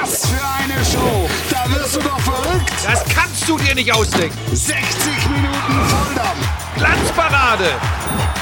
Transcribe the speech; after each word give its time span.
Was 0.00 0.26
für 0.26 0.44
eine 0.62 0.84
Show! 0.84 1.28
Da 1.50 1.68
wirst 1.74 1.96
du 1.96 2.00
doch 2.00 2.20
verrückt! 2.20 2.72
Das 2.84 3.04
kannst 3.06 3.48
du 3.48 3.58
dir 3.58 3.74
nicht 3.74 3.92
ausdenken. 3.92 4.36
60 4.54 5.28
Minuten 5.28 5.88
Volldampf! 5.88 6.48
Glanzparade 6.76 7.70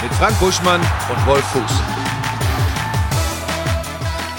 mit 0.02 0.12
Frank 0.14 0.38
Buschmann 0.38 0.80
und 0.80 1.26
Wolf 1.26 1.44
Fuß. 1.46 1.62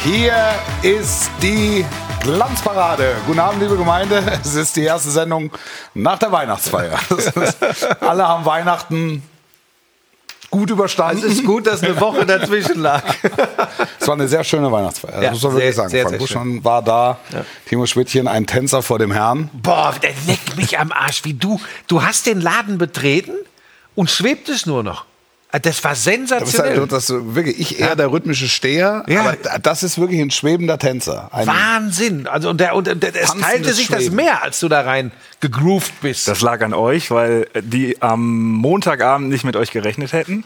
Hier 0.04 0.36
ist 0.84 1.32
die 1.42 1.86
Glanzparade. 2.22 3.16
Guten 3.26 3.40
Abend, 3.40 3.62
liebe 3.62 3.78
Gemeinde. 3.78 4.24
Es 4.44 4.54
ist 4.54 4.76
die 4.76 4.84
erste 4.84 5.10
Sendung 5.10 5.52
nach 5.96 6.20
der 6.20 6.32
Weihnachtsfeier. 6.32 7.00
Alle 8.00 8.28
haben 8.28 8.46
Weihnachten 8.46 9.24
gut 10.50 10.70
überstanden. 10.70 11.24
Es 11.26 11.34
ist 11.34 11.46
gut, 11.46 11.68
dass 11.68 11.84
eine 11.84 12.00
Woche 12.00 12.26
dazwischen 12.26 12.82
lag. 12.82 13.04
Es 14.00 14.08
war 14.08 14.16
eine 14.16 14.28
sehr 14.30 14.44
schöne 14.46 14.72
Weihnachtsfeier. 14.72 15.22
Ja, 15.22 15.32
das 15.32 15.32
muss 15.34 15.44
man 15.44 15.52
sehr, 15.52 15.62
wirklich 15.62 15.76
sagen. 15.76 15.90
sehr, 15.90 16.04
Frank 16.04 16.18
Buschmann 16.20 16.64
war 16.64 16.82
da. 16.82 17.20
Timo 17.68 17.86
Schmidtchen, 17.86 18.28
ein 18.30 18.48
Tänzer 18.48 18.82
vor 18.82 19.00
dem 19.00 19.12
Herrn. 19.12 19.50
Boah, 19.52 19.94
der 20.02 20.14
leckt 20.28 20.56
mich 20.56 20.80
am 20.80 20.94
Arsch, 20.94 21.26
wie 21.26 21.34
du. 21.34 21.60
Du 21.88 22.04
hast 22.04 22.26
den 22.26 22.40
Laden 22.40 22.78
betreten 22.78 23.34
und 23.96 24.10
schwebtest 24.10 24.66
nur 24.66 24.82
noch. 24.82 25.06
Das 25.50 25.82
war 25.84 25.92
Das 25.92 26.00
ist 26.00 26.04
sensationell. 26.04 26.80
halt, 26.82 26.92
das 26.92 27.10
ist 27.10 27.34
wirklich 27.36 27.58
ich 27.58 27.80
eher 27.80 27.96
der 27.96 28.12
rhythmische 28.12 28.50
Steher, 28.50 29.06
Ja. 29.08 29.22
aber 29.22 29.38
das 29.64 29.82
ist 29.82 29.98
wirklich 29.98 30.20
ein 30.20 30.30
schwebender 30.30 30.78
Tänzer. 30.78 31.30
Ein 31.32 31.48
Wahnsinn. 31.48 32.28
Also 32.28 32.50
und, 32.50 32.60
der, 32.60 32.76
und 32.76 32.86
der, 32.86 33.16
es 33.16 33.34
teilte 33.34 33.74
sich 33.74 33.88
das 33.88 34.02
Schweben. 34.04 34.18
mehr, 34.18 34.44
als 34.44 34.60
du 34.60 34.68
da 34.68 34.82
rein 34.82 35.12
gegroovt 35.40 36.02
bist. 36.02 36.28
Das 36.28 36.42
lag 36.42 36.62
an 36.64 36.74
euch, 36.74 37.12
weil 37.12 37.48
die 37.62 38.02
am 38.02 38.52
Montagabend 38.52 39.30
nicht 39.30 39.46
mit 39.46 39.56
euch 39.56 39.72
gerechnet 39.72 40.12
hätten. 40.12 40.44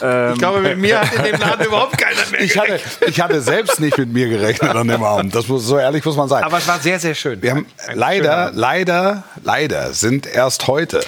Ähm, 0.00 0.32
ich 0.34 0.38
glaube, 0.38 0.60
mit 0.60 0.78
mir 0.78 1.00
hat 1.00 1.12
in 1.14 1.24
dem 1.24 1.40
Laden 1.40 1.66
überhaupt 1.66 1.98
keiner 1.98 2.30
mehr 2.30 2.40
ich, 2.40 2.56
hatte, 2.56 2.68
gerechnet. 2.68 3.08
ich 3.08 3.20
hatte 3.20 3.40
selbst 3.42 3.80
nicht 3.80 3.98
mit 3.98 4.12
mir 4.12 4.28
gerechnet 4.28 4.76
an 4.76 4.86
dem 4.86 5.02
Abend. 5.02 5.34
Das 5.34 5.48
muss, 5.48 5.64
so 5.66 5.76
ehrlich 5.76 6.04
muss 6.04 6.16
man 6.16 6.28
sein. 6.28 6.44
Aber 6.44 6.58
es 6.58 6.68
war 6.68 6.78
sehr, 6.78 7.00
sehr 7.00 7.16
schön. 7.16 7.42
Wir 7.42 7.50
haben 7.50 7.66
leider, 7.94 8.52
leider, 8.54 9.24
leider 9.42 9.92
sind 9.92 10.24
erst 10.26 10.68
heute 10.68 11.00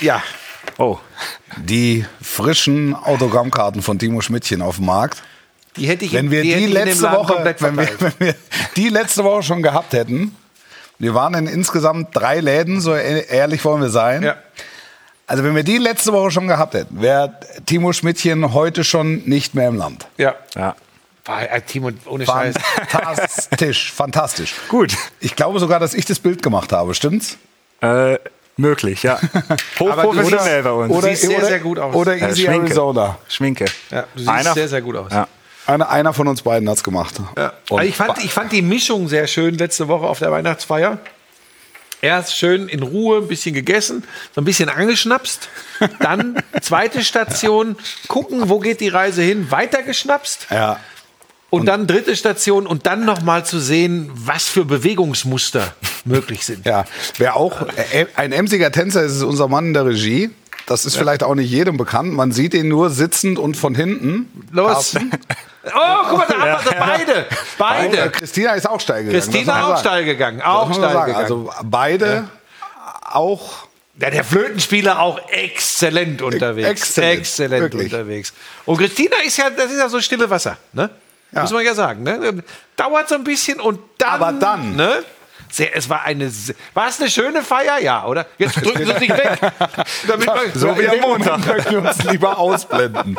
Ja. 0.00 0.22
Oh, 0.78 0.98
die 1.56 2.04
frischen 2.22 2.94
Autogrammkarten 2.94 3.82
von 3.82 3.98
Timo 3.98 4.20
Schmidtchen 4.20 4.62
auf 4.62 4.76
dem 4.76 4.86
Markt. 4.86 5.22
Die 5.76 5.86
hätte 5.86 6.04
ich, 6.04 6.12
Wenn 6.12 6.30
wir 6.30 6.42
die, 6.42 6.54
die 6.54 6.66
letzte 6.66 7.10
Woche, 7.12 7.54
wenn 7.58 7.76
wir, 7.76 7.88
wenn 8.00 8.12
wir 8.18 8.34
die 8.76 8.88
letzte 8.88 9.24
Woche 9.24 9.42
schon 9.42 9.62
gehabt 9.62 9.92
hätten, 9.92 10.34
wir 10.98 11.14
waren 11.14 11.34
in 11.34 11.46
insgesamt 11.46 12.16
drei 12.16 12.40
Läden, 12.40 12.80
so 12.80 12.94
e- 12.94 13.26
ehrlich 13.28 13.64
wollen 13.64 13.82
wir 13.82 13.90
sein. 13.90 14.22
Ja. 14.22 14.36
Also 15.26 15.44
wenn 15.44 15.54
wir 15.54 15.64
die 15.64 15.78
letzte 15.78 16.12
Woche 16.12 16.30
schon 16.30 16.46
gehabt 16.46 16.74
hätten, 16.74 17.02
wäre 17.02 17.38
Timo 17.66 17.92
Schmidtchen 17.92 18.54
heute 18.54 18.84
schon 18.84 19.24
nicht 19.24 19.54
mehr 19.54 19.68
im 19.68 19.76
Land. 19.76 20.06
Ja. 20.16 20.36
ja. 20.54 20.76
War, 21.24 21.50
äh, 21.50 21.60
Timo, 21.60 21.90
ohne 22.06 22.24
Scheiß. 22.24 22.54
Fantastisch, 22.88 23.92
fantastisch. 23.96 24.54
Gut. 24.68 24.96
Ich 25.18 25.34
glaube 25.34 25.58
sogar, 25.58 25.80
dass 25.80 25.94
ich 25.94 26.04
das 26.04 26.20
Bild 26.20 26.42
gemacht 26.42 26.72
habe, 26.72 26.94
stimmt's? 26.94 27.36
Äh, 27.80 28.18
möglich, 28.56 29.02
ja. 29.02 29.18
Hochprofessionell 29.80 30.62
bei 30.62 30.70
uns. 30.72 30.92
Oder, 30.94 31.14
sehr, 31.14 31.38
oder, 31.38 31.46
sehr 31.46 31.60
gut 31.60 31.78
aus. 31.78 31.94
Oder 31.94 32.16
Äh, 32.16 32.30
Easy 32.30 32.42
Schminke. 32.44 32.66
Arizona. 32.66 33.18
Schminke. 33.28 33.64
Ja, 33.90 34.02
du 34.02 34.18
siehst 34.18 34.28
Einer- 34.28 34.54
sehr, 34.54 34.68
sehr 34.68 34.82
gut 34.82 34.96
aus. 34.96 35.12
Ja. 35.12 35.28
Einer, 35.66 35.88
einer 35.90 36.12
von 36.12 36.28
uns 36.28 36.42
beiden 36.42 36.68
hat's 36.70 36.84
gemacht. 36.84 37.14
Ja. 37.36 37.52
Und 37.70 37.82
ich, 37.82 37.96
fand, 37.96 38.22
ich 38.24 38.32
fand 38.32 38.52
die 38.52 38.62
Mischung 38.62 39.08
sehr 39.08 39.26
schön 39.26 39.58
letzte 39.58 39.88
Woche 39.88 40.06
auf 40.06 40.20
der 40.20 40.30
Weihnachtsfeier. 40.30 40.98
Erst 42.02 42.36
schön 42.36 42.68
in 42.68 42.82
Ruhe 42.84 43.18
ein 43.18 43.26
bisschen 43.26 43.52
gegessen, 43.54 44.04
so 44.34 44.40
ein 44.40 44.44
bisschen 44.44 44.68
angeschnapst. 44.68 45.48
Dann 45.98 46.40
zweite 46.60 47.02
Station, 47.02 47.74
gucken, 48.06 48.48
wo 48.48 48.60
geht 48.60 48.80
die 48.80 48.88
Reise 48.88 49.22
hin, 49.22 49.50
weiter 49.50 49.82
geschnapst. 49.82 50.46
ja. 50.50 50.78
Und, 51.48 51.66
dann 51.66 51.86
dritte 51.86 52.16
Station 52.16 52.66
und 52.66 52.86
dann 52.86 53.04
noch 53.04 53.22
mal 53.22 53.46
zu 53.46 53.60
sehen, 53.60 54.10
was 54.14 54.46
für 54.46 54.64
Bewegungsmuster 54.66 55.74
möglich 56.06 56.44
sind. 56.46 56.64
Ja, 56.66 56.84
wer 57.18 57.36
auch 57.36 57.62
äh, 57.92 58.06
ein 58.16 58.32
emsiger 58.32 58.70
Tänzer 58.72 59.02
ist, 59.02 59.16
ist 59.16 59.22
unser 59.22 59.48
Mann 59.48 59.66
in 59.66 59.74
der 59.74 59.86
Regie. 59.86 60.30
Das 60.66 60.84
ist 60.84 60.96
vielleicht 60.96 61.22
auch 61.22 61.36
nicht 61.36 61.48
jedem 61.48 61.76
bekannt. 61.76 62.12
Man 62.12 62.32
sieht 62.32 62.52
ihn 62.52 62.66
nur 62.68 62.90
sitzend 62.90 63.38
und 63.38 63.56
von 63.56 63.74
hinten. 63.74 64.28
Los. 64.52 64.72
Carsten. 64.92 65.10
Oh, 65.68 66.04
guck 66.08 66.18
mal, 66.18 66.26
da 66.28 66.58
haben 66.58 66.64
wir 66.64 66.78
beide. 66.78 67.12
Und, 67.12 67.18
äh, 67.18 67.24
Beide. 67.58 68.10
Christina 68.12 68.52
ist 68.52 68.68
auch 68.68 68.78
steil 68.80 69.02
gegangen. 69.02 69.20
Christina 69.20 69.64
auch 69.64 69.68
sagen. 69.70 69.80
steil 69.80 70.04
gegangen. 70.04 70.40
Auch 70.40 70.68
muss 70.68 70.78
man 70.78 70.90
steil 70.90 70.94
sagen. 70.94 71.06
gegangen. 71.06 71.24
Also 71.24 71.50
beide 71.64 72.28
auch 73.02 73.66
Ja, 74.00 74.10
der 74.10 74.22
Flötenspieler 74.22 75.00
auch 75.00 75.18
exzellent 75.28 76.22
unterwegs. 76.22 76.68
Exzellent, 76.68 77.18
Exzellent 77.18 77.62
wirklich. 77.62 77.92
unterwegs. 77.92 78.32
Und 78.64 78.76
Christina 78.78 79.16
ist 79.26 79.38
ja, 79.38 79.50
das 79.50 79.72
ist 79.72 79.78
ja 79.78 79.88
so 79.88 80.00
stille 80.00 80.30
Wasser, 80.30 80.56
ne? 80.72 80.88
Ja. 81.32 81.40
Muss 81.42 81.50
man 81.50 81.64
ja 81.64 81.74
sagen, 81.74 82.04
ne? 82.04 82.44
Dauert 82.76 83.08
so 83.08 83.16
ein 83.16 83.24
bisschen 83.24 83.58
und 83.58 83.80
dann. 83.98 84.08
Aber 84.10 84.32
dann. 84.32 84.76
Ne? 84.76 85.02
Sehr, 85.56 85.74
es 85.74 85.88
war 85.88 86.04
eine, 86.04 86.30
war 86.74 86.86
es 86.86 87.00
eine 87.00 87.08
schöne 87.08 87.40
Feier? 87.40 87.80
Ja, 87.80 88.04
oder? 88.04 88.26
Jetzt 88.36 88.56
drücken 88.62 88.84
Sie 88.84 88.98
sich 88.98 89.08
weg. 89.08 89.38
Damit 90.06 90.26
man, 90.26 90.38
So 90.54 90.78
wie 90.78 90.86
am 90.86 91.00
Montag 91.00 91.46
möchten 91.46 91.70
wir 91.70 91.78
uns 91.78 92.04
lieber 92.04 92.36
ausblenden. 92.36 93.16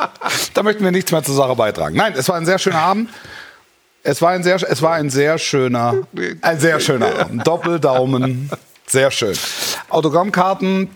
Da 0.54 0.62
möchten 0.62 0.84
wir 0.84 0.92
nichts 0.92 1.12
mehr 1.12 1.24
zur 1.24 1.34
Sache 1.34 1.56
beitragen. 1.56 1.96
Nein, 1.96 2.14
es 2.16 2.30
war 2.30 2.36
ein 2.36 2.46
sehr 2.46 2.60
schöner 2.60 2.78
Abend. 2.78 3.10
Es 4.04 4.22
war 4.22 4.30
ein 4.34 4.44
sehr, 4.44 4.58
es 4.58 4.82
war 4.84 4.94
ein 4.94 5.10
sehr 5.10 5.40
schöner, 5.40 5.96
ein 6.44 6.60
sehr 6.60 6.80
schöner 6.80 7.22
Abend. 7.22 7.48
Doppeldaumen, 7.48 8.52
sehr 8.86 9.10
schön. 9.10 9.36
Autogrammkarten 9.90 10.92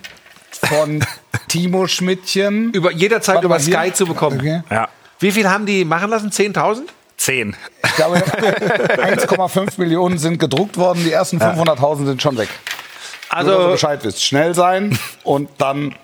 von 0.52 1.04
Timo 1.48 1.88
Schmidtchen. 1.88 2.72
Über, 2.72 2.92
jederzeit 2.92 3.38
Warte 3.38 3.48
über. 3.48 3.60
Sky 3.60 3.92
zu 3.92 4.06
bekommen. 4.06 4.40
Okay. 4.40 4.62
ja. 4.70 4.90
Wie 5.18 5.32
viel 5.32 5.50
haben 5.50 5.66
die 5.66 5.86
machen 5.86 6.12
lassen? 6.12 6.30
10.000? 6.30 6.84
Zehn. 7.18 7.56
Ich 7.92 7.96
glaube, 7.98 8.18
1,5 8.20 9.74
Millionen 9.78 10.18
sind 10.18 10.40
gedruckt 10.40 10.78
worden. 10.78 11.04
Die 11.04 11.12
ersten 11.12 11.38
500.000 11.40 12.06
sind 12.06 12.22
schon 12.22 12.38
weg. 12.38 12.50
Nur, 13.34 13.44
dass 13.44 13.48
ihr 13.48 13.58
Also, 13.60 13.72
Bescheid 13.72 14.04
wisst. 14.04 14.24
Schnell 14.26 14.56
sein 14.56 14.98
und 15.24 15.50
dann 15.58 15.96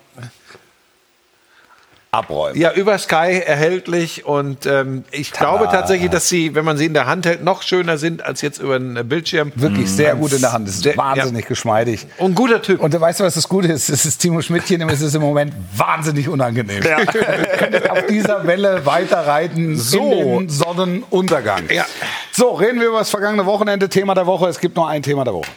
abräumen. 2.17 2.59
ja, 2.59 2.71
über 2.73 2.97
Sky 2.97 3.41
erhältlich 3.45 4.25
und 4.25 4.65
ähm, 4.65 5.03
ich 5.11 5.31
glaube 5.31 5.65
tatsächlich, 5.71 6.09
dass 6.09 6.27
sie, 6.29 6.55
wenn 6.55 6.65
man 6.65 6.77
sie 6.77 6.85
in 6.85 6.93
der 6.93 7.05
Hand 7.05 7.25
hält, 7.25 7.43
noch 7.43 7.61
schöner 7.61 7.97
sind 7.97 8.23
als 8.25 8.41
jetzt 8.41 8.59
über 8.59 8.75
einen 8.75 9.07
Bildschirm. 9.07 9.51
Wirklich 9.55 9.89
sehr 9.91 10.15
gut 10.15 10.33
in 10.33 10.41
der 10.41 10.53
Hand. 10.53 10.67
Das 10.67 10.75
ist 10.75 10.83
Sehr- 10.83 10.97
wahnsinnig 10.97 11.45
geschmeidig. 11.45 12.07
Und 12.17 12.31
ein 12.31 12.35
guter 12.35 12.61
Typ. 12.61 12.81
Und 12.81 12.99
weißt 12.99 13.19
du, 13.19 13.23
was 13.23 13.35
das 13.35 13.47
Gute 13.47 13.67
ist? 13.67 13.89
Es 13.89 14.05
ist 14.05 14.17
Timo 14.19 14.41
Schmidtchen, 14.41 14.81
es 14.89 15.01
ist 15.01 15.13
im 15.15 15.21
Moment 15.21 15.53
wahnsinnig 15.75 16.27
unangenehm. 16.27 16.83
Ja. 16.83 16.97
Auf 17.91 18.05
dieser 18.07 18.45
Welle 18.47 18.85
weiterreiten 18.85 19.77
So. 19.77 20.11
in 20.11 20.39
den 20.39 20.49
Sonnenuntergang. 20.49 21.63
Ja. 21.69 21.85
So, 22.31 22.51
reden 22.53 22.79
wir 22.79 22.87
über 22.89 22.99
das 22.99 23.09
vergangene 23.09 23.45
Wochenende. 23.45 23.89
Thema 23.89 24.13
der 24.15 24.25
Woche. 24.25 24.47
Es 24.47 24.59
gibt 24.59 24.75
nur 24.75 24.87
ein 24.87 25.01
Thema 25.03 25.23
der 25.23 25.33
Woche. 25.33 25.49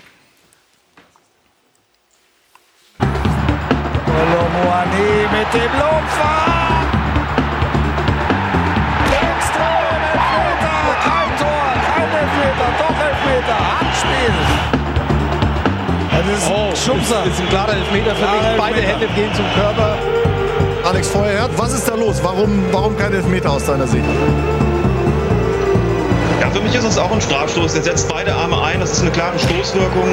Kolomoani 4.06 5.28
mit 5.32 5.54
dem 5.54 5.72
Lupfer. 5.78 6.49
Schubser. 16.84 17.22
Das 17.24 17.34
ist 17.34 17.40
ein 17.40 17.48
klarer 17.48 17.74
Elfmeter 17.74 18.14
für 18.14 18.22
mich. 18.22 18.58
Beide. 18.58 18.80
Hände 18.80 19.06
gehen 19.14 19.32
zum 19.34 19.44
Körper. 19.54 19.98
Alex 20.84 21.08
Feuerherd, 21.08 21.50
was 21.56 21.74
ist 21.74 21.88
da 21.88 21.94
los? 21.94 22.20
Warum, 22.22 22.64
warum 22.72 22.96
kein 22.96 23.12
Elfmeter 23.12 23.50
aus 23.50 23.66
deiner 23.66 23.86
Sicht? 23.86 24.04
Ja, 26.40 26.48
für 26.50 26.60
mich 26.60 26.74
ist 26.74 26.84
es 26.84 26.96
auch 26.96 27.12
ein 27.12 27.20
Strafstoß. 27.20 27.74
Der 27.74 27.82
setzt 27.82 28.08
beide 28.08 28.34
Arme 28.34 28.62
ein. 28.62 28.80
Das 28.80 28.92
ist 28.92 29.02
eine 29.02 29.10
klare 29.10 29.38
Stoßwirkung. 29.38 30.08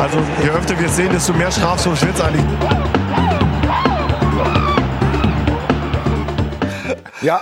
Also 0.00 0.18
je 0.42 0.50
öfter 0.50 0.78
wir 0.78 0.86
es 0.86 0.96
sehen, 0.96 1.10
desto 1.10 1.32
mehr 1.32 1.50
Strafstoß 1.50 2.02
wird 2.04 2.14
es 2.14 2.20
eigentlich. 2.20 2.44
Ja. 7.22 7.40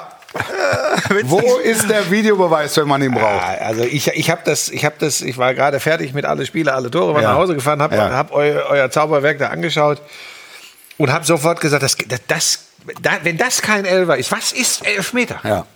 Wo 1.24 1.40
ist 1.58 1.88
der 1.90 2.10
Videobeweis, 2.10 2.76
wenn 2.76 2.86
man 2.88 3.02
ihn 3.02 3.12
braucht? 3.12 3.22
Ja, 3.42 3.66
also 3.66 3.82
ich, 3.82 4.06
ich 4.08 4.30
habe 4.30 4.42
das, 4.44 4.68
ich 4.68 4.84
habe 4.84 4.94
das, 4.98 5.20
ich 5.22 5.36
war 5.38 5.54
gerade 5.54 5.80
fertig 5.80 6.12
mit 6.14 6.24
alle 6.24 6.46
Spiele, 6.46 6.72
alle 6.74 6.90
Tore, 6.90 7.14
war 7.14 7.22
Ja. 7.22 7.30
nach 7.32 7.38
Hause 7.38 7.54
gefahren, 7.54 7.82
habe 7.82 7.96
Ja. 7.96 8.10
hab 8.10 8.32
eu, 8.32 8.38
euer 8.68 8.90
Zauberwerk 8.90 9.38
da 9.38 9.48
angeschaut 9.48 10.00
und 10.98 11.12
habe 11.12 11.24
sofort 11.24 11.60
gesagt, 11.60 11.82
das, 11.82 11.96
das, 12.08 12.20
das, 12.28 12.58
da, 13.02 13.10
wenn 13.22 13.38
das 13.38 13.60
kein 13.62 13.84
Elfer 13.84 14.16
ist, 14.16 14.30
was 14.30 14.52
ist 14.52 14.86
Elfmeter? 14.86 15.40
Ja. 15.44 15.66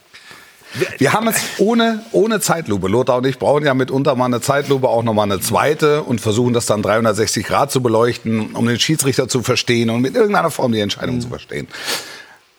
Wir 0.98 1.12
haben 1.12 1.28
es 1.28 1.36
ohne, 1.58 2.02
ohne 2.10 2.40
Zeitlupe. 2.40 2.88
Lothar 2.88 3.18
und 3.18 3.26
ich 3.26 3.38
brauchen 3.38 3.64
ja 3.64 3.74
mitunter 3.74 4.16
mal 4.16 4.24
eine 4.24 4.40
Zeitlupe, 4.40 4.88
auch 4.88 5.04
nochmal 5.04 5.30
eine 5.30 5.38
zweite 5.40 6.02
und 6.02 6.20
versuchen 6.20 6.52
das 6.52 6.66
dann 6.66 6.82
360 6.82 7.46
Grad 7.46 7.70
zu 7.70 7.80
beleuchten, 7.80 8.56
um 8.56 8.66
den 8.66 8.80
Schiedsrichter 8.80 9.28
zu 9.28 9.42
verstehen 9.44 9.88
und 9.90 10.00
mit 10.00 10.16
irgendeiner 10.16 10.50
Form 10.50 10.72
die 10.72 10.80
Entscheidung 10.80 11.20
zu 11.20 11.28
verstehen. 11.28 11.68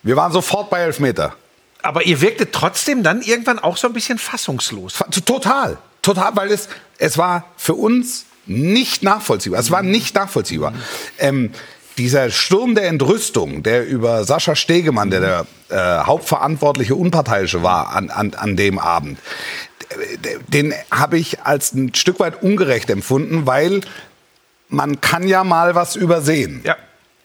Wir 0.01 0.15
waren 0.15 0.31
sofort 0.31 0.69
bei 0.69 0.79
Elfmeter. 0.79 1.35
Aber 1.85 2.05
ihr 2.05 2.21
wirktet 2.21 2.51
trotzdem 2.51 3.03
dann 3.03 3.21
irgendwann 3.21 3.59
auch 3.59 3.77
so 3.77 3.87
ein 3.87 3.93
bisschen 3.93 4.17
fassungslos. 4.17 4.93
Fa- 4.95 5.05
Total. 5.25 5.77
Total, 6.01 6.35
weil 6.35 6.51
es, 6.51 6.67
es 6.97 7.17
war 7.17 7.45
für 7.57 7.73
uns 7.73 8.25
nicht 8.45 9.01
nachvollziehbar. 9.03 9.59
Es 9.59 9.71
war 9.71 9.81
nicht 9.81 10.13
nachvollziehbar. 10.15 10.73
Ähm, 11.17 11.51
dieser 11.97 12.29
Sturm 12.29 12.75
der 12.75 12.87
Entrüstung, 12.87 13.63
der 13.63 13.87
über 13.87 14.23
Sascha 14.25 14.55
Stegemann, 14.55 15.09
der 15.09 15.21
der 15.21 15.45
äh, 15.69 16.05
hauptverantwortliche 16.05 16.93
Unparteiische 16.95 17.63
war 17.63 17.89
an, 17.95 18.09
an, 18.09 18.33
an 18.33 18.55
dem 18.55 18.77
Abend, 18.79 19.17
den 20.49 20.73
habe 20.91 21.17
ich 21.17 21.41
als 21.41 21.73
ein 21.73 21.95
Stück 21.95 22.19
weit 22.19 22.43
ungerecht 22.43 22.89
empfunden, 22.89 23.45
weil 23.45 23.81
man 24.67 24.99
kann 24.99 25.27
ja 25.27 25.43
mal 25.43 25.73
was 25.75 25.95
übersehen. 25.95 26.61
Ja. 26.65 26.75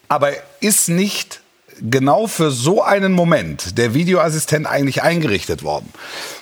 Aber 0.07 0.31
ist 0.59 0.87
nicht 0.89 1.41
genau 1.81 2.27
für 2.27 2.51
so 2.51 2.83
einen 2.83 3.13
Moment 3.13 3.77
der 3.77 3.93
Videoassistent 3.93 4.67
eigentlich 4.67 5.03
eingerichtet 5.03 5.63
worden? 5.63 5.91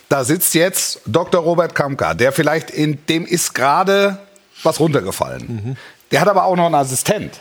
Da 0.09 0.23
sitzt 0.23 0.53
jetzt 0.55 1.01
Dr. 1.05 1.41
Robert 1.41 1.75
Kamka, 1.75 2.13
der 2.13 2.31
vielleicht 2.31 2.71
in 2.71 3.05
dem 3.07 3.25
ist 3.25 3.53
gerade 3.53 4.19
was 4.63 4.79
runtergefallen. 4.79 5.77
Der 6.11 6.21
hat 6.21 6.27
aber 6.27 6.45
auch 6.45 6.55
noch 6.55 6.65
einen 6.65 6.75
Assistent. 6.75 7.39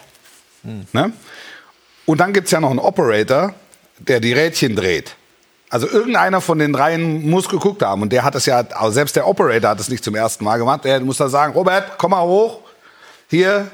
Ne? 0.93 1.13
Und 2.07 2.21
dann 2.21 2.33
gibt's 2.33 2.51
ja 2.51 2.61
noch 2.61 2.71
einen 2.71 2.79
Operator, 2.79 3.55
der 3.99 4.21
die 4.21 4.33
Rädchen 4.33 4.77
dreht. 4.77 5.15
Also 5.71 5.89
irgendeiner 5.89 6.41
von 6.41 6.59
den 6.59 6.73
dreien 6.73 7.29
muss 7.29 7.49
geguckt 7.49 7.83
haben. 7.83 8.03
Und 8.03 8.13
der 8.13 8.25
hat 8.25 8.35
es 8.35 8.47
ja, 8.47 8.61
also 8.61 8.91
selbst 8.91 9.17
der 9.17 9.27
Operator 9.27 9.71
hat 9.71 9.81
es 9.81 9.89
nicht 9.89 10.03
zum 10.03 10.15
ersten 10.15 10.45
Mal 10.45 10.57
gemacht. 10.59 10.85
Der 10.85 11.01
muss 11.01 11.19
da 11.19 11.29
sagen, 11.29 11.53
Robert, 11.53 11.99
komm 11.99 12.13
mal 12.13 12.23
hoch. 12.23 12.61
Hier, 13.29 13.71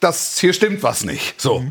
das, 0.00 0.38
hier 0.38 0.54
stimmt 0.54 0.82
was 0.82 1.04
nicht. 1.04 1.40
So. 1.40 1.64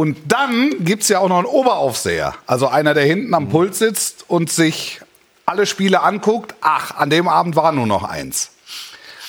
Und 0.00 0.16
dann 0.28 0.82
gibt's 0.82 1.10
ja 1.10 1.18
auch 1.18 1.28
noch 1.28 1.36
einen 1.36 1.46
Oberaufseher. 1.46 2.34
Also 2.46 2.68
einer, 2.68 2.94
der 2.94 3.04
hinten 3.04 3.34
am 3.34 3.50
Pult 3.50 3.74
sitzt 3.74 4.24
und 4.28 4.50
sich 4.50 5.02
alle 5.44 5.66
Spiele 5.66 6.00
anguckt. 6.00 6.54
Ach, 6.62 6.96
an 6.96 7.10
dem 7.10 7.28
Abend 7.28 7.54
war 7.54 7.70
nur 7.72 7.86
noch 7.86 8.02
eins. 8.02 8.48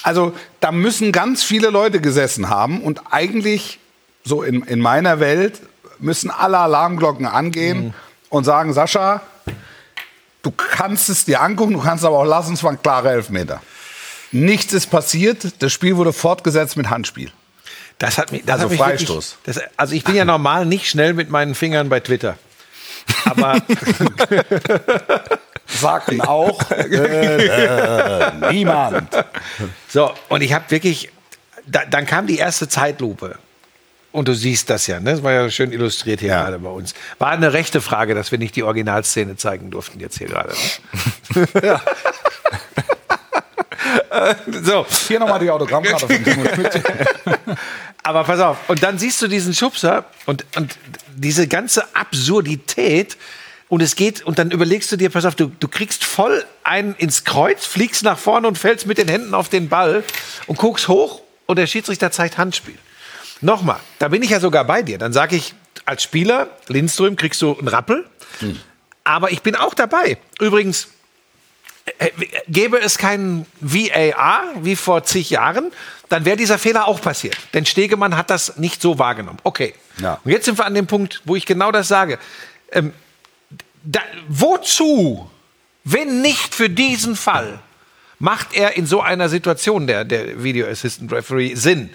Also 0.02 0.32
da 0.62 0.72
müssen 0.72 1.12
ganz 1.12 1.44
viele 1.44 1.72
Leute 1.72 2.00
gesessen 2.00 2.48
haben 2.48 2.80
und 2.84 3.02
eigentlich 3.12 3.80
so 4.24 4.44
in, 4.44 4.62
in 4.62 4.80
meiner 4.80 5.20
Welt 5.20 5.60
müssen 6.00 6.32
alle 6.32 6.60
Alarmglocken 6.60 7.26
angehen 7.26 7.94
und 8.30 8.46
sagen, 8.46 8.72
Sascha, 8.72 9.24
du 10.42 10.52
kannst 10.52 11.10
es 11.10 11.26
dir 11.26 11.42
angucken, 11.42 11.74
du 11.74 11.82
kannst 11.82 12.06
aber 12.06 12.18
auch 12.18 12.24
lassen, 12.24 12.54
es 12.54 12.64
war 12.64 12.72
ein 12.72 12.82
klarer 12.82 13.12
Elfmeter. 13.12 13.62
Nichts 14.32 14.72
ist 14.72 14.90
passiert, 14.90 15.62
das 15.62 15.74
Spiel 15.74 15.98
wurde 15.98 16.14
fortgesetzt 16.14 16.78
mit 16.78 16.90
Handspiel. 16.90 17.30
Das 18.02 18.18
hat 18.18 18.32
mich, 18.32 18.42
das 18.44 18.54
Also 18.54 18.64
hat 18.66 18.72
mich 18.72 18.80
Freistoß. 18.80 19.38
Wirklich, 19.44 19.62
das, 19.64 19.64
also 19.78 19.94
ich 19.94 20.04
bin 20.04 20.16
ja 20.16 20.26
normal 20.26 20.66
nicht 20.66 20.88
schnell 20.90 21.14
mit 21.14 21.30
meinen 21.30 21.54
Fingern 21.54 21.88
bei 21.88 22.00
Twitter. 22.00 22.36
Aber 23.26 23.62
Sagten 25.68 26.20
auch 26.22 26.60
äh, 26.72 26.82
äh, 26.88 28.32
niemand. 28.52 29.08
so, 29.88 30.12
und 30.30 30.42
ich 30.42 30.52
habe 30.54 30.66
wirklich, 30.70 31.10
da, 31.68 31.82
dann 31.88 32.08
kam 32.08 32.26
die 32.26 32.38
erste 32.40 32.68
Zeitlupe. 32.68 33.38
Und 34.12 34.28
du 34.28 34.34
siehst 34.34 34.72
das 34.72 34.88
ja, 34.88 35.00
ne? 35.00 35.12
Das 35.12 35.24
war 35.24 35.32
ja 35.32 35.50
schön 35.52 35.72
illustriert 35.72 36.22
hier 36.22 36.30
Ja. 36.30 36.42
gerade 36.44 36.58
bei 36.58 36.70
uns. 36.70 36.96
War 37.20 37.30
eine 37.30 37.54
rechte 37.54 37.82
Frage, 37.82 38.16
dass 38.16 38.32
wir 38.32 38.40
nicht 38.40 38.56
die 38.56 38.64
Originalszene 38.64 39.38
zeigen 39.38 39.70
durften 39.70 40.00
jetzt 40.00 40.18
hier 40.18 40.28
gerade. 40.28 40.54
Ne? 41.36 41.80
Äh, 44.10 44.36
so, 44.64 44.86
Hier 45.08 45.20
nochmal 45.20 45.40
die 45.40 45.50
Autogrammkarte 45.50 46.08
von 46.08 46.24
Timo 46.24 46.46
Schmidt. 46.54 46.82
Aber 48.04 48.24
pass 48.24 48.40
auf, 48.40 48.58
und 48.68 48.82
dann 48.84 48.98
siehst 48.98 49.22
du 49.22 49.28
diesen 49.28 49.54
Schubser 49.54 50.06
und, 50.26 50.46
und 50.56 50.78
diese 51.16 51.48
ganze 51.48 51.96
Absurdität. 51.96 53.18
Und 53.70 53.82
es 53.82 53.96
geht, 53.96 54.24
und 54.24 54.38
dann 54.38 54.52
überlegst 54.52 54.92
du 54.92 54.98
dir, 54.98 55.10
pass 55.10 55.24
auf, 55.24 55.36
du, 55.36 55.52
du 55.60 55.68
kriegst 55.70 56.04
voll 56.04 56.44
einen 56.64 56.94
ins 56.96 57.24
Kreuz, 57.24 57.66
fliegst 57.66 58.04
nach 58.04 58.18
vorne 58.18 58.48
und 58.48 58.58
fällst 58.58 58.86
mit 58.86 58.98
den 58.98 59.08
Händen 59.08 59.34
auf 59.34 59.48
den 59.48 59.70
Ball 59.70 60.04
und 60.48 60.58
guckst 60.58 60.90
hoch 60.90 61.22
und 61.46 61.56
der 61.58 61.68
Schiedsrichter 61.68 62.12
zeigt 62.12 62.38
Handspiel. 62.38 62.78
Nochmal, 63.40 63.80
da 64.00 64.10
bin 64.10 64.24
ich 64.24 64.30
ja 64.30 64.40
sogar 64.40 64.66
bei 64.66 64.82
dir. 64.82 64.98
Dann 64.98 65.14
sage 65.14 65.38
ich 65.38 65.54
als 65.86 66.04
Spieler, 66.04 66.50
Lindström, 66.68 67.16
kriegst 67.16 67.42
du 67.42 67.58
einen 67.58 67.68
Rappel. 67.68 68.06
Aber 69.04 69.32
ich 69.32 69.42
bin 69.42 69.56
auch 69.56 69.74
dabei. 69.74 70.18
Übrigens, 70.40 70.90
gäbe 72.48 72.80
es 72.80 72.98
keinen 72.98 73.46
VAR 73.60 74.44
wie 74.62 74.76
vor 74.76 75.04
zig 75.04 75.30
Jahren, 75.30 75.72
dann 76.10 76.26
wäre 76.26 76.38
dieser 76.38 76.60
Fehler 76.60 76.88
auch 76.88 77.02
passiert. 77.02 77.38
Denn 77.54 77.66
Stegemann 77.66 78.18
hat 78.18 78.30
das 78.30 78.58
nicht 78.58 78.82
so 78.82 79.00
wahrgenommen. 79.00 79.40
Okay. 79.44 79.74
Ja. 80.00 80.20
Und 80.24 80.32
jetzt 80.32 80.46
sind 80.46 80.58
wir 80.58 80.66
an 80.66 80.74
dem 80.74 80.88
Punkt, 80.88 81.22
wo 81.26 81.36
ich 81.36 81.46
genau 81.46 81.72
das 81.72 81.88
sage. 81.88 82.20
Ähm, 82.72 82.94
da, 83.84 84.02
wozu, 84.28 85.30
wenn 85.84 86.22
nicht 86.22 86.54
für 86.54 86.70
diesen 86.70 87.16
Fall, 87.16 87.60
macht 88.20 88.54
er 88.54 88.78
in 88.78 88.86
so 88.86 89.02
einer 89.02 89.30
Situation, 89.30 89.88
der, 89.88 90.06
der 90.06 90.44
Video 90.44 90.68
Assistant 90.68 91.12
Referee, 91.12 91.56
Sinn? 91.56 91.90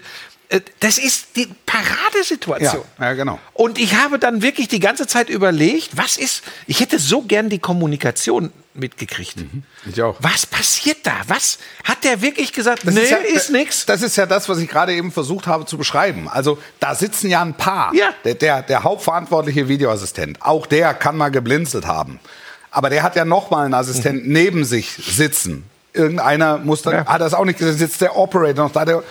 Äh, 0.49 0.61
Das 0.79 0.97
ist 0.97 1.35
die 1.35 1.47
Paradesituation. 1.65 2.83
Ja, 2.99 3.05
ja, 3.05 3.13
genau. 3.13 3.39
Und 3.53 3.79
ich 3.79 3.95
habe 3.95 4.19
dann 4.19 4.41
wirklich 4.41 4.67
die 4.67 4.79
ganze 4.79 5.07
Zeit 5.07 5.29
überlegt, 5.29 5.95
was 5.95 6.17
ist, 6.17 6.43
ich 6.65 6.79
hätte 6.79 6.99
so 6.99 7.21
gern 7.21 7.49
die 7.49 7.59
Kommunikation 7.59 8.51
mitgekriegt. 8.77 9.35
Ich 9.85 10.01
auch. 10.01 10.15
Was 10.19 10.45
passiert 10.45 10.97
da? 11.03 11.13
Was 11.27 11.57
hat 11.83 12.03
der 12.03 12.21
wirklich 12.21 12.53
gesagt? 12.53 12.85
Das 12.85 12.93
nee, 12.93 13.01
ist, 13.01 13.11
ja, 13.11 13.17
ist 13.17 13.49
nix. 13.51 13.85
Das 13.85 14.01
ist 14.01 14.15
ja 14.15 14.25
das, 14.25 14.47
was 14.49 14.59
ich 14.59 14.69
gerade 14.69 14.93
eben 14.93 15.11
versucht 15.11 15.47
habe 15.47 15.65
zu 15.65 15.77
beschreiben. 15.77 16.27
Also 16.27 16.57
da 16.79 16.95
sitzen 16.95 17.29
ja 17.29 17.41
ein 17.41 17.53
paar. 17.53 17.93
Ja. 17.93 18.13
Der, 18.23 18.35
der, 18.35 18.61
der 18.61 18.83
hauptverantwortliche 18.83 19.67
Videoassistent, 19.67 20.41
auch 20.41 20.65
der 20.65 20.93
kann 20.93 21.17
mal 21.17 21.29
geblinzelt 21.29 21.85
haben. 21.85 22.19
Aber 22.71 22.89
der 22.89 23.03
hat 23.03 23.15
ja 23.15 23.25
noch 23.25 23.49
mal 23.49 23.65
einen 23.65 23.73
Assistenten 23.73 24.31
neben 24.31 24.63
sich 24.65 24.89
sitzen. 24.91 25.63
Irgendeiner 25.93 26.57
muss 26.59 26.83
dann, 26.83 26.93
Ja. 26.93 27.05
hat 27.05 27.21
das 27.21 27.33
auch 27.33 27.45
nicht 27.45 27.57
gesehen, 27.57 27.77
sitzt 27.77 28.01
der 28.01 28.15
Operator 28.15 28.65
noch 28.65 28.71
da, 28.71 28.85
der, 28.85 29.03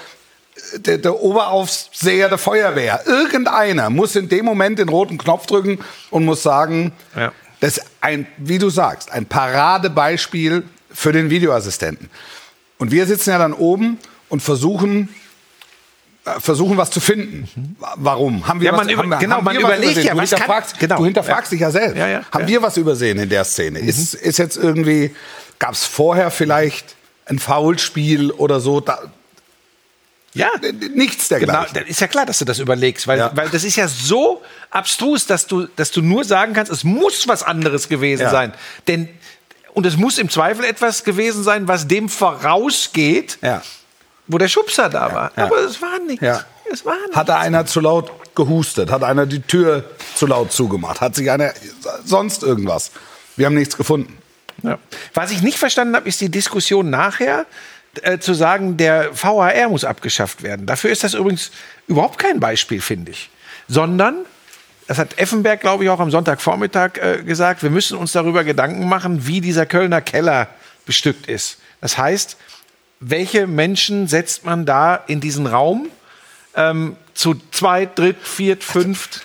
der, 0.76 0.98
der 0.98 1.20
Oberaufseher 1.20 2.28
der 2.28 2.38
Feuerwehr. 2.38 3.00
Irgendeiner 3.06 3.90
muss 3.90 4.14
in 4.14 4.28
dem 4.28 4.44
Moment 4.44 4.78
den 4.78 4.88
roten 4.88 5.18
Knopf 5.18 5.46
drücken 5.46 5.80
und 6.10 6.24
muss 6.24 6.42
sagen, 6.42 6.92
Ja. 7.16 7.32
Das 7.60 7.78
ist 7.78 7.86
ein, 8.00 8.26
wie 8.38 8.58
du 8.58 8.70
sagst, 8.70 9.10
ein 9.12 9.26
Paradebeispiel 9.26 10.64
für 10.90 11.12
den 11.12 11.30
Videoassistenten. 11.30 12.10
Und 12.78 12.90
wir 12.90 13.06
sitzen 13.06 13.30
ja 13.30 13.38
dann 13.38 13.52
oben 13.52 13.98
und 14.28 14.42
versuchen, 14.42 15.08
äh, 16.24 16.40
versuchen 16.40 16.76
was 16.76 16.90
zu 16.90 17.00
finden. 17.00 17.76
Wa- 17.78 17.94
Warum? 17.96 18.46
Haben 18.46 18.60
wir 18.60 18.66
Ja, 18.66 18.72
was, 18.72 18.78
man 18.80 18.88
über- 18.90 19.02
haben 19.02 19.18
genau, 19.20 19.36
haben 19.36 19.44
man 19.44 19.56
was 19.56 19.62
überlegt 19.62 19.84
übersehen? 19.92 20.06
ja, 20.06 20.12
du 20.14 20.18
was 20.20 20.30
kann- 20.30 20.38
hinterfragst, 20.40 20.78
genau. 20.78 20.96
du 20.98 21.04
hinterfragst 21.04 21.52
dich 21.52 21.60
ja 21.60 21.70
selbst. 21.70 21.96
Ja, 21.96 22.06
ja, 22.08 22.22
haben 22.30 22.42
ja. 22.42 22.48
wir 22.48 22.62
was 22.62 22.76
übersehen 22.76 23.18
in 23.18 23.28
der 23.28 23.44
Szene? 23.44 23.78
Ist, 23.78 24.14
ist 24.14 24.38
jetzt 24.38 24.56
irgendwie, 24.56 25.14
gab 25.58 25.72
es 25.72 25.84
vorher 25.84 26.30
vielleicht 26.30 26.94
ein 27.26 27.38
Foulspiel 27.38 28.30
oder 28.32 28.60
so? 28.60 28.80
Da, 28.80 28.98
Ja. 30.36 30.48
nichts 30.94 31.28
Genau, 31.28 31.40
dergleichen. 31.40 31.74
dann 31.74 31.86
ist 31.86 32.00
ja 32.00 32.06
klar, 32.08 32.26
dass 32.26 32.38
du 32.38 32.44
das 32.44 32.58
überlegst, 32.58 33.06
weil, 33.06 33.18
Ja. 33.18 33.30
weil 33.34 33.48
das 33.48 33.64
ist 33.64 33.76
ja 33.76 33.88
so 33.88 34.42
abstrus, 34.70 35.26
dass 35.26 35.46
du, 35.46 35.66
dass 35.76 35.90
du 35.90 36.02
nur 36.02 36.24
sagen 36.24 36.52
kannst, 36.52 36.70
es 36.70 36.84
muss 36.84 37.26
was 37.26 37.42
anderes 37.42 37.88
gewesen 37.88 38.22
Ja. 38.22 38.30
sein. 38.30 38.52
Denn, 38.86 39.08
und 39.74 39.86
es 39.86 39.96
muss 39.96 40.18
im 40.18 40.28
Zweifel 40.28 40.64
etwas 40.64 41.04
gewesen 41.04 41.42
sein, 41.42 41.68
was 41.68 41.86
dem 41.88 42.08
vorausgeht, 42.08 43.38
Ja. 43.42 43.62
wo 44.26 44.38
der 44.38 44.48
Schubser 44.48 44.88
da 44.88 45.12
war. 45.14 45.32
Aber 45.36 45.58
es 45.60 45.80
war 45.82 45.98
nichts. 46.00 46.24
Ja. 46.24 46.44
Es 46.70 46.84
war 46.84 46.96
nichts. 46.96 47.16
Hat 47.16 47.28
da 47.28 47.38
einer 47.38 47.64
zu 47.66 47.80
laut 47.80 48.10
gehustet? 48.34 48.90
Hat 48.90 49.02
einer 49.04 49.24
die 49.26 49.40
Tür 49.40 49.84
zu 50.16 50.26
laut 50.26 50.52
zugemacht? 50.52 51.00
Hat 51.00 51.14
sich 51.14 51.30
einer 51.30 51.52
sonst 52.04 52.42
irgendwas? 52.42 52.90
Wir 53.36 53.46
haben 53.46 53.54
nichts 53.54 53.76
gefunden. 53.76 54.18
Was 55.14 55.30
ich 55.30 55.42
nicht 55.42 55.58
verstanden 55.58 55.94
habe, 55.96 56.08
ist 56.08 56.20
die 56.20 56.30
Diskussion 56.30 56.88
nachher 56.90 57.46
äh, 58.04 58.18
zu 58.18 58.34
sagen, 58.34 58.76
der 58.76 59.10
VAR 59.12 59.68
muss 59.68 59.84
abgeschafft 59.84 60.42
werden. 60.42 60.66
Dafür 60.66 60.90
ist 60.90 61.04
das 61.04 61.14
übrigens 61.14 61.50
überhaupt 61.86 62.18
kein 62.18 62.40
Beispiel, 62.40 62.80
finde 62.80 63.12
ich. 63.12 63.30
Sondern, 63.68 64.24
das 64.86 64.98
hat 64.98 65.18
Effenberg, 65.18 65.60
glaube 65.60 65.84
ich, 65.84 65.90
auch 65.90 66.00
am 66.00 66.10
Sonntagvormittag 66.10 66.98
äh, 66.98 67.22
gesagt, 67.22 67.62
wir 67.62 67.70
müssen 67.70 67.98
uns 67.98 68.12
darüber 68.12 68.44
Gedanken 68.44 68.88
machen, 68.88 69.26
wie 69.26 69.40
dieser 69.40 69.66
Kölner 69.66 70.00
Keller 70.00 70.48
bestückt 70.84 71.28
ist. 71.28 71.58
Das 71.80 71.98
heißt, 71.98 72.36
welche 73.00 73.46
Menschen 73.46 74.08
setzt 74.08 74.44
man 74.44 74.64
da 74.64 74.96
in 74.96 75.20
diesen 75.20 75.46
Raum 75.46 75.88
ähm, 76.54 76.96
zu 77.14 77.34
zweit, 77.50 77.98
dritt, 77.98 78.16
viert, 78.22 78.64
fünft? 78.64 79.22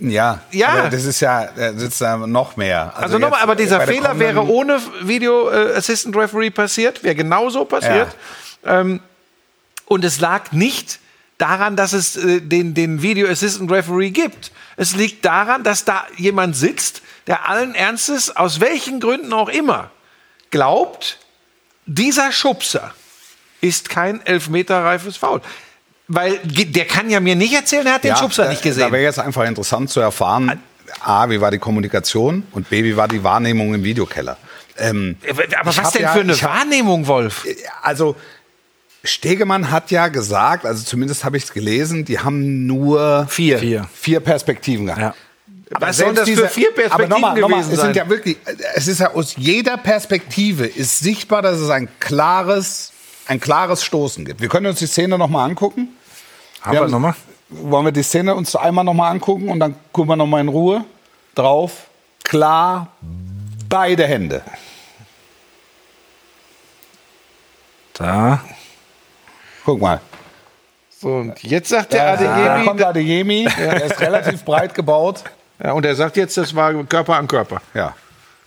Ja, 0.00 0.40
Ja. 0.50 0.88
das 0.88 1.04
ist 1.04 1.20
ja, 1.20 1.48
sitzt 1.76 2.00
da 2.00 2.16
noch 2.16 2.56
mehr. 2.56 2.92
Also, 2.96 3.18
nochmal, 3.18 3.38
jetzt 3.38 3.42
aber 3.42 3.54
dieser 3.54 3.80
Fehler 3.82 4.18
wäre 4.18 4.46
ohne 4.46 4.80
Video 5.02 5.50
äh, 5.50 5.74
Assistant 5.74 6.16
Referee 6.16 6.50
passiert, 6.50 7.04
wäre 7.04 7.14
genauso 7.14 7.64
passiert. 7.66 8.08
Ähm, 8.64 9.00
und 9.84 10.04
es 10.04 10.20
lag 10.20 10.52
nicht 10.52 11.00
daran, 11.36 11.76
dass 11.76 11.92
es 11.92 12.16
äh, 12.16 12.40
den, 12.40 12.74
den 12.74 13.02
Video 13.02 13.28
Assistant 13.28 13.70
Referee 13.70 14.10
gibt. 14.10 14.52
Es 14.76 14.94
liegt 14.94 15.24
daran, 15.24 15.64
dass 15.64 15.84
da 15.84 16.06
jemand 16.16 16.56
sitzt, 16.56 17.02
der 17.26 17.48
allen 17.48 17.74
Ernstes, 17.74 18.34
aus 18.34 18.60
welchen 18.60 19.00
Gründen 19.00 19.32
auch 19.32 19.48
immer, 19.48 19.90
glaubt, 20.50 21.18
dieser 21.86 22.32
Schubser 22.32 22.94
ist 23.60 23.90
kein 23.90 24.24
elfmeterreifes 24.24 25.16
Foul. 25.16 25.40
Weil 26.12 26.40
der 26.44 26.86
kann 26.86 27.08
ja 27.08 27.20
mir 27.20 27.36
nicht 27.36 27.54
erzählen, 27.54 27.86
er 27.86 27.94
hat 27.94 28.02
den 28.04 28.08
Ja, 28.08 28.16
Schubser 28.16 28.42
da- 28.44 28.50
nicht 28.50 28.64
Da 28.64 28.68
gesehen. 28.68 28.90
wäre 28.90 29.02
jetzt 29.04 29.20
einfach 29.20 29.44
interessant 29.46 29.90
zu 29.90 30.00
erfahren, 30.00 30.60
A, 31.04 31.30
wie 31.30 31.40
war 31.40 31.52
die 31.52 31.58
Kommunikation 31.58 32.42
und 32.50 32.68
B, 32.68 32.82
wie 32.82 32.96
war 32.96 33.06
die 33.06 33.22
Wahrnehmung 33.22 33.72
im 33.74 33.84
Videokeller. 33.84 34.36
Ähm, 34.76 35.16
Aber 35.60 35.76
was 35.76 35.92
denn 35.92 36.02
ja- 36.02 36.12
für 36.12 36.20
eine 36.20 36.42
Wahrnehmung, 36.42 37.06
Wolf? 37.06 37.46
also 37.82 38.16
Stegemann 39.04 39.70
hat 39.70 39.90
ja 39.92 40.08
gesagt, 40.08 40.66
also 40.66 40.82
zumindest 40.84 41.24
habe 41.24 41.36
ich 41.36 41.44
es 41.44 41.52
gelesen, 41.52 42.04
die 42.04 42.18
haben 42.18 42.66
nur 42.66 43.26
Vier. 43.30 43.58
Vier. 43.58 43.88
vier 43.94 44.20
Perspektiven 44.20 44.86
gehabt. 44.86 45.00
Ja. 45.00 45.14
Was 45.78 45.98
soll 45.98 46.12
das 46.12 46.28
für 46.28 46.34
diese- 46.34 46.48
vier 46.48 46.68
aber 46.70 46.82
Perspektiven 46.82 47.08
nochmal, 47.10 47.40
nochmal, 47.40 47.60
gewesen 47.60 47.74
es 47.74 47.80
sind 47.80 47.94
ja 47.96 48.08
wirklich, 48.08 48.36
es 48.74 48.88
ist 48.88 48.98
ja 48.98 49.12
aus 49.14 49.34
jeder 49.36 49.76
Perspektive 49.76 50.66
ist 50.66 50.98
sichtbar, 50.98 51.40
dass 51.42 51.58
es 51.60 51.70
ein 51.70 51.88
klares, 52.00 52.90
ein 53.26 53.38
klares 53.38 53.84
Stoßen 53.84 54.24
gibt. 54.24 54.40
Wir 54.40 54.48
können 54.48 54.66
uns 54.66 54.80
die 54.80 54.86
Szene 54.88 55.16
nochmal 55.16 55.48
angucken. 55.48 55.88
Haben 56.62 56.78
wir 56.78 56.88
nochmal? 56.88 57.14
Wollen 57.48 57.86
wir 57.86 57.92
die 57.92 58.02
Szene 58.02 58.34
uns 58.34 58.54
einmal 58.54 58.84
nochmal 58.84 59.10
angucken 59.10 59.48
und 59.48 59.60
dann 59.60 59.74
gucken 59.92 60.10
wir 60.10 60.16
nochmal 60.16 60.40
in 60.40 60.48
Ruhe 60.48 60.84
drauf. 61.34 61.88
Klar, 62.22 62.88
beide 63.68 64.06
Hände. 64.06 64.42
Da. 67.94 68.40
Guck 69.64 69.80
mal. 69.80 70.00
So, 70.90 71.08
und 71.08 71.42
jetzt 71.42 71.70
sagt 71.70 71.92
der 71.92 72.16
Da 72.16 72.30
Adeyemi, 72.32 72.66
kommt 72.66 72.80
der 72.80 72.88
Adeyemi, 72.88 73.48
der 73.58 73.84
ist 73.84 74.00
relativ 74.00 74.44
breit 74.44 74.74
gebaut. 74.74 75.24
ja, 75.62 75.72
und 75.72 75.84
er 75.84 75.94
sagt 75.94 76.16
jetzt, 76.16 76.36
das 76.36 76.54
war 76.54 76.72
Körper 76.84 77.16
an 77.16 77.26
Körper. 77.26 77.60
Ja. 77.74 77.94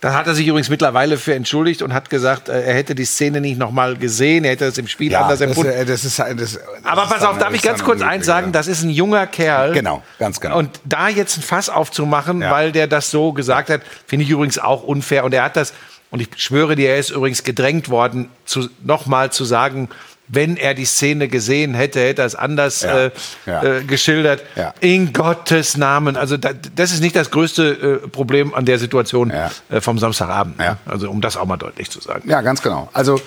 Da 0.04 0.12
hat 0.12 0.26
er 0.26 0.34
sich 0.34 0.46
übrigens 0.46 0.68
mittlerweile 0.68 1.16
für 1.16 1.34
entschuldigt 1.34 1.80
und 1.80 1.94
hat 1.94 2.10
gesagt, 2.10 2.50
äh, 2.50 2.60
er 2.60 2.74
hätte 2.74 2.94
die 2.94 3.06
Szene 3.06 3.40
nicht 3.40 3.58
nochmal 3.58 3.96
gesehen, 3.96 4.44
er 4.44 4.50
hätte 4.50 4.66
es 4.66 4.76
im 4.76 4.86
Spiel 4.86 5.10
Ja, 5.12 5.22
anders 5.22 5.38
das, 5.38 5.48
empfunden. 5.48 5.72
äh, 5.72 5.86
das 5.86 6.04
ist, 6.04 6.18
das, 6.18 6.36
das 6.36 6.58
Aber 6.84 7.04
ist 7.04 7.08
pass 7.08 7.22
auf, 7.22 7.38
darf 7.38 7.48
das 7.48 7.50
ich 7.52 7.54
ist 7.56 7.62
ganz 7.64 7.82
kurz 7.82 8.02
eins 8.02 8.26
sagen? 8.26 8.48
ja. 8.48 8.52
Das 8.52 8.66
ist 8.66 8.82
ein 8.82 8.90
junger 8.90 9.26
Kerl. 9.26 9.72
Genau, 9.72 10.02
ganz 10.18 10.40
genau. 10.40 10.58
Und 10.58 10.78
da 10.84 11.08
jetzt 11.08 11.38
ein 11.38 11.42
Fass 11.42 11.70
aufzumachen, 11.70 12.42
Ja. 12.42 12.50
weil 12.50 12.70
der 12.70 12.86
das 12.86 13.10
so 13.10 13.32
gesagt 13.32 13.70
hat, 13.70 13.80
finde 14.06 14.24
ich 14.26 14.30
übrigens 14.30 14.58
auch 14.58 14.82
unfair. 14.82 15.24
Und 15.24 15.32
er 15.32 15.42
hat 15.44 15.56
das, 15.56 15.72
und 16.10 16.20
ich 16.20 16.28
schwöre 16.36 16.76
dir, 16.76 16.90
er 16.90 16.98
ist 16.98 17.08
übrigens 17.08 17.42
gedrängt 17.42 17.88
worden, 17.88 18.28
zu, 18.44 18.68
nochmal 18.82 19.32
zu 19.32 19.46
sagen, 19.46 19.88
wenn 20.26 20.56
er 20.56 20.72
die 20.74 20.86
Szene 20.86 21.28
gesehen 21.28 21.74
hätte, 21.74 22.00
hätte 22.00 22.22
er 22.22 22.26
es 22.26 22.34
anders 22.34 22.80
Ja. 22.82 22.98
äh, 23.06 23.10
Ja. 23.46 23.62
Äh, 23.62 23.84
geschildert. 23.84 24.42
Ja. 24.56 24.72
In 24.80 25.12
Gottes 25.12 25.76
Namen. 25.76 26.16
Also 26.16 26.36
da, 26.38 26.50
das 26.52 26.92
ist 26.92 27.00
nicht 27.00 27.14
das 27.14 27.30
größte 27.30 28.00
äh, 28.04 28.08
Problem 28.08 28.54
an 28.54 28.64
der 28.64 28.78
Situation 28.78 29.30
äh, 29.30 29.50
vom 29.80 29.98
Samstagabend. 29.98 30.58
Ja. 30.60 30.78
Also 30.86 31.10
um 31.10 31.20
das 31.20 31.36
auch 31.36 31.44
mal 31.46 31.56
deutlich 31.58 31.90
zu 31.90 32.00
sagen. 32.00 32.28
Ja, 32.28 32.40
ganz 32.40 32.62
genau. 32.62 32.88
Also 32.94 33.20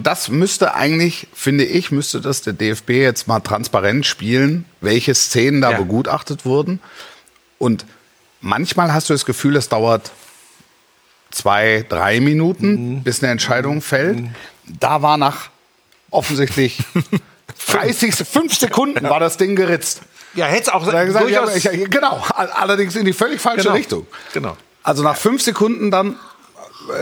das 0.00 0.28
müsste 0.30 0.74
eigentlich, 0.74 1.28
finde 1.34 1.64
ich, 1.64 1.92
müsste 1.92 2.20
das 2.20 2.40
der 2.42 2.54
DFB 2.54 2.90
jetzt 2.90 3.28
mal 3.28 3.40
transparent 3.40 4.04
spielen, 4.06 4.64
welche 4.80 5.14
Szenen 5.14 5.60
da 5.60 5.70
begutachtet 5.72 6.44
wurden. 6.44 6.80
Und 7.58 7.84
manchmal 8.40 8.92
hast 8.92 9.10
du 9.10 9.14
das 9.14 9.24
Gefühl, 9.26 9.54
es 9.54 9.68
dauert 9.68 10.10
zwei, 11.30 11.84
drei 11.88 12.20
Minuten, 12.20 12.94
Mhm. 12.96 13.02
bis 13.02 13.22
eine 13.22 13.30
Entscheidung 13.32 13.82
fällt. 13.82 14.18
Da 14.66 15.02
war 15.02 15.16
nach 15.18 15.50
offensichtlich 16.10 16.78
30, 17.68 18.14
fünf 18.14 18.54
Sekunden 18.56 19.02
war 19.08 19.20
das 19.20 19.36
Ding 19.36 19.56
geritzt. 19.56 20.00
Ja, 20.34 20.46
hätte 20.46 20.62
es 20.62 20.68
auch 20.68 20.84
gesagt, 20.84 21.08
ja, 21.30 21.40
durchaus... 21.44 21.56
ich, 21.64 21.90
genau, 21.90 22.22
allerdings 22.34 22.94
in 22.96 23.04
die 23.06 23.12
völlig 23.14 23.40
falsche 23.40 23.62
Genau. 23.64 23.74
Richtung. 23.74 24.06
Genau. 24.34 24.56
Also 24.82 25.02
nach 25.02 25.16
fünf 25.16 25.40
Sekunden 25.42 25.90
dann, 25.90 26.16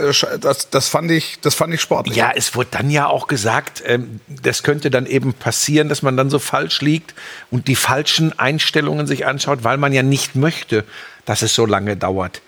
äh, 0.01 0.37
das, 0.39 0.69
das, 0.69 0.87
fand 0.87 1.11
ich, 1.11 1.39
das 1.41 1.53
fand 1.53 1.73
ich 1.73 1.81
sportlich. 1.81 2.15
Ja, 2.15 2.31
es 2.33 2.55
wurde 2.55 2.69
dann 2.71 2.89
ja 2.89 3.07
auch 3.07 3.27
gesagt, 3.27 3.83
ähm, 3.85 4.21
das 4.27 4.63
könnte 4.63 4.89
dann 4.89 5.05
eben 5.05 5.33
passieren, 5.33 5.89
dass 5.89 6.01
man 6.01 6.15
dann 6.15 6.29
so 6.29 6.39
falsch 6.39 6.79
liegt 6.81 7.13
und 7.51 7.67
die 7.67 7.75
falschen 7.75 8.37
Einstellungen 8.39 9.05
sich 9.05 9.25
anschaut, 9.25 9.63
weil 9.63 9.77
man 9.77 9.91
ja 9.91 10.01
nicht 10.03 10.35
möchte, 10.35 10.85
dass 11.25 11.41
es 11.41 11.53
so 11.53 11.65
lange 11.65 11.97
dauert. 11.97 12.41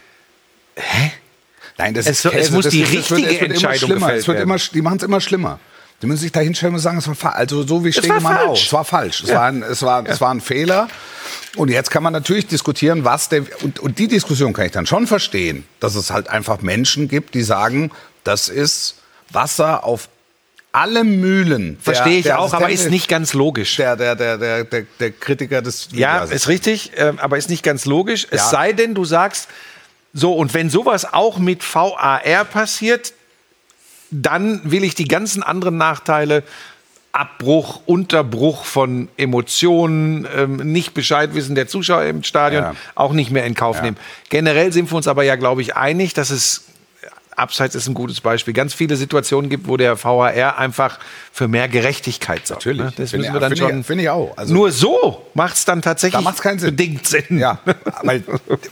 Nein, 1.78 1.94
das 1.94 2.06
Es 2.06 2.12
ist 2.14 2.22
so- 2.24 2.30
es 2.30 2.36
Käse. 2.36 2.54
muss 2.54 2.64
das 2.66 2.72
die 2.72 2.82
ist- 2.82 2.94
das 2.96 3.12
richtige 3.12 3.22
wird, 3.22 3.32
es 3.34 3.42
wird 3.42 3.52
Entscheidung 3.52 3.68
immer 3.68 3.78
schlimmer. 4.00 4.08
gefällt 4.08 4.28
wird 4.28 4.38
werden. 4.38 4.50
immer, 4.50 4.58
die 4.74 4.82
machen 4.82 4.98
es 4.98 5.04
immer 5.04 5.22
schlimmer. 5.22 5.60
Die 6.02 6.06
müssen 6.06 6.22
sich 6.22 6.32
da 6.32 6.42
hinstellen 6.42 6.76
und 6.76 6.80
sagen, 6.80 7.00
es 7.00 7.08
war 7.08 7.16
falsch. 7.16 7.36
Also 7.36 7.66
so 7.66 7.84
wie 7.84 7.92
Stegemann 7.92 8.38
auch. 8.38 8.58
Es 8.58 8.72
war 8.72 8.86
falsch. 8.86 9.24
Es, 9.24 9.30
war, 9.34 9.46
ein, 9.46 9.64
es, 9.64 9.82
war, 9.82 10.06
es 10.06 10.22
war 10.22 10.32
ein 10.32 10.42
Fehler. 10.42 10.88
Und 11.56 11.70
jetzt 11.70 11.90
kann 11.90 12.04
man 12.04 12.14
natürlich 12.14 12.46
diskutieren, 12.46 13.04
was 13.04 13.30
der. 13.30 13.44
Und, 13.64 13.80
und 13.80 13.98
die 13.98 14.08
Diskussion 14.08 14.54
kann 14.54 14.68
ich 14.68 14.72
dann 14.72 14.86
schon 14.86 15.08
verstehen, 15.08 15.66
dass 15.80 15.96
es 15.96 16.12
halt 16.12 16.30
einfach 16.30 16.62
Menschen 16.62 17.08
gibt, 17.08 17.34
die 17.34 17.42
sagen, 17.42 17.92
das 18.24 18.48
ist 18.48 18.96
Wasser 19.32 19.84
auf 19.84 20.10
alle 20.72 21.04
Mühlen. 21.04 21.80
Verstehe 21.82 22.20
ich 22.20 22.24
der 22.24 22.40
auch, 22.40 22.54
aber 22.54 22.70
ist 22.70 22.92
nicht 22.92 23.08
ganz 23.08 23.34
logisch. 23.34 23.78
Der, 23.78 23.96
der, 23.96 24.16
der, 24.16 24.38
der, 24.38 24.84
der, 25.00 25.12
Kritiker 25.12 25.64
des 25.64 25.90
Ja, 25.94 26.24
ist 26.24 26.48
richtig, 26.48 26.92
ähm, 26.98 27.18
aber 27.18 27.40
ist 27.40 27.50
nicht 27.50 27.64
ganz 27.64 27.86
logisch. 27.86 28.28
Es 28.30 28.42
Ja. 28.42 28.50
sei 28.50 28.74
denn, 28.74 28.94
du 28.94 29.04
sagst, 29.04 29.48
so, 30.14 30.34
und 30.34 30.54
wenn 30.54 30.70
sowas 30.70 31.12
auch 31.12 31.40
mit 31.40 31.64
VAR 31.64 32.46
passiert, 32.46 33.14
dann 34.12 34.62
will 34.64 34.84
ich 34.84 34.96
die 34.96 35.08
ganzen 35.08 35.44
anderen 35.44 35.78
Nachteile, 35.78 36.44
Abbruch, 37.14 37.82
Unterbruch 37.88 38.64
von 38.64 39.08
Emotionen, 39.18 40.28
ähm, 40.36 40.58
nicht 40.58 40.94
Bescheid 40.94 41.34
wissen 41.34 41.56
der 41.56 41.68
Zuschauer 41.68 42.04
im 42.04 42.22
Stadion, 42.24 42.64
Ja. 42.64 42.76
auch 42.94 43.14
nicht 43.14 43.32
mehr 43.32 43.46
in 43.46 43.56
Kauf 43.56 43.78
Ja. 43.78 43.84
nehmen. 43.84 43.98
Generell 44.30 44.72
sind 44.72 44.92
wir 44.92 44.96
uns 44.98 45.08
aber 45.08 45.24
ja, 45.24 45.36
glaube 45.36 45.62
ich, 45.64 45.76
einig, 45.76 46.14
dass 46.14 46.30
es 46.30 46.67
Abseits 47.38 47.76
ist 47.76 47.88
ein 47.88 47.94
gutes 47.94 48.20
Beispiel. 48.20 48.54
Ganz 48.54 48.74
viele 48.74 48.96
Situationen 48.96 49.50
gibt, 49.50 49.68
wo 49.68 49.78
der 49.78 50.04
VAR 50.04 50.58
einfach 50.58 50.98
für 51.32 51.48
mehr 51.48 51.68
Gerechtigkeit 51.68 52.48
sorgt. 52.48 52.66
Natürlich. 52.66 52.82
ne? 52.82 52.94
Das 52.98 53.14
müssen 53.14 53.32
wir 53.34 53.40
dann 53.40 53.56
schon. 53.56 53.84
finde 53.84 54.04
ich 54.04 54.10
auch. 54.10 54.36
Also- 54.38 54.54
Nur 54.54 54.72
so 54.72 55.26
macht 55.36 55.56
es 55.56 55.64
dann 55.66 55.82
tatsächlich 55.84 56.18
Da 56.18 56.22
macht's 56.22 56.42
keinen 56.42 56.58
Sinn. 56.60 56.72
bedingt 56.76 57.08
Sinn. 57.08 57.38
Ja, 57.38 57.60
weil 58.04 58.24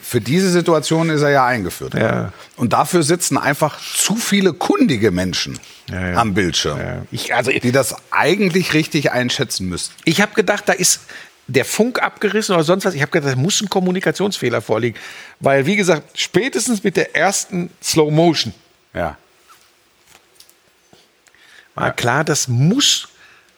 für 0.01 0.19
diese 0.19 0.49
Situation 0.49 1.09
ist 1.11 1.21
er 1.21 1.29
ja 1.29 1.45
eingeführt. 1.45 1.93
Ja. 1.93 2.33
Und 2.57 2.73
dafür 2.73 3.03
sitzen 3.03 3.37
einfach 3.37 3.77
zu 3.79 4.15
viele 4.15 4.53
kundige 4.53 5.11
Menschen 5.11 5.59
Ja, 5.91 6.09
ja. 6.09 6.17
am 6.17 6.33
Bildschirm. 6.33 6.79
Ich, 7.11 7.35
also, 7.35 7.51
die 7.51 7.71
das 7.71 7.95
eigentlich 8.09 8.73
richtig 8.73 9.11
einschätzen 9.11 9.69
müssten. 9.69 9.93
ich 10.05 10.21
habe 10.21 10.33
gedacht, 10.33 10.63
da 10.67 10.73
ist 10.73 11.01
der 11.47 11.65
Funk 11.65 12.01
abgerissen 12.01 12.55
oder 12.55 12.63
sonst 12.63 12.85
was. 12.85 12.93
Ich 12.95 13.01
habe 13.01 13.11
gedacht, 13.11 13.33
da 13.33 13.39
muss 13.39 13.61
ein 13.61 13.69
Kommunikationsfehler 13.69 14.61
vorliegen. 14.61 14.97
Weil, 15.39 15.65
wie 15.65 15.75
gesagt, 15.75 16.19
spätestens 16.19 16.83
mit 16.83 16.97
der 16.97 17.15
ersten 17.15 17.69
Slow 17.83 18.11
Motion 18.11 18.53
Ja. 18.93 19.17
war 21.75 21.91
klar, 21.93 22.23
das 22.23 22.47
muss 22.47 23.09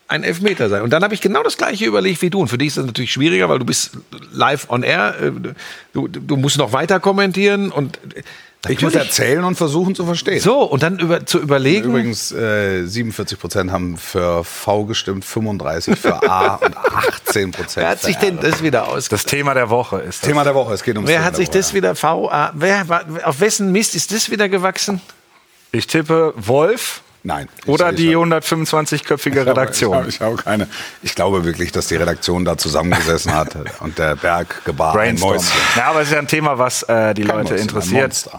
ein 0.10 0.24
Elfmeter 0.24 0.70
sein. 0.70 0.82
Und 0.82 0.92
dann 0.92 1.04
habe 1.04 1.14
ich 1.14 1.22
genau 1.22 1.44
das 1.44 1.58
gleiche 1.58 1.86
überlegt 1.86 2.22
wie 2.22 2.30
du. 2.30 2.40
Und 2.40 2.48
für 2.48 2.58
dich 2.58 2.70
ist 2.70 2.78
das 2.78 2.86
natürlich 2.86 3.12
schwieriger, 3.12 3.50
weil 3.50 3.60
du 3.60 3.66
bist 3.66 3.92
live 4.32 4.70
on 4.70 4.84
air. 4.84 5.16
äh, 5.22 5.32
Du, 5.94 6.08
du 6.08 6.38
musst 6.38 6.58
noch 6.58 6.72
weiter 6.74 7.00
kommentieren 7.00 7.72
und 7.72 8.00
Ich 8.68 8.82
muss 8.82 8.94
natürlich- 8.94 9.20
erzählen 9.20 9.44
und 9.44 9.56
versuchen 9.56 9.96
zu 9.96 10.06
verstehen. 10.06 10.40
So, 10.42 10.64
und 10.64 10.84
dann 10.84 11.00
über, 11.00 11.26
zu 11.26 11.40
überlegen. 11.40 11.90
Übrigens, 11.90 12.32
äh, 12.32 12.86
47 12.86 13.40
Prozent 13.40 13.72
haben 13.72 13.98
für 13.98 14.44
V 14.44 14.86
gestimmt, 14.86 15.24
35 15.24 15.98
für 15.98 16.22
A 16.30 16.56
und 16.62 16.76
18 16.76 17.52
Prozent 17.52 17.78
wer 17.78 17.90
hat 17.90 18.02
sich 18.02 18.18
denn 18.18 18.40
das 18.42 18.62
wieder 18.64 18.88
aus? 18.88 19.08
Das 19.10 19.26
Thema 19.26 19.54
der 19.54 19.70
Woche 19.70 19.98
ist 20.00 20.22
das. 20.24 20.28
Thema 20.30 20.44
der 20.44 20.56
Woche, 20.56 20.74
es 20.74 20.84
geht 20.84 20.96
ums 20.96 21.08
Wer 21.08 21.18
Thema 21.18 21.26
hat 21.28 21.36
sich 21.36 21.50
das 21.50 21.74
wieder 21.74 21.96
VA? 21.96 22.52
Wer, 22.56 22.90
war- 22.90 23.06
auf 23.24 23.40
wessen 23.40 23.72
Mist 23.72 23.96
ist 23.96 24.12
das 24.12 24.30
wieder 24.32 24.50
gewachsen? 24.50 25.02
Ich 25.72 25.86
tippe 25.88 26.34
Wolf 26.36 27.02
Nein. 27.28 27.50
Ich- 27.60 27.68
oder 27.68 27.90
ich- 27.90 27.98
die 27.98 28.16
125-köpfige 28.16 29.46
Redaktion. 29.46 30.08
Ich 30.08 30.22
habe 30.22 30.38
hab 30.38 30.46
keine. 30.46 30.68
Ich 31.04 31.14
glaube 31.14 31.44
wirklich, 31.44 31.74
dass 31.74 31.88
die 31.88 31.98
Redaktion 31.98 32.46
da 32.46 32.58
zusammengesessen 32.58 33.34
hat 33.34 33.50
und 33.82 33.98
der 34.00 34.16
Berg 34.16 34.64
gebar 34.64 34.92
ein 34.94 34.96
Brainstorm. 35.18 35.34
Mäuschen. 35.36 35.52
Ja, 35.76 35.84
aber 35.90 36.02
es 36.02 36.08
ist 36.08 36.14
ja 36.14 36.20
ein 36.20 36.28
Thema, 36.30 36.58
was 36.58 36.84
äh, 36.84 37.14
die 37.14 37.24
Kein 37.24 37.36
Leute 37.40 37.50
Mäuschen, 37.52 37.56
ein 37.58 37.62
interessiert. 37.64 38.30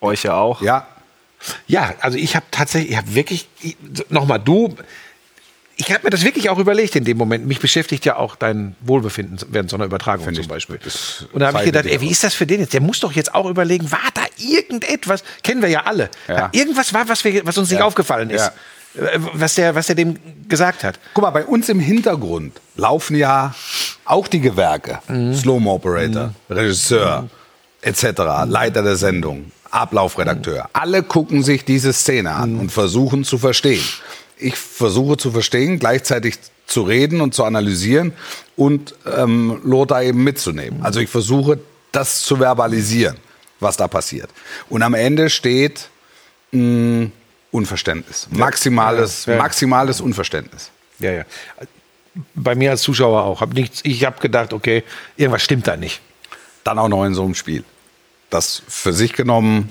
Euch 0.00 0.24
ja 0.24 0.34
auch. 0.34 0.60
Ja, 0.60 0.86
Ja, 1.68 1.94
also 2.00 2.18
ich 2.18 2.34
habe 2.34 2.46
tatsächlich, 2.50 2.90
ich 2.90 2.96
habe 2.96 3.14
wirklich, 3.14 3.48
nochmal, 4.08 4.40
du, 4.40 4.74
ich 5.76 5.90
habe 5.92 6.04
mir 6.04 6.10
das 6.10 6.24
wirklich 6.24 6.50
auch 6.50 6.58
überlegt 6.58 6.94
in 6.96 7.04
dem 7.04 7.16
Moment. 7.18 7.46
Mich 7.46 7.58
beschäftigt 7.60 8.04
ja 8.04 8.16
auch 8.16 8.36
dein 8.36 8.76
Wohlbefinden 8.80 9.38
während 9.50 9.70
so 9.70 9.76
einer 9.76 9.84
Übertragung 9.86 10.24
Finde 10.24 10.40
zum 10.40 10.48
Beispiel. 10.48 10.78
Und 11.32 11.40
da 11.40 11.48
habe 11.48 11.58
ich 11.58 11.64
gedacht, 11.64 11.86
ey, 11.86 12.00
wie 12.00 12.10
ist 12.10 12.22
das 12.22 12.34
für 12.34 12.46
den 12.46 12.60
jetzt? 12.60 12.72
Der 12.72 12.80
muss 12.80 13.00
doch 13.00 13.12
jetzt 13.12 13.34
auch 13.34 13.46
überlegen, 13.46 13.90
war 13.90 13.98
da 14.14 14.22
irgendetwas, 14.38 15.24
kennen 15.42 15.62
wir 15.62 15.68
ja 15.68 15.82
alle, 15.84 16.10
Ja. 16.28 16.48
irgendwas 16.52 16.94
war, 16.94 17.08
was, 17.08 17.24
wir, 17.24 17.44
was 17.46 17.58
uns 17.58 17.70
nicht 17.70 17.80
Ja. 17.80 17.84
aufgefallen 17.86 18.30
ist, 18.30 18.52
Äh, 18.96 19.18
was, 19.32 19.56
der, 19.56 19.74
was 19.74 19.88
der 19.88 19.96
dem 19.96 20.16
gesagt 20.48 20.84
hat. 20.84 21.00
Guck 21.14 21.22
mal, 21.22 21.30
bei 21.30 21.44
uns 21.44 21.68
im 21.68 21.80
Hintergrund 21.80 22.60
laufen 22.76 23.16
ja 23.16 23.52
auch 24.04 24.28
die 24.28 24.38
Gewerke. 24.40 25.00
Slow-Mo 25.08 25.74
Operator, 25.74 26.32
Regisseur, 26.48 27.28
etc., 27.82 28.04
Leiter 28.46 28.84
der 28.84 28.94
Sendung, 28.94 29.50
Ablaufredakteur. 29.72 30.68
Alle 30.72 31.02
gucken 31.02 31.42
sich 31.42 31.64
diese 31.64 31.92
Szene 31.92 32.30
an 32.30 32.56
und 32.60 32.70
versuchen 32.70 33.24
zu 33.24 33.36
verstehen. 33.38 33.82
Ich 34.38 34.56
versuche 34.56 35.16
zu 35.16 35.30
verstehen, 35.30 35.78
gleichzeitig 35.78 36.38
zu 36.66 36.82
reden 36.82 37.20
und 37.20 37.34
zu 37.34 37.44
analysieren 37.44 38.12
und 38.56 38.94
ähm, 39.06 39.60
Lothar 39.64 40.02
eben 40.02 40.24
mitzunehmen. 40.24 40.82
Also 40.82 41.00
ich 41.00 41.08
versuche, 41.10 41.58
das 41.92 42.22
zu 42.22 42.36
verbalisieren, 42.36 43.16
was 43.60 43.76
da 43.76 43.86
passiert. 43.88 44.30
Und 44.68 44.82
am 44.82 44.94
Ende 44.94 45.30
steht 45.30 45.88
mh, 46.52 47.10
Unverständnis. 47.50 48.26
Maximales, 48.30 49.26
Ja, 49.26 49.34
ja. 49.34 49.38
maximales 49.38 50.00
Unverständnis. 50.00 50.70
Ja, 50.98 51.12
ja. 51.12 51.24
Bei 52.34 52.54
mir 52.54 52.70
als 52.70 52.82
Zuschauer 52.82 53.22
auch. 53.24 53.40
Hab 53.40 53.54
nichts, 53.54 53.80
ich 53.84 54.04
habe 54.04 54.20
gedacht, 54.20 54.52
okay, 54.52 54.82
irgendwas 55.16 55.42
stimmt 55.42 55.66
da 55.66 55.76
nicht. 55.76 56.00
Dann 56.64 56.78
auch 56.78 56.88
noch 56.88 57.04
in 57.04 57.14
so 57.14 57.24
einem 57.24 57.34
Spiel. 57.34 57.64
Das 58.30 58.62
für 58.66 58.92
sich 58.92 59.12
genommen 59.12 59.68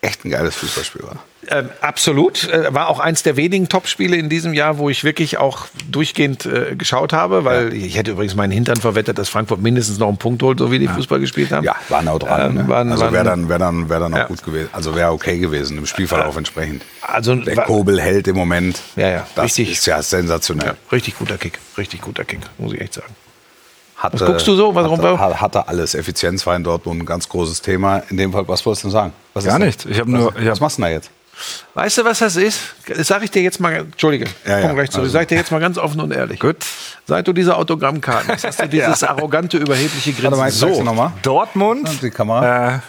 echt 0.00 0.24
ein 0.24 0.30
geiles 0.30 0.54
Fußballspiel 0.56 1.02
war. 1.02 1.16
Ähm, 1.50 1.70
absolut. 1.80 2.48
Äh, 2.48 2.72
war 2.74 2.88
auch 2.88 3.00
eins 3.00 3.22
der 3.22 3.36
wenigen 3.36 3.68
Topspiele 3.68 4.16
in 4.16 4.28
diesem 4.28 4.52
Jahr, 4.54 4.78
wo 4.78 4.90
ich 4.90 5.02
wirklich 5.02 5.38
auch 5.38 5.66
durchgehend 5.90 6.44
äh, 6.46 6.76
geschaut 6.76 7.12
habe, 7.12 7.44
weil 7.44 7.72
ich 7.72 7.96
hätte 7.96 8.10
übrigens 8.12 8.34
meinen 8.34 8.50
Hintern 8.52 8.76
verwettet, 8.76 9.18
dass 9.18 9.28
Frankfurt 9.28 9.60
mindestens 9.60 9.98
noch 9.98 10.08
einen 10.08 10.18
Punkt 10.18 10.42
holt, 10.42 10.58
so 10.58 10.70
wie 10.70 10.78
die 10.78 10.88
Fußball 10.88 11.18
gespielt 11.20 11.50
haben. 11.50 11.64
Ja, 11.64 11.74
waren 11.88 12.06
auch 12.08 12.18
dran. 12.18 12.50
Ähm, 12.50 12.54
ne? 12.56 12.68
waren- 12.68 12.92
also 12.92 13.10
wäre 13.12 13.24
dann, 13.24 13.48
wär 13.48 13.58
dann, 13.58 13.88
wär 13.88 13.98
dann 13.98 14.12
auch 14.14 14.18
Ja. 14.18 14.24
gut 14.26 14.42
gewesen. 14.44 14.68
Also 14.72 14.94
wäre 14.94 15.10
okay 15.10 15.38
gewesen 15.38 15.78
im 15.78 15.86
Spielverlauf 15.86 16.36
entsprechend. 16.36 16.82
Also 17.02 17.34
Der 17.36 17.56
war- 17.56 17.64
Kobel 17.64 18.00
hält 18.00 18.28
im 18.28 18.36
Moment. 18.36 18.80
Ja, 18.96 19.08
ja, 19.08 19.26
Das 19.34 19.46
richtig. 19.46 19.72
ist 19.72 19.86
ja 19.86 20.02
sensationell. 20.02 20.68
Ja, 20.68 20.74
richtig 20.92 21.16
guter 21.18 21.38
Kick. 21.38 21.58
Richtig 21.78 22.02
guter 22.02 22.24
Kick, 22.24 22.40
muss 22.58 22.72
ich 22.74 22.80
echt 22.80 22.94
sagen. 22.94 23.14
Hatte, 23.98 24.20
Was 24.20 24.26
guckst 24.26 24.46
du 24.46 24.54
so? 24.54 24.74
Was 24.74 24.88
hatte, 24.90 25.08
rum- 25.10 25.40
hatte, 25.40 25.68
alles. 25.68 25.94
Effizienz 25.94 26.46
war 26.46 26.54
in 26.56 26.62
Dortmund 26.64 27.02
ein 27.02 27.06
ganz 27.06 27.28
großes 27.28 27.60
Thema. 27.62 27.98
In 28.10 28.16
dem 28.16 28.32
Fall, 28.32 28.46
was 28.46 28.64
wolltest 28.64 28.84
du 28.84 28.90
sagen? 28.90 29.12
Was 29.34 29.44
Gar 29.44 29.58
ist 29.58 29.64
nichts. 29.64 29.84
Ich 29.86 29.98
habe 29.98 30.10
nur. 30.10 30.28
Ich 30.36 30.46
Was 30.46 30.56
hab, 30.56 30.60
machst 30.60 30.78
du 30.78 30.82
denn 30.82 30.90
da 30.90 30.94
jetzt? 30.94 31.10
Weißt 31.74 31.98
du, 31.98 32.04
was 32.04 32.18
das 32.18 32.34
ist? 32.36 32.60
Das 32.86 33.06
sage 33.06 33.24
ich 33.24 33.30
dir 33.30 33.42
jetzt 33.42 33.60
mal, 33.60 33.72
Entschuldige, 33.74 34.24
Ja, 34.44 34.58
komm 34.60 34.68
ja, 34.70 34.72
gleich 34.74 34.90
zurück. 34.90 35.04
also. 35.04 35.12
Sag 35.12 35.22
ich 35.22 35.28
dir 35.28 35.36
jetzt 35.36 35.52
mal 35.52 35.60
ganz 35.60 35.78
offen 35.78 36.00
und 36.00 36.12
ehrlich. 36.12 36.40
Gut. 36.40 36.56
Seit 37.06 37.26
du 37.28 37.32
diese 37.32 37.56
Autogrammkarten 37.56 38.28
hast, 38.28 38.44
hast 38.44 38.60
du 38.60 38.68
dieses 38.68 39.02
arrogante, 39.04 39.56
überhebliche 39.56 40.12
Warte 40.22 40.36
mal, 40.36 40.42
Grinsen. 40.44 40.60
sag's 40.60 40.78
dir 40.78 40.84
nochmal. 40.84 41.12
Dortmund. 41.22 41.88
Die 42.02 42.10
Kamera. 42.10 42.44
Äh, 42.76 42.80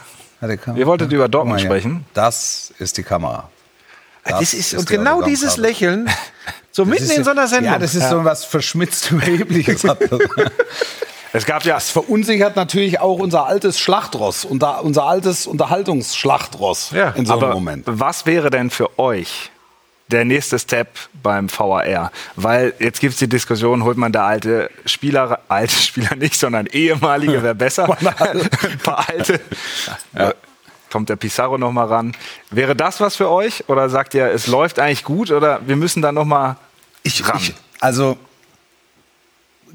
Ja, 0.41 0.47
die 0.47 0.57
Kamera. 0.57 0.79
Ihr 0.79 0.87
wolltet 0.87 1.11
über 1.11 1.27
Dortmund 1.27 1.59
mal 1.59 1.65
sprechen. 1.65 2.05
Das 2.15 2.73
ist 2.79 2.97
die 2.97 3.03
Kamera. 3.03 3.49
Das 4.25 4.53
ist, 4.53 4.73
und 4.75 4.89
die 4.89 4.95
genau 4.95 5.21
dieses. 5.21 5.57
Lächeln, 5.57 6.07
so 6.79 6.86
mitten 6.86 7.03
Das 7.03 7.12
ist 7.12 7.17
in 7.17 7.24
so 7.25 7.31
einer 7.31 7.48
Sendung. 7.48 7.74
Ja, 7.74 7.77
das 7.79 7.93
ist 7.93 8.09
so 8.09 8.24
was 8.24 8.45
verschmitzt 8.45 9.12
Überhebliches. 9.12 9.83
es 11.33 11.45
gab 11.45 11.65
ja. 11.65 11.75
Das 11.75 11.89
verunsichert 11.89 12.55
natürlich 12.55 13.00
auch 13.01 13.19
unser 13.19 13.45
altes 13.45 13.79
Schlachtross, 13.79 14.45
unser, 14.45 14.83
unser 14.83 15.03
altes 15.03 15.45
Unterhaltungsschlachtross 15.45 16.91
Ja, 16.91 17.09
in 17.09 17.25
so 17.25 17.33
einem 17.33 17.43
aber 17.43 17.53
Moment. 17.53 17.83
was 17.86 18.25
wäre 18.25 18.50
denn 18.50 18.69
für 18.69 18.98
euch 18.98 19.51
der 20.07 20.24
nächste 20.24 20.57
Step 20.57 20.88
beim 21.21 21.50
VAR? 21.50 22.12
Weil 22.38 22.74
jetzt 22.79 23.01
gibt 23.01 23.13
es 23.13 23.19
die 23.19 23.27
Diskussion, 23.27 23.83
holt 23.83 23.98
man 23.98 24.13
da 24.13 24.25
alte 24.25 24.69
Spieler, 24.86 25.39
alte 25.50 25.75
Spieler 25.75 26.15
nicht, 26.15 26.36
sondern 26.36 26.65
ehemalige 26.65 27.43
wäre 27.43 27.55
besser. 27.55 27.89
Ein 27.89 28.79
paar 28.83 29.09
alte. 29.09 29.41
Ja. 30.17 30.33
Kommt 30.91 31.09
der 31.09 31.17
Pizarro 31.17 31.57
noch 31.57 31.71
mal 31.71 31.86
ran? 31.86 32.15
Wäre 32.50 32.75
das 32.75 33.00
was 33.01 33.17
für 33.17 33.29
euch? 33.29 33.65
Oder 33.67 33.89
sagt 33.89 34.13
ihr, 34.15 34.27
es 34.31 34.48
läuft 34.48 34.79
eigentlich 34.79 35.03
gut? 35.03 35.29
Oder 35.29 35.59
wir 35.67 35.75
müssen 35.75 36.01
da 36.01 36.12
noch 36.12 36.25
mal 36.25 36.55
Ich, 37.03 37.27
ran? 37.27 37.37
ich, 37.39 37.53
also 37.79 38.17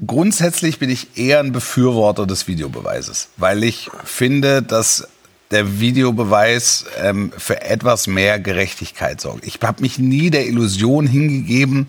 grundsätzlich 0.05 0.79
bin 0.79 0.89
ich 0.89 1.17
eher 1.17 1.39
ein 1.39 1.51
Befürworter 1.51 2.25
des 2.25 2.47
Videobeweises, 2.47 3.29
weil 3.37 3.63
ich 3.63 3.89
finde, 4.03 4.61
dass 4.61 5.07
der 5.51 5.79
Videobeweis 5.79 6.85
ähm, 6.97 7.31
für 7.37 7.61
etwas 7.61 8.07
mehr 8.07 8.39
Gerechtigkeit 8.39 9.21
sorgt. 9.21 9.45
Ich 9.45 9.59
habe 9.61 9.81
mich 9.81 9.99
nie 9.99 10.29
der 10.29 10.47
Illusion 10.47 11.07
hingegeben, 11.07 11.87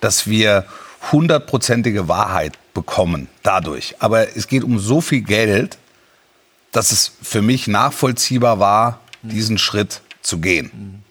dass 0.00 0.26
wir 0.26 0.66
hundertprozentige 1.10 2.08
Wahrheit 2.08 2.58
bekommen 2.74 3.28
dadurch. 3.42 3.96
Aber 3.98 4.36
es 4.36 4.46
geht 4.46 4.62
um 4.62 4.78
so 4.78 5.00
viel 5.00 5.22
Geld, 5.22 5.78
dass 6.70 6.92
es 6.92 7.12
für 7.20 7.42
mich 7.42 7.66
nachvollziehbar 7.66 8.60
war, 8.60 9.00
diesen 9.22 9.58
Schritt 9.58 10.00
zu 10.22 10.38
gehen. 10.38 11.01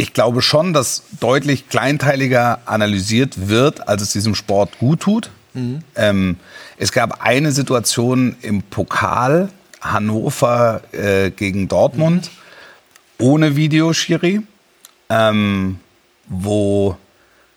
Ich 0.00 0.12
glaube 0.12 0.42
schon, 0.42 0.72
dass 0.72 1.02
deutlich 1.18 1.68
kleinteiliger 1.68 2.60
analysiert 2.66 3.48
wird, 3.48 3.88
als 3.88 4.00
es 4.00 4.12
diesem 4.12 4.36
Sport 4.36 4.78
gut 4.78 5.00
tut. 5.00 5.30
Ähm, 5.96 6.36
es 6.76 6.92
gab 6.92 7.24
eine 7.24 7.50
Situation 7.50 8.36
im 8.42 8.62
Pokal 8.62 9.50
Hannover 9.80 10.82
äh, 10.92 11.30
gegen 11.30 11.66
Dortmund 11.66 12.30
ohne 13.18 13.56
Videoschiri, 13.56 14.42
ähm, 15.08 15.80
wo 16.28 16.96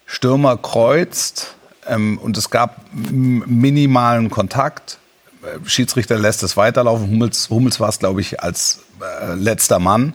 Stürmer 0.08 0.58
kreuzt 0.58 1.56
ähm, 1.88 2.18
und 2.18 2.38
es 2.38 2.50
gab 2.50 2.82
minimalen 2.92 4.32
Kontakt. 4.32 4.98
Äh, 5.44 5.70
Schiedsrichter 5.70 6.18
lässt 6.18 6.42
es 6.42 6.58
weiterlaufen. 6.58 7.10
Hummels, 7.10 7.50
Hummels 7.50 7.80
war 7.80 7.90
es, 7.90 8.00
glaube 8.00 8.22
ich, 8.22 8.42
als 8.42 8.80
äh, 9.00 9.36
letzter 9.36 9.78
Mann. 9.78 10.14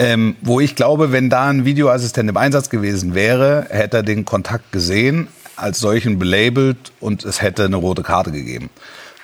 Ähm, 0.00 0.34
wo 0.40 0.60
ich 0.60 0.76
glaube, 0.76 1.12
wenn 1.12 1.28
da 1.28 1.50
ein 1.50 1.66
Videoassistent 1.66 2.30
im 2.30 2.38
Einsatz 2.38 2.70
gewesen 2.70 3.14
wäre, 3.14 3.66
hätte 3.68 3.98
er 3.98 4.02
den 4.02 4.24
Kontakt 4.24 4.72
gesehen, 4.72 5.28
als 5.56 5.78
solchen 5.78 6.18
belabelt 6.18 6.90
und 7.00 7.26
es 7.26 7.42
hätte 7.42 7.66
eine 7.66 7.76
rote 7.76 8.02
Karte 8.02 8.32
gegeben. 8.32 8.70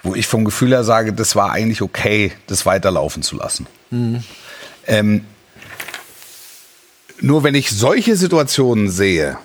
Wo 0.03 0.15
ich 0.15 0.27
vom 0.27 0.45
Gefühl 0.45 0.73
her 0.73 0.85
sage, 0.85 1.15
das 1.15 1.35
war 1.35 1.51
eigentlich 1.51 1.81
okay, 1.81 2.33
das 2.47 2.67
weiterlaufen 2.67 3.23
zu 3.23 3.37
lassen. 3.37 3.67
Ähm, 4.87 5.25
nur 7.23 7.43
wenn 7.43 7.55
ich 7.55 7.71
solche 7.71 8.15
Situationen 8.15 8.91
sehe, 8.91 9.39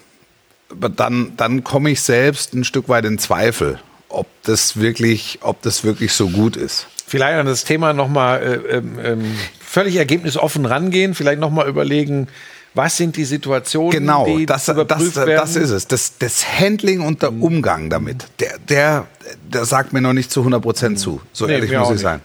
dann, 0.98 1.32
dann 1.38 1.64
komme 1.64 1.92
ich 1.92 2.02
selbst 2.02 2.54
ein 2.54 2.66
Stück 2.66 2.90
weit 2.90 3.06
in 3.06 3.18
Zweifel, 3.20 3.80
ob 4.10 4.28
das 4.44 4.82
wirklich, 4.82 5.40
ob 5.44 5.62
das 5.62 5.86
wirklich 5.86 6.12
so 6.12 6.28
gut 6.28 6.58
ist. 6.58 6.88
Vielleicht 7.08 7.40
an 7.40 7.46
das 7.46 7.64
Thema 7.64 7.94
nochmal 7.94 8.42
äh, 8.44 8.76
ähm, 8.76 9.00
ähm, 9.02 9.36
völlig 9.72 9.96
ergebnisoffen 9.96 10.66
rangehen, 10.66 11.16
vielleicht 11.16 11.40
nochmal 11.40 11.70
überlegen, 11.70 12.28
was 12.74 12.98
sind 12.98 13.16
die 13.16 13.24
Situationen, 13.24 13.92
Genau, 13.92 14.26
die 14.26 14.46
das, 14.46 14.66
das, 14.66 14.76
überprüft 14.76 15.16
das, 15.16 15.26
werden. 15.26 15.50
Mhm. 15.50 15.62
ist 15.62 15.70
es. 15.70 15.88
Das, 15.88 16.18
das 16.20 16.46
Handling 16.60 17.00
und 17.02 17.22
der 17.22 17.32
Umgang 17.32 17.90
damit, 17.90 18.26
der, 18.40 18.58
der, 18.60 19.08
der 19.52 19.66
sagt 19.66 19.94
mir 19.94 20.02
noch 20.02 20.14
nicht 20.14 20.30
zu 20.30 20.42
100 20.42 20.62
Prozent 20.62 21.00
zu. 21.00 21.22
So 21.32 21.48
Nee, 21.48 21.54
ehrlich 21.54 21.72
muss 21.72 21.88
ich 21.88 21.94
nicht. 21.94 22.02
sein. 22.02 22.22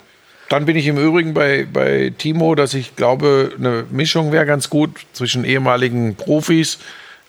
Dann 0.49 0.65
bin 0.65 0.77
ich 0.77 0.87
im 0.87 0.97
Übrigen 0.97 1.35
bei, 1.35 1.67
bei 1.73 2.13
Timo, 2.19 2.55
dass 2.55 2.75
ich 2.75 2.95
glaube, 2.97 3.53
eine 3.59 3.85
Mischung 3.91 4.33
wäre 4.33 4.47
ganz 4.47 4.71
gut 4.71 4.91
zwischen 5.13 5.45
ehemaligen 5.45 6.15
Profis 6.17 6.79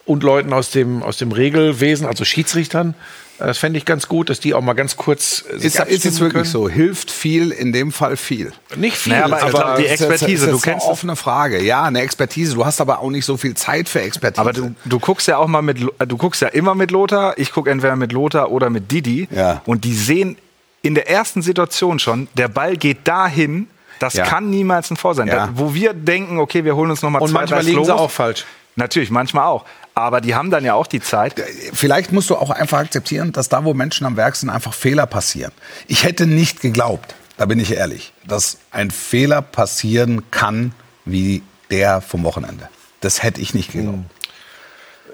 und 0.05 0.23
Leuten 0.23 0.53
aus 0.53 0.71
dem, 0.71 1.01
aus 1.03 1.17
dem 1.17 1.31
Regelwesen, 1.31 2.07
also 2.07 2.25
Schiedsrichtern. 2.25 2.95
Das 3.39 3.57
fände 3.59 3.77
ich 3.77 3.85
ganz 3.85 4.07
gut, 4.07 4.29
dass 4.29 4.39
die 4.39 4.53
auch 4.53 4.61
mal 4.61 4.73
ganz 4.73 4.97
kurz 4.97 5.43
äh, 5.47 5.57
sich 5.59 5.75
Ist, 5.75 5.79
ist 5.87 6.05
es 6.05 6.19
wirklich 6.19 6.43
können. 6.43 6.51
so? 6.51 6.67
Hilft 6.67 7.11
viel, 7.11 7.51
in 7.51 7.71
dem 7.71 7.91
Fall 7.91 8.17
viel. 8.17 8.51
Nicht 8.75 8.97
viel, 8.97 9.13
Naja, 9.13 9.25
aber 9.25 9.41
ich 9.45 9.49
glaub, 9.49 9.75
die 9.77 9.83
Das 9.83 9.91
ist- 9.91 10.01
das 10.01 10.09
Expertise, 10.09 10.45
ist 10.47 10.51
du 10.53 10.59
kennst 10.59 10.85
eine 10.85 10.91
offene 10.91 11.15
Frage. 11.15 11.61
Ja, 11.61 11.83
eine 11.83 12.01
Expertise. 12.01 12.55
Du 12.55 12.65
hast 12.65 12.81
aber 12.81 12.99
auch 12.99 13.09
nicht 13.11 13.25
so 13.25 13.37
viel 13.37 13.53
Zeit 13.53 13.87
für 13.89 14.01
Expertise. 14.01 14.41
Aber 14.41 14.53
du, 14.53 14.73
du 14.85 14.99
guckst 14.99 15.27
ja 15.27 15.37
auch 15.37 15.47
mal 15.47 15.61
mit, 15.61 15.77
äh, 15.99 16.07
du 16.07 16.17
guckst 16.17 16.41
ja 16.41 16.47
immer 16.47 16.73
mit 16.73 16.89
Lothar. 16.91 17.37
Ich 17.37 17.51
gucke 17.51 17.69
entweder 17.69 17.95
mit 17.95 18.11
Lothar 18.11 18.49
oder 18.51 18.69
mit 18.71 18.91
Didi. 18.91 19.27
Ja. 19.31 19.61
Und 19.65 19.83
die 19.83 19.93
sehen 19.93 20.37
in 20.81 20.95
der 20.95 21.09
ersten 21.09 21.41
Situation 21.41 21.99
schon, 21.99 22.27
der 22.35 22.47
Ball 22.47 22.75
geht 22.77 23.07
dahin. 23.07 23.67
Das 23.99 24.13
Ja. 24.13 24.25
kann 24.25 24.49
niemals 24.49 24.89
ein 24.91 24.97
Vor 24.97 25.15
sein. 25.15 25.27
Ja. 25.27 25.47
Da, 25.47 25.49
wo 25.55 25.73
wir 25.73 25.93
denken, 25.93 26.39
okay, 26.39 26.63
wir 26.63 26.75
holen 26.75 26.91
uns 26.91 27.01
noch 27.01 27.09
mal 27.09 27.19
Und 27.19 27.29
zwei, 27.29 27.39
manchmal 27.41 27.61
drei 27.61 27.69
liegen 27.69 27.83
sie 27.85 27.93
auch 27.95 28.11
falsch. 28.11 28.45
Natürlich, 28.75 29.09
manchmal 29.09 29.45
auch. 29.45 29.65
Aber 29.97 30.21
die 30.21 30.35
haben 30.35 30.51
dann 30.51 30.63
ja 30.63 30.73
auch 30.73 30.87
die 30.87 31.01
Zeit. 31.01 31.41
Vielleicht 31.73 32.11
musst 32.11 32.29
du 32.29 32.35
auch 32.35 32.49
einfach 32.49 32.79
akzeptieren, 32.79 33.31
dass 33.31 33.49
da, 33.49 33.65
wo 33.65 33.73
Menschen 33.73 34.05
am 34.05 34.15
Werk 34.15 34.35
sind, 34.35 34.49
einfach 34.49 34.73
Fehler 34.73 35.05
passieren. 35.05 35.51
Ich 35.87 36.03
hätte 36.03 36.27
nicht 36.27 36.61
geglaubt, 36.61 37.15
da 37.37 37.45
bin 37.45 37.59
ich 37.59 37.73
ehrlich, 37.73 38.13
dass 38.25 38.57
ein 38.71 38.91
Fehler 38.91 39.41
passieren 39.41 40.29
kann 40.31 40.73
wie 41.05 41.43
der 41.69 42.01
vom 42.01 42.23
Wochenende. 42.23 42.69
Das 43.01 43.23
hätte 43.23 43.41
ich 43.41 43.53
nicht 43.53 43.71
geglaubt. 43.71 44.05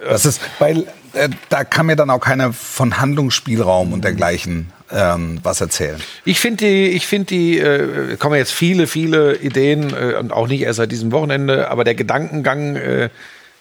Das 0.04 0.26
ist, 0.26 0.42
weil 0.60 0.86
äh, 1.14 1.30
da 1.50 1.64
kann 1.64 1.86
mir 1.86 1.96
dann 1.96 2.10
auch 2.10 2.20
keiner 2.20 2.52
von 2.54 3.00
Handlungsspielraum 3.00 3.94
und 3.94 4.04
dergleichen 4.04 4.72
ähm, 4.92 5.40
was 5.44 5.62
erzählen. 5.62 6.02
Ich 6.26 6.40
finde 6.40 6.66
die, 6.66 6.88
ich 6.90 7.08
finde 7.08 7.28
die, 7.28 7.60
äh, 7.60 8.18
kommen 8.18 8.36
jetzt 8.36 8.52
viele, 8.52 8.88
viele 8.88 9.38
Ideen 9.38 9.94
äh, 9.94 10.16
und 10.16 10.32
auch 10.32 10.48
nicht 10.48 10.62
erst 10.62 10.78
seit 10.78 10.92
diesem 10.92 11.12
Wochenende, 11.12 11.70
aber 11.70 11.84
der 11.84 11.96
Gedankengang, 11.96 12.76
äh, 12.76 13.10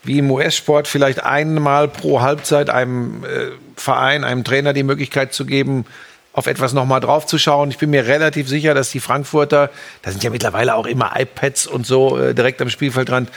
wie 0.05 0.19
im 0.19 0.31
US-Sport 0.31 0.89
vielleicht 0.89 1.23
einmal 1.23 1.89
pro 1.89 2.21
Halbzeit 2.21 2.71
einem 2.71 3.25
äh, 3.25 3.53
Verein, 3.77 4.25
einem 4.25 4.45
Trainer 4.45 4.73
die 4.73 4.83
Möglichkeit 4.83 5.33
zu 5.33 5.47
geben, 5.47 5.85
auf 6.33 6.47
etwas 6.47 6.73
nochmal 6.73 7.01
draufzuschauen. 7.01 7.71
Ich 7.71 7.79
bin 7.79 7.91
mir 7.91 8.07
relativ 8.07 8.49
sicher, 8.49 8.75
dass 8.75 8.91
die 8.91 9.01
Frankfurter, 9.01 9.71
da 10.01 10.11
sind 10.11 10.25
ja 10.25 10.31
mittlerweile 10.31 10.75
auch 10.75 10.87
immer 10.87 11.13
iPads 11.15 11.67
und 11.67 11.87
so 11.87 12.19
äh, 12.19 12.35
direkt 12.35 12.63
am 12.63 12.71
Spielfeldrand, 12.71 13.31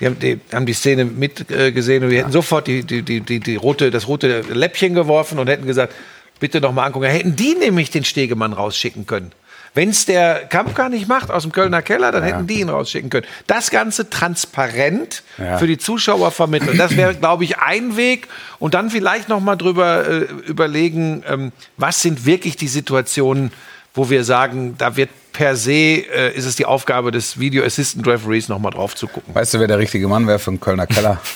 die 0.00 0.06
haben 0.06 0.18
die, 0.18 0.38
haben 0.52 0.66
die 0.66 0.74
Szene 0.74 1.04
mitgesehen 1.04 2.02
äh, 2.02 2.06
und 2.06 2.10
wir 2.10 2.18
hätten 2.20 2.32
sofort 2.32 2.66
die, 2.66 2.84
die, 2.84 3.02
die, 3.02 3.20
die, 3.20 3.40
die 3.40 3.56
rote, 3.56 3.90
das 3.90 4.06
rote 4.06 4.42
Läppchen 4.42 4.94
geworfen 4.94 5.38
und 5.38 5.48
hätten 5.48 5.66
gesagt, 5.66 5.94
bitte 6.40 6.60
noch 6.60 6.72
mal 6.72 6.84
angucken. 6.84 7.06
Hätten 7.06 7.36
die 7.36 7.54
nämlich 7.54 7.90
den 7.90 8.04
Stegemann 8.04 8.52
rausschicken 8.52 9.06
können. 9.06 9.32
Wenn 9.74 9.88
es 9.88 10.04
der 10.04 10.46
Kampka 10.46 10.88
nicht 10.90 11.08
macht 11.08 11.30
aus 11.30 11.42
dem 11.42 11.52
Kölner 11.52 11.80
Keller, 11.80 12.12
dann 12.12 12.22
hätten 12.22 12.46
die 12.46 12.60
ihn 12.60 12.68
rausschicken 12.68 13.08
können. 13.08 13.26
Das 13.46 13.70
Ganze 13.70 14.10
transparent 14.10 15.22
für 15.58 15.66
die 15.66 15.78
Zuschauer 15.78 16.30
vermitteln. 16.30 16.76
Das 16.76 16.96
wäre, 16.96 17.14
glaube 17.14 17.44
ich, 17.44 17.58
ein 17.58 17.96
Weg. 17.96 18.28
Und 18.58 18.74
dann 18.74 18.90
vielleicht 18.90 19.28
noch 19.28 19.40
mal 19.40 19.56
drüber 19.56 20.06
äh, 20.06 20.20
überlegen, 20.46 21.24
ähm, 21.26 21.52
was 21.78 22.02
sind 22.02 22.26
wirklich 22.26 22.56
die 22.56 22.68
Situationen, 22.68 23.50
wo 23.94 24.10
wir 24.10 24.24
sagen, 24.24 24.74
da 24.78 24.96
wird 24.96 25.10
per 25.32 25.56
se, 25.56 25.72
äh, 25.72 26.34
ist 26.34 26.44
es 26.44 26.56
die 26.56 26.66
Aufgabe 26.66 27.10
des 27.10 27.38
Video 27.38 27.64
Assistant 27.64 28.06
Referees, 28.06 28.48
noch 28.48 28.58
mal 28.58 28.70
drauf 28.70 28.94
zu 28.94 29.06
gucken. 29.06 29.34
Weißt 29.34 29.54
du, 29.54 29.60
wer 29.60 29.68
der 29.68 29.78
richtige 29.78 30.06
Mann 30.06 30.26
wäre 30.26 30.38
für 30.38 30.50
den 30.50 30.60
Kölner 30.60 30.86
Keller? 30.86 31.20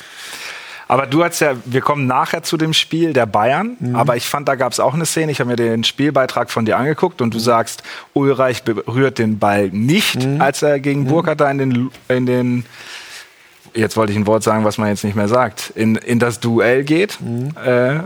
Aber 0.89 1.07
du 1.07 1.25
hast 1.25 1.41
ja, 1.41 1.55
wir 1.65 1.81
kommen 1.81 2.07
nachher 2.07 2.45
zu 2.45 2.57
dem 2.57 2.73
Spiel 2.73 3.13
der 3.13 3.27
Bayern, 3.27 3.77
aber 3.95 4.17
ich 4.17 4.27
fand, 4.27 4.47
da 4.49 4.55
gab 4.55 4.73
es 4.73 4.79
auch 4.79 4.95
eine 4.95 5.05
Szene, 5.05 5.33
ich 5.33 5.41
habe 5.41 5.51
mir 5.51 5.57
den 5.57 5.83
Spielbeitrag 5.83 6.51
von 6.51 6.65
dir 6.65 6.77
angeguckt 6.77 7.21
und 7.21 7.35
du 7.35 7.41
sagst, 7.41 7.83
Ulreich 8.15 8.63
berührt 8.63 9.19
den 9.19 9.39
Ball 9.41 9.69
nicht, 9.71 10.25
als 10.39 10.63
er 10.63 10.79
gegen 10.79 11.07
Burkhardt 11.07 11.41
da 11.41 11.51
in 11.51 11.59
den, 11.59 11.91
in 12.09 12.27
den, 12.27 12.65
jetzt 13.75 13.97
wollte 13.97 14.13
ich 14.13 14.19
ein 14.19 14.29
Wort 14.29 14.45
sagen, 14.45 14.65
was 14.65 14.79
man 14.79 14.89
jetzt 14.89 15.03
nicht 15.03 15.17
mehr 15.17 15.29
sagt, 15.29 15.73
in, 15.75 15.97
in 15.97 16.21
das 16.21 16.39
Duell 16.39 16.85
geht. 16.85 17.19
Äh, 17.65 17.99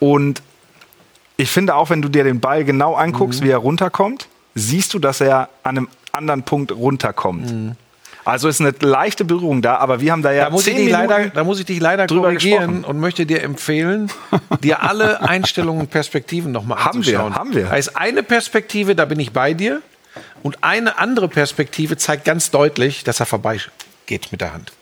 und 0.00 0.42
ich 1.38 1.50
finde 1.50 1.74
auch, 1.76 1.88
wenn 1.88 2.02
du 2.02 2.10
dir 2.10 2.24
den 2.24 2.40
Ball 2.40 2.64
genau 2.64 2.94
anguckst, 2.94 3.42
wie 3.42 3.48
er 3.48 3.56
runterkommt, 3.58 4.28
siehst 4.54 4.92
du, 4.92 4.98
dass 4.98 5.22
er 5.22 5.48
an 5.62 5.78
einem 5.78 5.88
anderen 6.12 6.42
Punkt 6.42 6.72
runterkommt. 6.72 7.76
Also 8.24 8.48
ist 8.48 8.60
eine 8.60 8.74
leichte 8.80 9.24
Berührung 9.24 9.62
da, 9.62 9.76
aber 9.76 10.00
wir 10.00 10.12
haben 10.12 10.22
da 10.22 10.32
ja 10.32 10.44
Da 10.44 10.50
muss, 10.50 10.66
ich 10.66 10.74
zehn 10.74 10.86
dich 10.86 10.92
Minuten 10.94 11.08
leider, 11.08 11.30
da 11.30 11.44
muss 11.44 11.58
ich 11.58 11.66
dich 11.66 11.80
leider 11.80 12.06
drüber 12.06 12.28
korrigieren 12.28 12.72
gesprochen. 12.72 12.84
und 12.84 13.00
möchte 13.00 13.26
dir 13.26 13.42
empfehlen, 13.42 14.10
dir 14.62 14.82
alle 14.82 15.22
Einstellungen 15.28 15.82
und 15.82 15.90
Perspektiven 15.90 16.52
nochmal 16.52 16.78
Haben 16.78 17.04
wir, 17.06 17.20
anzuschauen. 17.20 17.34
haben 17.34 17.54
wir. 17.54 17.66
Da 17.66 17.76
ist 17.76 17.96
eine 17.96 18.22
Perspektive, 18.22 18.94
da 18.94 19.04
bin 19.04 19.18
ich 19.20 19.32
bei 19.32 19.54
dir. 19.54 19.82
Und 20.42 20.62
eine 20.64 20.98
andere 20.98 21.28
Perspektive 21.28 21.96
zeigt 21.96 22.24
ganz 22.24 22.50
deutlich, 22.50 23.04
dass 23.04 23.20
er 23.20 23.26
vorbei 23.26 23.60
geht 24.06 24.32
mit 24.32 24.40
der 24.40 24.52
Hand. 24.52 24.72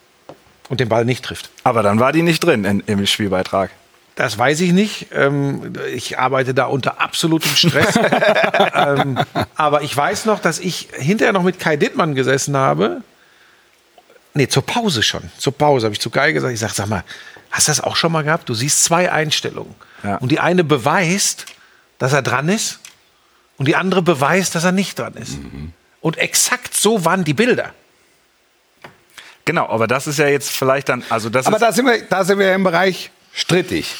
Und 0.69 0.81
den 0.81 0.89
Ball 0.89 1.05
nicht 1.05 1.25
trifft. 1.25 1.51
Aber 1.65 1.83
dann 1.83 1.99
war 1.99 2.13
die 2.13 2.23
nicht 2.23 2.41
drin 2.45 2.65
in, 2.65 2.81
im 2.87 3.07
Spielbeitrag. 3.07 3.71
Das 4.17 4.37
weiß 4.37 4.61
ich 4.63 4.73
nicht. 4.73 5.07
Ähm, 5.15 5.75
ich 5.95 6.19
arbeite 6.19 6.53
da 6.53 6.65
unter 6.65 7.01
absolutem 7.01 7.53
Stress. 7.55 7.99
ähm, 8.75 9.19
aber 9.55 9.83
ich 9.83 9.97
weiß 9.97 10.25
noch, 10.25 10.41
dass 10.41 10.59
ich 10.59 10.89
hinterher 10.93 11.33
noch 11.33 11.45
mit 11.45 11.61
Kai 11.61 11.77
Dittmann 11.77 12.15
gesessen 12.15 12.57
habe. 12.57 13.03
Nee, 14.39 14.47
zur 14.47 14.65
Pause 14.65 15.03
schon. 15.03 15.23
Zur 15.37 15.53
Pause 15.53 15.87
habe 15.87 15.95
ich 15.95 16.01
zu 16.01 16.11
Kai 16.11 16.31
gesagt, 16.31 16.55
ich 16.55 16.61
sage, 16.61 16.73
sag 16.73 16.87
mal, 16.87 17.03
hast 17.51 17.67
du 17.67 17.73
das 17.73 17.81
auch 17.81 17.97
schon 17.97 18.13
mal 18.13 18.23
gehabt? 18.23 18.49
Du 18.49 18.55
siehst 18.55 18.85
zwei 18.85 19.11
Einstellungen. 19.11 19.75
Ja. 20.05 20.19
Und 20.19 20.31
die 20.31 20.39
eine 20.39 20.63
beweist, 20.63 21.47
dass 21.99 22.13
er 22.13 22.23
dran 22.23 22.49
ist. 22.49 22.79
Und 23.57 23.67
die 23.67 23.75
andere 23.75 24.01
beweist, 24.01 24.55
dass 24.55 24.63
er 24.63 24.71
nicht 24.71 24.97
dran 24.97 25.15
ist. 25.15 25.39
Und 26.01 26.19
exakt 26.19 26.77
so 26.77 27.05
waren 27.05 27.25
die 27.25 27.35
Bilder. 27.35 27.73
Genau, 29.45 29.69
aber 29.69 29.89
das 29.89 30.07
ist 30.07 30.21
ja 30.21 30.29
jetzt 30.29 30.51
vielleicht 30.51 30.89
dann, 30.89 31.03
also 31.11 31.31
das 31.31 31.47
Aber 31.47 31.57
ist, 31.57 31.63
da 31.63 31.73
sind, 31.73 31.87
wir, 31.87 32.01
da 32.03 32.23
sind 32.25 32.39
wir 32.39 32.55
im 32.55 32.63
Bereich 32.63 33.11
strittig. 33.33 33.97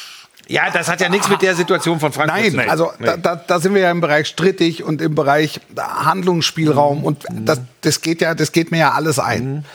Ja, 0.47 0.69
das 0.71 0.87
hat 0.87 1.01
ja 1.01 1.09
nichts 1.09 1.27
mit 1.27 1.41
der 1.41 1.53
Situation 1.53 1.99
von 1.99 2.13
Frankfurt 2.13 2.39
Nein, 2.39 2.51
zu 2.51 2.57
tun. 2.59 2.69
also 2.69 2.93
Da, 2.97 3.17
da, 3.17 3.35
da 3.35 3.59
sind 3.59 3.73
wir 3.73 3.81
ja 3.81 3.91
im 3.91 3.99
Bereich 3.99 4.29
strittig 4.29 4.83
und 4.83 5.01
im 5.01 5.15
Bereich 5.15 5.59
Handlungsspielraum 5.77 7.03
und 7.03 7.25
das, 7.29 7.59
das 7.81 7.99
geht 7.99 8.21
ja, 8.21 8.35
das 8.35 8.53
geht 8.53 8.71
mir 8.71 8.77
ja 8.77 8.91
alles 8.93 9.19
ein. 9.19 9.65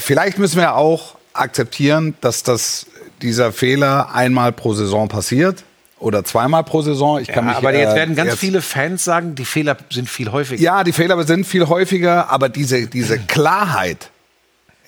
Vielleicht 0.00 0.38
müssen 0.38 0.56
wir 0.58 0.74
auch 0.74 1.16
akzeptieren, 1.32 2.14
dass 2.20 2.42
das 2.42 2.86
dieser 3.22 3.52
Fehler 3.52 4.14
einmal 4.14 4.52
pro 4.52 4.72
Saison 4.74 5.08
passiert 5.08 5.62
oder 5.98 6.24
zweimal 6.24 6.64
pro 6.64 6.80
Saison. 6.82 7.20
Ich 7.20 7.28
kann 7.28 7.44
Ja, 7.44 7.50
mich, 7.50 7.56
aber 7.58 7.74
jetzt 7.74 7.92
äh, 7.92 7.96
werden 7.96 8.14
ganz 8.16 8.30
jetzt- 8.30 8.40
viele 8.40 8.62
Fans 8.62 9.04
sagen, 9.04 9.34
die 9.34 9.44
Fehler 9.44 9.76
sind 9.90 10.08
viel 10.08 10.32
häufiger. 10.32 10.60
Ja, 10.62 10.82
die 10.84 10.92
Fehler 10.92 11.22
sind 11.24 11.46
viel 11.46 11.68
häufiger, 11.68 12.30
aber 12.30 12.48
diese, 12.48 12.86
diese 12.86 13.18
Klarheit, 13.26 14.10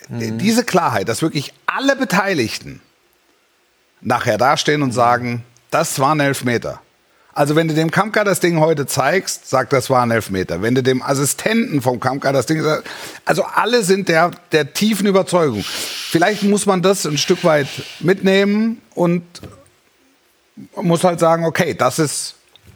diese 0.08 0.64
Klarheit, 0.64 1.08
dass 1.08 1.22
wirklich 1.22 1.52
alle 1.66 1.94
Beteiligten 1.96 2.80
nachher 4.00 4.36
dastehen 4.38 4.82
und 4.82 4.92
sagen, 4.92 5.44
das 5.70 5.98
war 6.00 6.14
ein 6.14 6.20
Elfmeter. 6.20 6.80
Also 7.34 7.56
wenn 7.56 7.66
du 7.66 7.74
dem 7.74 7.90
Kampka 7.90 8.24
das 8.24 8.40
Ding 8.40 8.60
heute 8.60 8.86
zeigst, 8.86 9.48
sagt, 9.48 9.72
das 9.72 9.88
war 9.88 10.02
ein 10.02 10.10
Elfmeter. 10.10 10.60
Wenn 10.60 10.74
du 10.74 10.82
dem 10.82 11.02
Assistenten 11.02 11.80
vom 11.80 11.98
Kampka 11.98 12.30
das 12.32 12.44
Ding 12.44 12.62
sagst, 12.62 12.84
also 13.24 13.44
alle 13.44 13.82
sind 13.82 14.08
der, 14.08 14.32
der 14.52 14.74
tiefen 14.74 15.06
Überzeugung. 15.06 15.62
Vielleicht 15.64 16.42
muss 16.42 16.66
man 16.66 16.82
das 16.82 17.06
ein 17.06 17.16
Stück 17.16 17.42
weit 17.44 17.68
mitnehmen 18.00 18.82
und 18.94 19.22
muss 20.76 21.04
halt 21.04 21.20
sagen, 21.20 21.46
okay, 21.46 21.74
das 21.74 21.98
ist... 21.98 22.34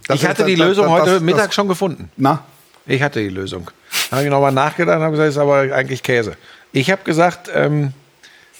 Das 0.09 0.17
ich 0.17 0.23
ist- 0.23 0.29
hatte 0.29 0.45
die 0.47 0.55
das- 0.57 0.69
Lösung 0.69 0.87
das- 0.87 1.03
heute 1.03 1.21
Mittag 1.21 1.53
schon 1.53 1.69
gefunden. 1.69 2.11
Na? 2.17 2.43
Ich 2.87 3.03
hatte 3.03 3.21
die 3.21 3.29
Lösung. 3.29 3.71
Dann 4.11 4.19
habe 4.19 4.25
ich 4.25 4.31
nochmal 4.31 4.53
nachgedacht 4.53 4.97
und 4.97 5.03
habe 5.03 5.13
gesagt, 5.13 5.31
ist 5.31 5.39
aber 5.39 5.75
eigentlich 5.75 6.03
Käse. 6.03 6.37
Ich 6.73 6.91
habe 6.91 7.03
gesagt, 7.05 7.51
ähm, 7.53 7.93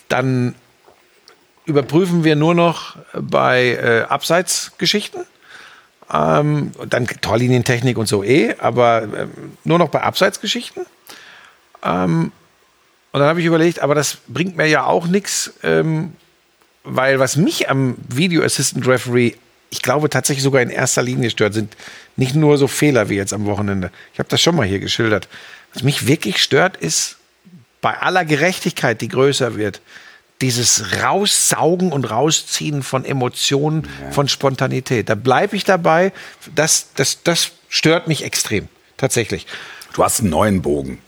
dann 0.09 0.57
überprüfen 1.65 2.23
wir 2.25 2.37
nur 2.37 2.55
noch 2.55 2.97
bei 3.15 3.69
äh, 3.75 4.03
Abseitsgeschichten. 4.09 5.25
Ähm, 6.13 6.73
dann 6.89 7.07
Torlinientechnik 7.07 7.99
und 7.99 8.07
so 8.07 8.23
eh, 8.23 8.55
aber 8.59 9.03
ähm, 9.03 9.31
nur 9.65 9.79
noch 9.79 9.89
bei 9.89 10.03
Abseitsgeschichten. 10.03 10.87
Ähm, 11.83 12.33
und 13.13 13.21
dann 13.21 13.29
habe 13.29 13.41
ich 13.41 13.47
überlegt, 13.47 13.81
aber 13.81 13.95
das 13.95 14.19
bringt 14.29 14.57
mir 14.57 14.67
ja 14.67 14.85
auch 14.85 15.07
nichts, 15.07 15.55
ähm, 15.63 16.13
weil 16.85 17.19
was 17.19 17.37
mich 17.37 17.69
am 17.69 17.97
Video 18.09 18.43
Assistant 18.45 18.87
Referee, 18.87 19.35
ich 19.71 19.83
glaube 19.83 20.09
tatsächlich 20.11 20.45
sogar 20.45 20.63
in 20.63 20.71
erster 20.71 21.03
Linie 21.03 21.31
stört, 21.31 21.55
sind 21.55 21.77
nicht 22.17 22.35
nur 22.35 22.57
so 22.59 22.69
Fehler 22.69 23.09
wie 23.09 23.17
jetzt 23.17 23.33
am 23.33 23.47
Wochenende. 23.47 23.91
Ich 24.13 24.19
habe 24.19 24.29
das 24.29 24.41
schon 24.41 24.55
mal 24.55 24.67
hier 24.67 24.81
geschildert. 24.81 25.29
Was 25.75 25.83
mich 25.83 26.07
wirklich 26.07 26.43
stört, 26.43 26.77
ist 26.77 27.17
bei 27.81 27.99
aller 27.99 28.25
Gerechtigkeit, 28.25 29.01
die 29.01 29.09
größer 29.09 29.57
wird, 29.57 29.81
dieses 30.41 31.03
Raussaugen 31.03 31.93
und 31.93 32.05
Rausziehen 32.11 32.83
von 32.83 33.05
Emotionen, 33.05 33.89
von 34.11 34.29
Spontanität. 34.29 35.09
Da 35.09 35.15
bleibe 35.15 35.57
ich 35.57 35.65
dabei. 35.65 36.13
Das, 36.55 36.89
das, 36.97 37.23
das 37.23 37.53
stört 37.69 38.07
mich 38.09 38.23
extrem. 38.25 38.69
Tatsächlich. 38.97 39.47
Du 39.95 40.05
hast 40.05 40.21
einen 40.21 40.31
neuen 40.31 40.63
Bogen. 40.63 41.01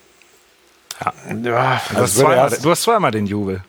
Ja, 1.00 1.12
du, 1.30 1.54
hast 2.00 2.16
zweimal, 2.16 2.50
du 2.60 2.70
hast 2.70 2.82
zweimal 2.82 3.10
den 3.10 3.26
Jubel. 3.26 3.62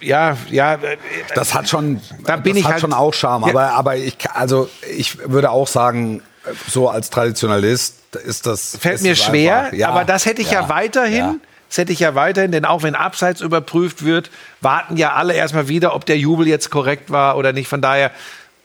ja, 0.00 0.36
ja. 0.50 0.74
äh, 0.74 0.96
Das 1.34 1.54
hat 1.54 1.68
schon, 1.68 2.00
Da 2.24 2.36
bin 2.36 2.52
das 2.54 2.58
ich 2.60 2.64
hat 2.64 2.72
halt- 2.74 2.80
schon 2.82 2.92
auch 2.92 3.14
Charme. 3.14 3.44
Ja. 3.44 3.50
Aber, 3.50 3.70
aber 3.72 3.96
ich, 3.96 4.16
also 4.32 4.68
ich 4.96 5.18
würde 5.30 5.50
auch 5.50 5.68
sagen, 5.68 6.22
so 6.68 6.88
als 6.88 7.08
Traditionalist 7.10 7.96
ist 8.24 8.46
das 8.46 8.76
fällt 8.80 8.96
ist 8.96 9.02
mir 9.02 9.16
schwer, 9.16 9.58
einfach- 9.66 9.72
ja, 9.78 9.88
aber 9.88 10.04
das 10.04 10.26
hätte 10.26 10.42
ich 10.42 10.50
ja, 10.50 10.68
weiterhin. 10.68 11.16
ja. 11.16 11.34
Das 11.34 11.51
hätte 11.78 11.92
ich 11.92 12.00
ja 12.00 12.14
weiterhin, 12.14 12.52
denn 12.52 12.64
auch 12.64 12.82
wenn 12.82 12.94
Abseits 12.94 13.40
überprüft 13.40 14.04
wird, 14.04 14.30
warten 14.60 14.96
ja 14.96 15.12
alle 15.14 15.34
erstmal 15.34 15.68
wieder, 15.68 15.94
ob 15.94 16.04
der 16.06 16.18
Jubel 16.18 16.46
jetzt 16.46 16.70
korrekt 16.70 17.10
war 17.10 17.36
oder 17.36 17.52
nicht. 17.52 17.68
Von 17.68 17.80
daher 17.80 18.10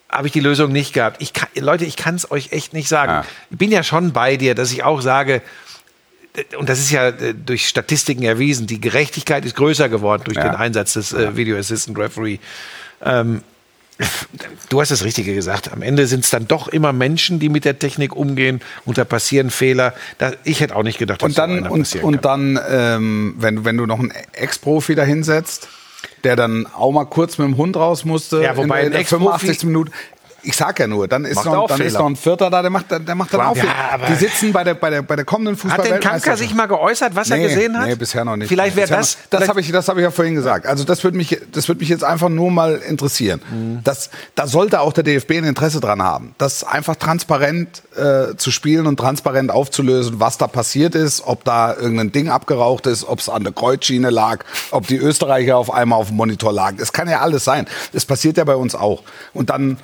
habe 0.10 0.28
ich 0.28 0.34
die 0.34 0.40
Lösung 0.40 0.72
nicht 0.72 0.94
gehabt. 0.94 1.22
Ich 1.22 1.34
kann, 1.34 1.50
Leute, 1.56 1.86
ich 1.86 1.96
kann 1.98 2.16
es 2.16 2.30
euch 2.32 2.52
echt 2.52 2.74
nicht 2.74 2.88
sagen. 2.88 3.12
Ja. 3.12 3.26
Ich 3.50 3.58
bin 3.58 3.72
ja 3.72 3.84
schon 3.84 4.14
bei 4.14 4.38
dir, 4.38 4.56
dass 4.56 4.72
ich 4.72 4.84
auch 4.84 5.02
sage, 5.02 5.42
und 6.58 6.70
das 6.70 6.80
ist 6.80 6.92
ja 6.92 7.10
äh, 7.10 7.34
durch 7.34 7.68
Statistiken 7.68 8.24
erwiesen, 8.24 8.68
die 8.68 8.80
Gerechtigkeit 8.80 9.44
ist 9.44 9.56
größer 9.56 9.90
geworden 9.90 10.22
durch 10.26 10.38
Ja. 10.38 10.44
den 10.44 10.56
Einsatz 10.56 10.94
des 10.94 11.12
äh, 11.14 11.36
Video 11.36 11.58
Assistant 11.58 11.98
Referee. 11.98 12.40
Ähm, 13.04 13.42
du 14.70 14.82
hast 14.82 14.92
das 14.92 15.04
Richtige 15.04 15.34
gesagt. 15.34 15.72
Am 15.72 15.82
Ende 15.82 16.08
sind 16.08 16.24
es 16.24 16.30
dann 16.30 16.48
doch 16.48 16.68
immer 16.68 16.94
Menschen, 16.94 17.40
die 17.40 17.50
mit 17.50 17.66
der 17.66 17.80
Technik 17.80 18.16
umgehen 18.16 18.62
und 18.86 18.98
da 18.98 19.06
passieren 19.06 19.50
Fehler. 19.50 19.94
Da, 20.18 20.34
ich 20.44 20.60
hätte 20.60 20.76
auch 20.76 20.84
nicht 20.84 21.00
gedacht, 21.00 21.22
dass 21.22 21.30
Und 21.30 21.38
dann, 21.38 21.64
so 21.64 22.00
und, 22.00 22.04
und 22.04 22.26
dann 22.26 22.60
ähm, 22.70 23.36
wenn, 23.38 23.66
wenn 23.66 23.78
du 23.78 23.86
noch 23.86 24.00
einen 24.00 24.12
Ex-Profi 24.34 24.96
da 24.96 25.04
hinsetzt, 25.04 25.68
der 26.24 26.36
dann 26.36 26.68
auch 26.68 26.92
mal 26.92 27.06
kurz 27.06 27.38
mit 27.38 27.48
dem 27.48 27.58
Hund 27.58 27.76
raus 27.76 28.06
musste, 28.06 28.42
Ja, 28.44 28.56
wobei 28.56 28.82
in, 28.82 28.86
ein 28.88 28.92
der 28.92 29.02
Ex-Profi- 29.02 29.18
85. 29.40 29.64
Minute. 29.64 29.92
Ich 30.48 30.56
sag 30.56 30.80
ja 30.80 30.88
nur, 30.88 31.08
dann 31.08 31.26
ist, 31.26 31.44
noch, 31.44 31.68
dann 31.68 31.82
ist 31.82 31.88
Fehler. 31.88 32.00
noch 32.00 32.06
ein 32.08 32.16
Vierter 32.16 32.50
da, 32.50 32.62
der 32.62 32.72
macht, 32.72 32.86
der 32.90 33.16
macht 33.16 33.34
dann 33.34 33.42
auch 33.42 33.56
Ja, 33.58 33.64
Die 34.10 34.16
sitzen 34.16 34.54
bei 34.54 34.64
der, 34.64 34.76
bei 34.76 34.90
der, 34.90 35.02
bei 35.02 35.16
der 35.18 35.26
kommenden 35.26 35.56
Hat 35.56 35.64
denn 35.64 35.72
Fußball-Weltmeisterschaft. 35.72 36.38
sich 36.40 36.54
mal 36.56 36.68
geäußert, 36.68 37.16
was 37.16 37.30
er 37.30 37.38
Nee, 37.38 37.48
gesehen 37.50 37.78
hat? 37.78 37.88
Nee, 37.88 37.96
bisher 37.96 38.24
noch 38.24 38.38
nicht. 38.38 38.48
Vielleicht 38.48 38.76
wäre 38.76 38.88
das. 38.90 39.18
Noch, 39.18 39.40
das 39.40 39.50
habe 39.50 39.60
ich, 39.62 39.72
das 39.72 39.88
hab 39.90 39.98
ich 39.98 40.04
ja 40.04 40.12
vorhin 40.12 40.36
gesagt. 40.36 40.66
Also 40.66 40.84
das 40.86 41.04
würde 41.04 41.18
mich, 41.18 41.38
das 41.52 41.68
würde 41.68 41.80
mich 41.80 41.90
jetzt 41.90 42.04
einfach 42.04 42.30
nur 42.30 42.50
mal 42.50 42.76
interessieren. 42.76 43.42
Mhm. 43.52 43.80
Das, 43.84 44.10
da 44.36 44.48
sollte 44.48 44.80
auch 44.82 44.94
der 44.94 45.04
DFB 45.04 45.32
ein 45.32 45.44
Interesse 45.44 45.80
dran 45.82 46.02
haben, 46.02 46.34
das 46.38 46.64
einfach 46.64 46.96
transparent 46.96 47.84
äh, 47.98 48.36
zu 48.38 48.52
spielen 48.52 48.88
und 48.88 48.98
transparent 48.98 49.52
aufzulösen, 49.52 50.20
was 50.20 50.38
da 50.38 50.48
passiert 50.48 50.96
ist, 50.96 51.24
ob 51.26 51.44
da 51.44 51.76
irgendein 51.76 52.12
Ding 52.12 52.30
abgeraucht 52.30 52.88
ist, 52.88 53.04
ob 53.06 53.20
es 53.20 53.28
an 53.28 53.44
der 53.44 53.54
Kreuzschiene 53.54 54.10
lag, 54.10 54.46
ob 54.72 54.88
die 54.88 54.98
Österreicher 54.98 55.58
auf 55.58 55.74
einmal 55.74 56.00
auf 56.00 56.08
dem 56.08 56.16
Monitor 56.18 56.54
lagen. 56.54 56.78
Es 56.80 56.94
kann 56.94 57.10
ja 57.10 57.20
alles 57.20 57.44
sein. 57.44 57.68
Es 57.92 58.06
passiert 58.06 58.38
ja 58.38 58.44
bei 58.44 58.56
uns 58.56 58.76
auch. 58.76 59.04
Und 59.34 59.50
dann 59.50 59.78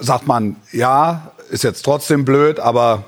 sagt 0.00 0.26
man, 0.26 0.56
ja, 0.72 1.32
ist 1.50 1.64
jetzt 1.64 1.82
trotzdem 1.82 2.24
blöd, 2.24 2.58
aber 2.60 3.04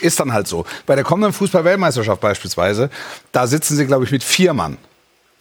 ist 0.00 0.20
dann 0.20 0.32
halt 0.32 0.46
so. 0.46 0.64
Bei 0.86 0.94
der 0.94 1.04
kommenden 1.04 1.32
Fußball-Weltmeisterschaft 1.32 2.20
beispielsweise, 2.20 2.90
da 3.32 3.46
sitzen 3.46 3.76
sie, 3.76 3.86
glaube 3.86 4.04
ich, 4.04 4.10
mit 4.10 4.22
vier 4.22 4.54
Mann. 4.54 4.76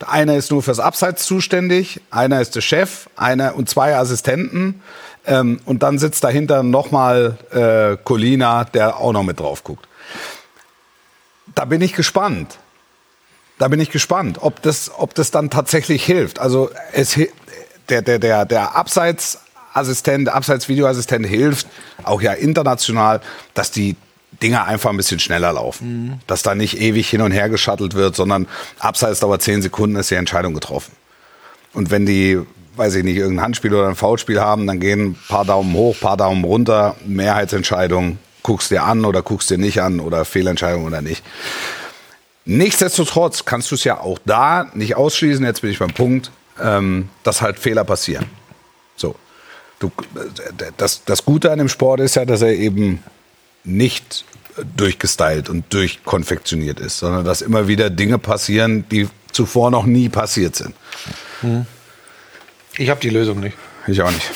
Einer 0.06 0.36
ist 0.36 0.51
nur 0.51 0.62
fürs 0.62 0.80
Abseits 0.80 1.25
zuständig, 1.25 2.01
einer 2.12 2.39
ist 2.39 2.56
der 2.56 2.62
Chef, 2.62 3.08
einer 3.15 3.56
und 3.56 3.69
zwei 3.69 3.95
Assistenten. 3.95 4.82
Ähm, 5.25 5.60
und 5.65 5.84
dann 5.84 5.97
sitzt 5.97 6.23
dahinter 6.23 6.63
nochmal 6.63 7.38
äh, 7.51 7.97
Colina, 8.03 8.63
der 8.63 8.97
auch 8.97 9.12
noch 9.12 9.23
mit 9.23 9.39
drauf 9.39 9.63
guckt. 9.63 9.88
Da 11.56 11.65
bin 11.65 11.82
ich 11.82 11.93
gespannt. 11.93 12.60
Da 13.58 13.67
bin 13.67 13.80
ich 13.80 13.89
gespannt, 13.89 14.38
ob 14.41 14.62
das, 14.62 14.91
ob 14.95 15.15
das 15.15 15.32
dann 15.32 15.49
tatsächlich 15.49 16.06
hilft. 16.06 16.38
Also 16.38 16.69
es, 16.93 17.19
der, 17.89 18.03
der, 18.03 18.19
der, 18.19 18.45
der 18.45 18.75
Abseitsassistent, 18.75 19.46
der 19.84 20.36
Abseitsvideoassistent 20.36 21.26
hilft, 21.26 21.68
auch 22.04 22.22
ja 22.22 22.34
international, 22.34 23.22
dass 23.54 23.72
die 23.72 23.96
Dinger 24.42 24.66
einfach 24.66 24.90
ein 24.90 24.98
bisschen 24.98 25.20
schneller 25.20 25.54
laufen. 25.54 25.88
Mhm. 25.88 26.20
Dass 26.28 26.44
da 26.44 26.56
nicht 26.56 26.80
ewig 26.80 27.10
hin 27.10 27.22
und 27.22 27.32
her 27.32 27.50
geschattelt 27.50 27.94
wird, 27.94 28.16
sondern 28.16 28.48
Abseits 28.80 29.20
dauert 29.20 29.42
zehn 29.42 29.62
Sekunden, 29.62 29.96
ist 29.96 30.12
die 30.12 30.16
Entscheidung 30.16 30.54
getroffen. 30.54 30.92
Und 31.74 31.92
wenn 31.92 32.06
die, 32.06 32.40
weiß 32.76 32.96
ich 32.96 33.04
nicht, 33.04 33.18
irgendein 33.18 33.46
Handspiel 33.46 33.74
oder 33.74 33.88
ein 33.88 33.96
Foulspiel 33.96 34.40
haben, 34.40 34.68
dann 34.68 34.80
gehen 34.80 35.12
ein 35.12 35.18
paar 35.28 35.46
Daumen 35.46 35.74
hoch, 35.74 35.96
paar 36.00 36.18
Daumen 36.18 36.44
runter, 36.44 36.96
Mehrheitsentscheidung, 37.06 38.20
guckst 38.44 38.72
dir 38.72 38.84
an 38.84 39.06
oder 39.06 39.22
guckst 39.22 39.50
dir 39.50 39.58
nicht 39.58 39.82
an 39.82 40.00
oder 40.00 40.26
Fehlentscheidung 40.26 40.86
oder 40.86 41.02
nicht. 41.02 41.24
Nichtsdestotrotz 42.46 43.44
kannst 43.44 43.72
du 43.72 43.76
es 43.76 43.84
ja 43.84 44.00
auch 44.00 44.20
da 44.26 44.70
nicht 44.74 44.96
ausschließen, 44.96 45.44
jetzt 45.44 45.62
bin 45.62 45.72
ich 45.72 45.80
beim 45.80 45.94
Punkt, 45.94 46.32
ähm, 46.62 47.10
dass 47.24 47.42
halt 47.42 47.60
Fehler 47.60 47.84
passieren. 47.84 48.26
Du, 49.80 49.92
das, 50.78 51.04
das 51.06 51.24
Gute 51.26 51.52
an 51.52 51.60
dem 51.60 51.70
Sport 51.70 52.00
ist 52.00 52.16
ja, 52.16 52.26
dass 52.26 52.42
er 52.42 52.54
eben 52.54 53.04
nicht 53.63 54.26
durchgestylt 54.76 55.50
und 55.50 55.72
durchkonfektioniert 55.72 56.80
ist, 56.80 56.98
sondern 57.00 57.26
dass 57.26 57.42
immer 57.42 57.68
wieder 57.68 57.90
Dinge 57.92 58.18
passieren, 58.18 58.86
die 58.90 59.08
zuvor 59.32 59.70
noch 59.70 59.86
nie 59.86 60.10
passiert 60.10 60.56
sind. 60.56 60.74
Ich 62.78 62.90
habe 62.90 63.00
die 63.00 63.10
Lösung 63.10 63.40
nicht. 63.40 63.56
Ich 63.86 64.02
auch 64.02 64.10
nicht. 64.10 64.32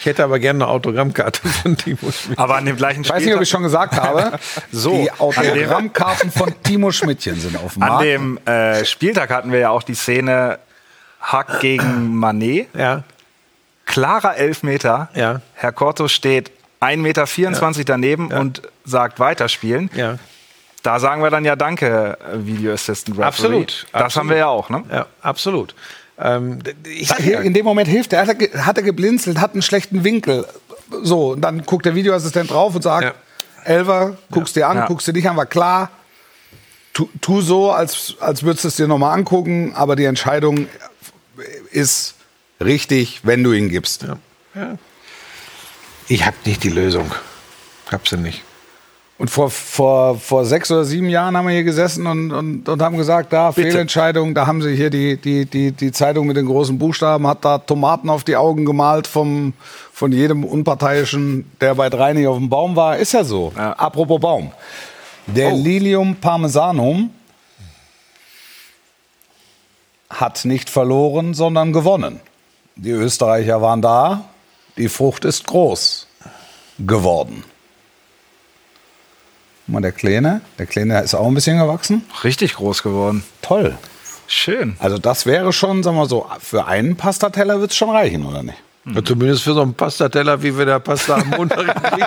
Ich 0.00 0.06
hätte 0.06 0.24
aber 0.24 0.38
gerne 0.38 0.64
eine 0.64 0.72
Autogrammkarte 0.72 1.46
von 1.62 1.76
Timo 1.76 2.10
Schmidt. 2.12 2.38
Aber 2.38 2.56
an 2.56 2.64
dem 2.64 2.76
gleichen 2.76 3.02
Ich 3.02 3.10
weiß 3.10 3.24
nicht, 3.24 3.34
ob 3.34 3.42
ich 3.42 3.48
schon 3.48 3.62
gesagt 3.62 3.96
habe. 4.00 4.38
So, 4.72 4.92
die 4.92 5.10
an 5.10 5.18
Autogrammkarten 5.18 6.30
von 6.30 6.54
Timo 6.62 6.92
Schmidtchen 6.92 7.40
sind 7.40 7.56
auf 7.56 7.74
dem 7.74 7.82
An 7.82 7.88
Markt. 7.88 8.04
dem 8.04 8.38
äh, 8.46 8.84
Spieltag 8.84 9.30
hatten 9.30 9.52
wir 9.52 9.58
ja 9.58 9.70
auch 9.70 9.82
die 9.82 9.94
Szene 9.94 10.58
Hack 11.20 11.60
gegen 11.60 12.14
Manet. 12.14 12.68
Ja, 12.74 13.04
Klarer 13.96 14.36
Elfmeter. 14.36 15.08
Ja. 15.14 15.40
Herr 15.54 15.72
Corto 15.72 16.06
steht 16.06 16.50
1,24 16.82 16.98
Meter 16.98 17.84
daneben 17.86 18.30
und 18.30 18.60
sagt 18.84 19.18
weiterspielen. 19.20 19.88
ja. 19.94 20.18
Da 20.82 21.00
sagen 21.00 21.20
wir 21.22 21.30
dann 21.30 21.44
ja 21.46 21.56
Danke, 21.56 22.16
äh, 22.20 22.46
Video 22.46 22.72
Assistant 22.74 23.16
Referee. 23.16 23.26
Absolut, 23.26 23.86
Das 23.92 24.02
absolut. 24.02 24.14
haben 24.16 24.28
wir 24.28 24.36
ja 24.36 24.46
auch, 24.48 24.68
ne? 24.70 24.84
Ja, 24.92 25.06
absolut. 25.22 25.74
Ähm, 26.18 26.58
ja, 26.86 27.40
In 27.40 27.54
dem 27.54 27.64
Moment 27.64 27.88
hilft 27.88 28.12
er. 28.12 28.24
Hat 28.26 28.40
er, 28.40 28.66
hat 28.66 28.76
er 28.76 28.82
geblinzelt, 28.84 29.40
hat 29.40 29.54
einen 29.54 29.62
schlechten 29.62 30.04
Winkel. 30.04 30.46
So, 31.02 31.32
und 31.32 31.40
dann 31.40 31.62
guckt 31.64 31.86
der 31.86 31.94
Videoassistent 31.96 32.50
drauf 32.50 32.74
und 32.74 32.82
sagt, 32.82 33.02
Ja. 33.04 33.14
Elver, 33.64 34.16
guckst 34.30 34.54
dir 34.54 34.68
an, 34.68 34.76
Ja. 34.76 34.86
guckst 34.86 35.08
dir 35.08 35.12
nicht 35.14 35.28
an, 35.28 35.36
war 35.38 35.46
klar. 35.46 35.90
Tu, 36.92 37.08
tu 37.22 37.40
so, 37.40 37.72
als, 37.72 38.14
als 38.20 38.42
würdest 38.44 38.64
du 38.64 38.68
es 38.68 38.76
dir 38.76 38.86
nochmal 38.86 39.18
angucken, 39.18 39.72
aber 39.74 39.96
die 39.96 40.04
Entscheidung 40.04 40.68
ist 41.72 42.15
richtig, 42.60 43.20
wenn 43.22 43.42
du 43.42 43.52
ihn 43.52 43.68
gibst. 43.68 44.06
ich 46.08 46.26
habe 46.26 46.36
nicht 46.44 46.64
die 46.64 46.70
Lösung. 46.70 47.12
Hab 47.90 48.08
sie 48.08 48.16
nicht. 48.16 48.42
Und 49.18 49.30
vor, 49.30 49.50
vor, 49.50 50.18
vor 50.18 50.44
sechs 50.44 50.70
oder 50.70 50.84
sieben 50.84 51.08
Jahren 51.08 51.36
haben 51.36 51.46
wir 51.46 51.54
hier 51.54 51.64
gesessen 51.64 52.06
und, 52.06 52.32
und, 52.32 52.68
und 52.68 52.82
haben 52.82 52.98
gesagt, 52.98 53.32
da 53.32 53.50
Fehlentscheidung, 53.50 54.34
da 54.34 54.46
haben 54.46 54.60
sie 54.60 54.76
hier 54.76 54.90
die, 54.90 55.16
die, 55.16 55.46
die, 55.46 55.72
die 55.72 55.90
Zeitung 55.90 56.26
mit 56.26 56.36
den 56.36 56.44
großen 56.44 56.78
Buchstaben, 56.78 57.26
hat 57.26 57.42
da 57.42 57.56
Tomaten 57.56 58.10
auf 58.10 58.24
die 58.24 58.36
Augen 58.36 58.66
gemalt 58.66 59.06
vom, 59.06 59.54
von 59.90 60.12
jedem 60.12 60.44
Unparteiischen, 60.44 61.50
der 61.62 61.74
bei 61.76 61.88
drei 61.88 62.12
nicht 62.12 62.26
auf 62.26 62.36
dem 62.36 62.50
Baum 62.50 62.76
war. 62.76 62.98
Ist 62.98 63.12
ja 63.12 63.24
so. 63.24 63.52
Apropos 63.56 64.20
Baum. 64.20 64.52
Der 65.26 65.52
Lilium 65.52 66.16
Parmesanum 66.16 67.10
hat 70.10 70.44
nicht 70.44 70.68
verloren, 70.68 71.32
sondern 71.32 71.72
gewonnen. 71.72 72.20
Die 72.76 72.90
Österreicher 72.90 73.60
waren 73.62 73.80
da, 73.82 74.24
die 74.76 74.88
Frucht 74.88 75.24
ist 75.24 75.46
groß 75.46 76.06
geworden. 76.78 77.42
Guck 79.66 79.72
Mal 79.74 79.80
der 79.80 79.92
Kleine, 79.92 80.42
der 80.58 80.66
Kleine 80.66 81.00
ist 81.02 81.14
auch 81.14 81.26
ein 81.26 81.34
bisschen 81.34 81.58
gewachsen. 81.58 82.04
Richtig 82.22 82.54
groß 82.54 82.82
geworden. 82.82 83.24
Toll. 83.42 83.76
Schön. 84.28 84.76
Also 84.78 84.98
das 84.98 85.24
wäre 85.26 85.52
schon, 85.52 85.82
sagen 85.82 85.96
wir 85.96 86.06
so, 86.06 86.26
für 86.40 86.66
einen 86.66 86.96
Pastateller 86.96 87.60
wird 87.60 87.70
es 87.70 87.76
schon 87.76 87.90
reichen, 87.90 88.26
oder 88.26 88.42
nicht? 88.42 88.58
Ja, 88.84 89.04
zumindest 89.04 89.42
für 89.42 89.54
so 89.54 89.62
einen 89.62 89.74
Pastateller, 89.74 90.40
wie 90.42 90.56
wir 90.56 90.64
da 90.66 90.78
Pasta 90.78 91.16
am 91.16 91.30
Montag 91.30 91.82
kriegen. 91.82 92.06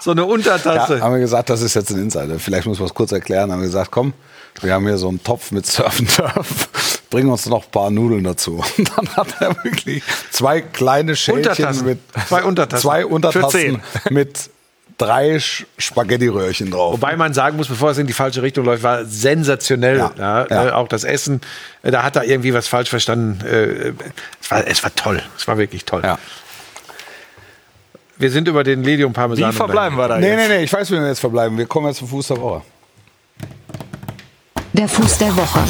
So 0.00 0.12
eine 0.12 0.20
Ja, 0.20 0.26
Untertasse. 0.28 1.00
haben 1.00 1.14
wir 1.14 1.20
gesagt, 1.20 1.50
das 1.50 1.60
ist 1.62 1.74
jetzt 1.74 1.90
ein 1.90 1.98
Insider. 1.98 2.38
Vielleicht 2.38 2.66
muss 2.68 2.78
man 2.78 2.86
es 2.86 2.94
kurz 2.94 3.10
erklären. 3.10 3.50
Haben 3.50 3.60
wir 3.60 3.66
gesagt, 3.66 3.90
komm, 3.90 4.12
wir 4.60 4.72
haben 4.74 4.86
hier 4.86 4.98
so 4.98 5.08
einen 5.08 5.22
Topf 5.24 5.50
mit 5.50 5.66
Surf 5.66 5.98
and 5.98 6.14
Turf. 6.14 6.97
Bring 7.10 7.28
uns 7.28 7.46
noch 7.46 7.64
ein 7.64 7.70
paar 7.70 7.90
Nudeln 7.90 8.24
dazu. 8.24 8.62
Und 8.78 8.90
dann 8.96 9.08
hat 9.16 9.28
er 9.40 9.56
wirklich 9.64 10.02
zwei 10.30 10.60
kleine 10.60 11.16
Schälchen 11.16 11.44
Untertassen. 11.50 11.86
mit 11.86 11.98
Zwei 12.28 12.42
Untertassen. 12.44 12.82
zwei 12.82 13.06
Untertassen 13.06 13.82
mit 14.10 14.50
drei 14.98 15.38
Spaghetti-Röhrchen 15.78 16.70
drauf. 16.70 16.92
Wobei 16.94 17.16
man 17.16 17.32
sagen 17.32 17.56
muss, 17.56 17.68
bevor 17.68 17.90
es 17.92 17.98
in 17.98 18.06
die 18.08 18.12
falsche 18.12 18.42
Richtung 18.42 18.64
läuft, 18.64 18.82
war 18.82 19.04
sensationell. 19.04 19.98
Ja, 19.98 20.12
Ja, 20.18 20.46
ja. 20.50 20.68
äh, 20.68 20.70
auch 20.72 20.88
das 20.88 21.04
Essen, 21.04 21.40
äh, 21.82 21.90
da 21.92 22.02
hat 22.02 22.16
er 22.16 22.24
irgendwie 22.24 22.52
was 22.52 22.66
falsch 22.68 22.90
verstanden. 22.90 23.44
Äh, 23.46 23.92
es, 24.42 24.50
war, 24.50 24.66
es 24.66 24.82
war 24.82 24.94
toll. 24.94 25.22
Es 25.36 25.46
war 25.46 25.56
wirklich 25.56 25.84
toll. 25.84 26.02
Ja. 26.04 26.18
Wir 28.18 28.30
sind 28.32 28.48
über 28.48 28.64
den 28.64 28.82
Lilium 28.82 29.12
Parmesan. 29.12 29.52
Wie 29.52 29.56
verbleiben 29.56 29.96
wir 29.96 30.08
da 30.08 30.18
Nee, 30.18 30.30
jetzt? 30.32 30.48
nee, 30.48 30.56
nee, 30.58 30.64
ich 30.64 30.72
weiß, 30.72 30.90
wie 30.90 30.96
wir 30.96 31.06
jetzt 31.06 31.20
verbleiben. 31.20 31.56
Wir 31.56 31.66
kommen 31.66 31.86
jetzt 31.86 31.98
zum 31.98 32.08
Fuß 32.08 32.26
der 32.28 32.40
Woche. 32.40 32.62
Der 34.72 34.88
Fuß 34.88 35.18
der 35.18 35.36
Woche. 35.36 35.60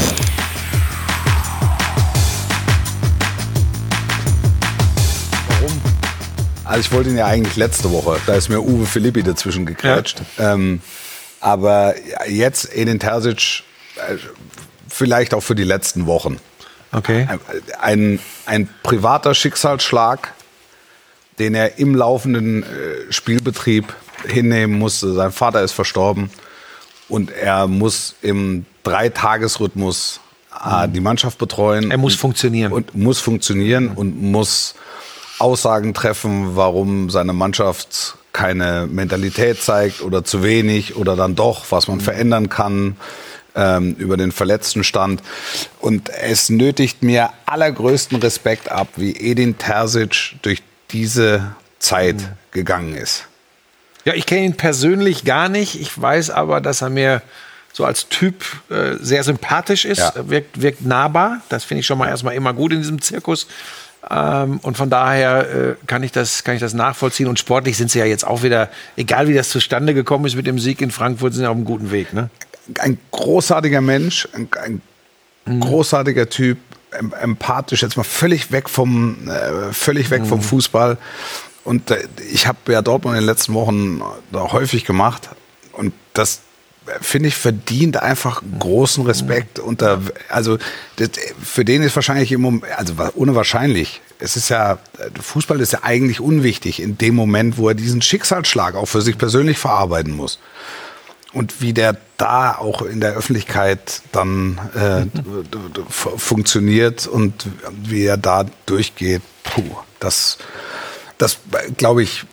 Also 6.69 6.81
ich 6.81 6.93
wollte 6.93 7.09
ihn 7.09 7.17
ja 7.17 7.27
eigentlich 7.27 7.57
letzte 7.57 7.91
Woche. 7.91 8.21
Da 8.27 8.35
ist 8.35 8.51
mir 8.51 8.61
Uwe 8.61 8.85
Filippi 8.85 9.23
dazwischen 9.23 9.65
gekretscht. 9.65 10.21
Ähm, 10.39 10.83
aber 11.41 11.95
jetzt 12.29 12.77
Edin 12.77 13.01
Terzic 13.01 13.63
äh, 13.97 14.17
vielleicht 14.87 15.33
auch 15.33 15.43
für 15.43 15.55
die 15.55 15.65
letzten 15.65 16.07
Wochen. 16.07 16.39
Okay. 16.93 17.27
Ein, 17.81 18.19
ein 18.45 18.69
privater 18.83 19.35
Schicksalsschlag, 19.35 20.35
den 21.39 21.55
er 21.55 21.79
im 21.79 21.95
laufenden 21.95 22.65
äh, 22.65 22.67
Spielbetrieb 23.13 23.95
hinnehmen 24.27 24.79
musste. 24.79 25.15
Sein 25.15 25.33
Vater 25.33 25.63
ist 25.63 25.73
verstorben 25.73 26.31
und 27.09 27.31
er 27.31 27.67
muss 27.67 28.15
im 28.21 28.67
Dreitagesrhythmus 28.83 30.21
äh, 30.65 30.87
die 30.87 31.01
Mannschaft 31.01 31.39
betreuen. 31.39 31.91
Er 31.91 31.99
muss 31.99 32.13
und, 32.15 32.19
funktionieren. 32.19 32.73
Und 32.73 32.95
muss 32.95 33.21
funktionieren 33.21 33.89
und 33.89 34.21
muss 34.21 34.75
Aussagen 35.39 35.95
treffen, 35.95 36.57
warum 36.57 37.11
seine 37.11 37.33
Mannschaft 37.33 38.17
keine 38.33 38.87
Mentalität 38.91 39.61
zeigt 39.63 40.01
oder 40.03 40.25
zu 40.25 40.43
wenig 40.43 40.97
oder 40.97 41.17
dann 41.17 41.35
doch, 41.35 41.67
was 41.71 41.89
man 41.89 42.01
verändern 42.01 42.49
kann 42.49 42.97
ähm, 43.55 43.95
über 43.99 44.17
den 44.17 44.33
verletzten 44.33 44.85
Stand. 44.85 45.23
Und 45.81 46.11
es 46.11 46.49
nötigt 46.51 47.03
mir 47.03 47.31
allergrößten 47.47 48.19
Respekt 48.19 48.71
ab, 48.71 48.89
wie 48.97 49.13
Edin 49.17 49.59
Terzic 49.59 50.37
durch 50.43 50.63
diese 50.91 51.55
Zeit 51.79 52.17
gegangen 52.51 52.95
ist. 52.95 53.25
Ja, 54.05 54.15
ich 54.15 54.27
kenne 54.27 54.43
ihn 54.45 54.57
persönlich 54.57 55.25
gar 55.25 55.49
nicht. 55.49 55.81
Ich 55.81 56.01
weiß 56.01 56.31
aber, 56.31 56.61
dass 56.61 56.83
er 56.83 56.91
mir 56.91 57.23
so 57.73 57.85
als 57.85 58.09
Typ 58.09 58.45
äh, 58.71 58.95
sehr 59.01 59.23
sympathisch 59.23 59.85
ist, 59.85 59.99
Ja. 59.99 60.13
wirkt, 60.29 60.61
wirkt 60.63 60.85
nahbar. 60.85 61.43
Das 61.49 61.65
finde 61.65 61.81
ich 61.81 61.87
schon 61.87 61.99
mal 61.99 62.09
erstmal 62.09 62.35
immer 62.35 62.53
gut 62.55 62.73
in 62.73 62.79
diesem 62.79 63.01
Zirkus. 63.03 63.47
Ähm, 64.11 64.59
und 64.63 64.77
von 64.77 64.91
daher 64.91 65.51
äh, 65.51 65.75
kann, 65.87 66.03
ich 66.03 66.13
das, 66.13 66.45
kann 66.45 66.55
ich 66.55 66.61
das 66.61 66.75
nachvollziehen. 66.75 67.27
Und 67.27 67.39
sportlich 67.39 67.77
sind 67.77 67.91
sie 67.91 67.99
ja 67.99 68.05
jetzt 68.05 68.27
auch 68.27 68.43
wieder, 68.43 68.69
egal 68.97 69.29
wie 69.29 69.35
das 69.35 69.49
zustande 69.51 69.95
gekommen 69.95 70.25
ist 70.25 70.37
mit 70.37 70.47
dem 70.47 70.59
Sieg 70.59 70.81
in 70.81 70.91
Frankfurt, 70.91 71.35
sind 71.35 71.43
sie 71.43 71.49
auf 71.49 71.57
einem 71.57 71.65
guten 71.65 71.91
Weg. 71.91 72.13
Ne? 72.13 72.31
Ein 72.79 72.99
großartiger 73.11 73.81
Mensch, 73.81 74.29
ein, 74.35 74.49
ein 75.45 75.61
großartiger 75.61 76.29
Typ, 76.29 76.59
em- 76.93 77.13
empathisch, 77.21 77.83
jetzt 77.83 77.97
mal 77.97 78.05
völlig 78.05 78.53
weg 78.53 78.69
vom, 78.69 79.29
äh, 79.29 79.73
völlig 79.73 80.11
weg 80.11 80.27
vom 80.27 80.43
Fußball. 80.43 80.97
Und 81.65 81.91
äh, 81.91 82.07
ich 82.33 82.47
habe 82.47 82.59
ja 82.73 82.83
Dortmund 82.83 83.17
in 83.17 83.23
den 83.23 83.27
letzten 83.27 83.53
Wochen 83.55 84.03
da 84.33 84.53
häufig 84.53 84.85
gemacht. 84.85 85.29
Und 85.73 85.93
das 86.15 86.41
finde 87.01 87.29
ich 87.29 87.37
verdient 87.37 87.97
einfach 88.03 88.43
großen 88.59 89.05
Respekt. 89.07 89.59
Unter, 89.59 90.01
also 90.29 90.59
das, 90.97 91.11
für 91.43 91.65
den 91.65 91.83
ist 91.83 91.95
wahrscheinlich 91.95 92.33
im 92.33 92.41
Moment, 92.41 92.65
also 92.77 92.95
ohne 93.15 93.35
wahrscheinlich. 93.35 94.01
Es 94.19 94.37
ist 94.37 94.49
ja, 94.49 94.79
Fußball 95.21 95.61
ist 95.61 95.73
ja 95.73 95.81
eigentlich 95.83 96.21
unwichtig 96.21 96.81
in 96.81 96.99
dem 96.99 97.15
Moment, 97.15 97.57
wo 97.57 97.69
er 97.69 97.75
diesen 97.75 98.03
Schicksalsschlag 98.03 98.75
auch 98.75 98.87
für 98.87 99.01
sich 99.01 99.17
persönlich 99.17 99.59
verarbeiten 99.59 100.13
muss. 100.13 100.39
Und 101.33 101.61
wie 101.61 101.73
der 101.73 101.97
da 102.17 102.57
auch 102.57 102.83
in 102.83 103.01
der 103.01 103.13
Öffentlichkeit 103.13 104.03
dann 104.13 104.59
äh, 104.75 105.07
funktioniert 105.91 107.07
und 107.07 107.47
wie 107.83 108.05
er 108.05 108.17
da 108.17 108.47
durchgeht, 108.67 109.23
puh, 109.45 109.77
das, 110.01 110.39
das 111.19 111.39
glaube 111.77 112.03
ich, 112.03 112.25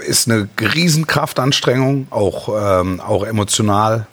ist 0.00 0.28
eine 0.28 0.48
Riesenkraftanstrengung, 0.60 2.08
auch, 2.10 2.80
ähm, 2.80 3.00
auch 3.00 3.24
emotional, 3.24 4.06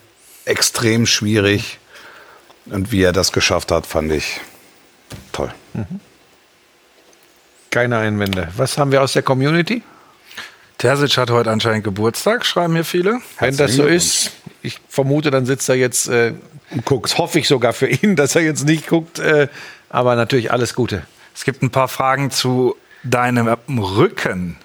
extrem 0.45 1.05
schwierig. 1.05 1.79
Und 2.65 2.91
wie 2.91 3.01
er 3.01 3.13
das 3.13 3.31
geschafft 3.31 3.71
hat, 3.71 3.85
fand 3.85 4.11
ich 4.11 4.39
toll. 5.31 5.51
Keine 7.69 7.97
Einwände. 7.97 8.49
Was 8.57 8.77
haben 8.77 8.91
wir 8.91 9.01
aus 9.01 9.13
der 9.13 9.23
Community? 9.23 9.83
Terzic 10.77 11.17
hat 11.17 11.31
heute 11.31 11.49
anscheinend 11.49 11.83
Geburtstag, 11.83 12.45
schreiben 12.45 12.75
hier 12.75 12.85
viele. 12.85 13.19
Wenn 13.39 13.57
das 13.57 13.73
so 13.73 13.85
ist, 13.85 14.31
ich 14.61 14.79
vermute, 14.89 15.31
dann 15.31 15.45
sitzt 15.45 15.69
er 15.69 15.75
jetzt, 15.75 16.07
äh, 16.07 16.33
guckt. 16.85 17.05
Das 17.05 17.17
hoffe 17.17 17.39
ich 17.39 17.47
sogar 17.47 17.73
für 17.73 17.87
ihn, 17.87 18.15
dass 18.17 18.35
er 18.35 18.41
jetzt 18.41 18.65
nicht 18.65 18.87
guckt, 18.87 19.19
äh, 19.19 19.47
Aber 19.89 20.15
natürlich 20.15 20.51
alles 20.51 20.73
Gute. 20.73 21.03
Es 21.33 21.45
gibt 21.45 21.63
ein 21.63 21.69
paar 21.69 21.87
Fragen 21.87 22.29
zu 22.29 22.75
deinem 23.03 23.47
Rücken. 23.69 24.57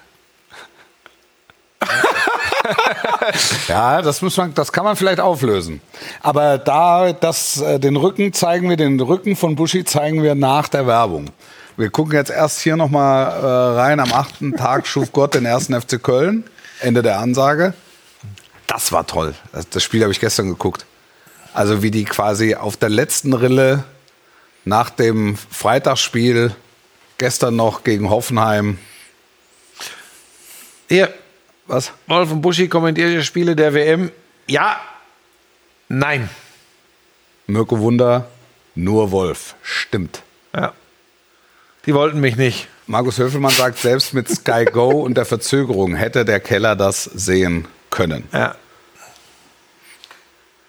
Ja, 3.67 4.01
das 4.01 4.21
muss 4.21 4.37
man, 4.37 4.53
das 4.53 4.71
kann 4.71 4.83
man 4.83 4.95
vielleicht 4.95 5.19
auflösen. 5.19 5.81
Aber 6.21 6.57
da, 6.57 7.13
das, 7.13 7.61
äh, 7.61 7.79
den 7.79 7.95
Rücken 7.95 8.33
zeigen 8.33 8.69
wir, 8.69 8.77
den 8.77 8.99
Rücken 8.99 9.35
von 9.35 9.55
Buschi 9.55 9.83
zeigen 9.85 10.23
wir 10.23 10.35
nach 10.35 10.67
der 10.67 10.87
Werbung. 10.87 11.29
Wir 11.75 11.89
gucken 11.89 12.13
jetzt 12.13 12.29
erst 12.29 12.59
hier 12.59 12.75
nochmal 12.75 13.31
äh, 13.31 13.79
rein. 13.79 13.99
Am 13.99 14.11
achten 14.13 14.55
Tag 14.55 14.85
schuf 14.85 15.11
Gott 15.11 15.33
den 15.33 15.45
ersten 15.45 15.79
FC 15.79 16.01
Köln. 16.01 16.43
Ende 16.79 17.01
der 17.01 17.19
Ansage. 17.19 17.73
Das 18.67 18.91
war 18.91 19.07
toll. 19.07 19.33
Das, 19.51 19.83
Spiel 19.83 20.01
habe 20.03 20.11
ich 20.11 20.19
gestern 20.19 20.49
geguckt. 20.49 20.85
Also 21.53 21.81
wie 21.81 21.91
die 21.91 22.05
quasi 22.05 22.55
auf 22.55 22.77
der 22.77 22.89
letzten 22.89 23.33
Rille 23.33 23.83
nach 24.65 24.89
dem 24.89 25.37
Freitagsspiel 25.37 26.55
gestern 27.17 27.55
noch 27.55 27.83
gegen 27.83 28.09
Hoffenheim. 28.09 28.77
Hier, 30.89 31.13
Was? 31.67 31.91
Wolf 32.07 32.31
und 32.31 32.41
Buschi 32.41 32.67
kommentiert 32.67 33.11
die 33.11 33.23
Spiele 33.23 33.55
der 33.55 33.73
WM. 33.73 34.11
Ja, 34.47 34.79
nein. 35.87 36.29
Mirko 37.47 37.79
Wunder, 37.79 38.27
nur 38.75 39.11
Wolf. 39.11 39.55
Stimmt. 39.61 40.23
Ja. 40.53 40.73
Die 41.85 41.93
wollten 41.93 42.19
mich 42.19 42.35
nicht. 42.35 42.67
Markus 42.87 43.17
Höfelmann 43.17 43.51
sagt, 43.51 43.77
selbst 43.77 44.13
mit 44.13 44.29
Sky 44.29 44.65
Go 44.65 44.89
und 44.89 45.15
der 45.15 45.25
Verzögerung 45.25 45.95
hätte 45.95 46.25
der 46.25 46.39
Keller 46.39 46.75
das 46.75 47.03
sehen 47.03 47.67
können. 47.89 48.27
Ja. 48.33 48.55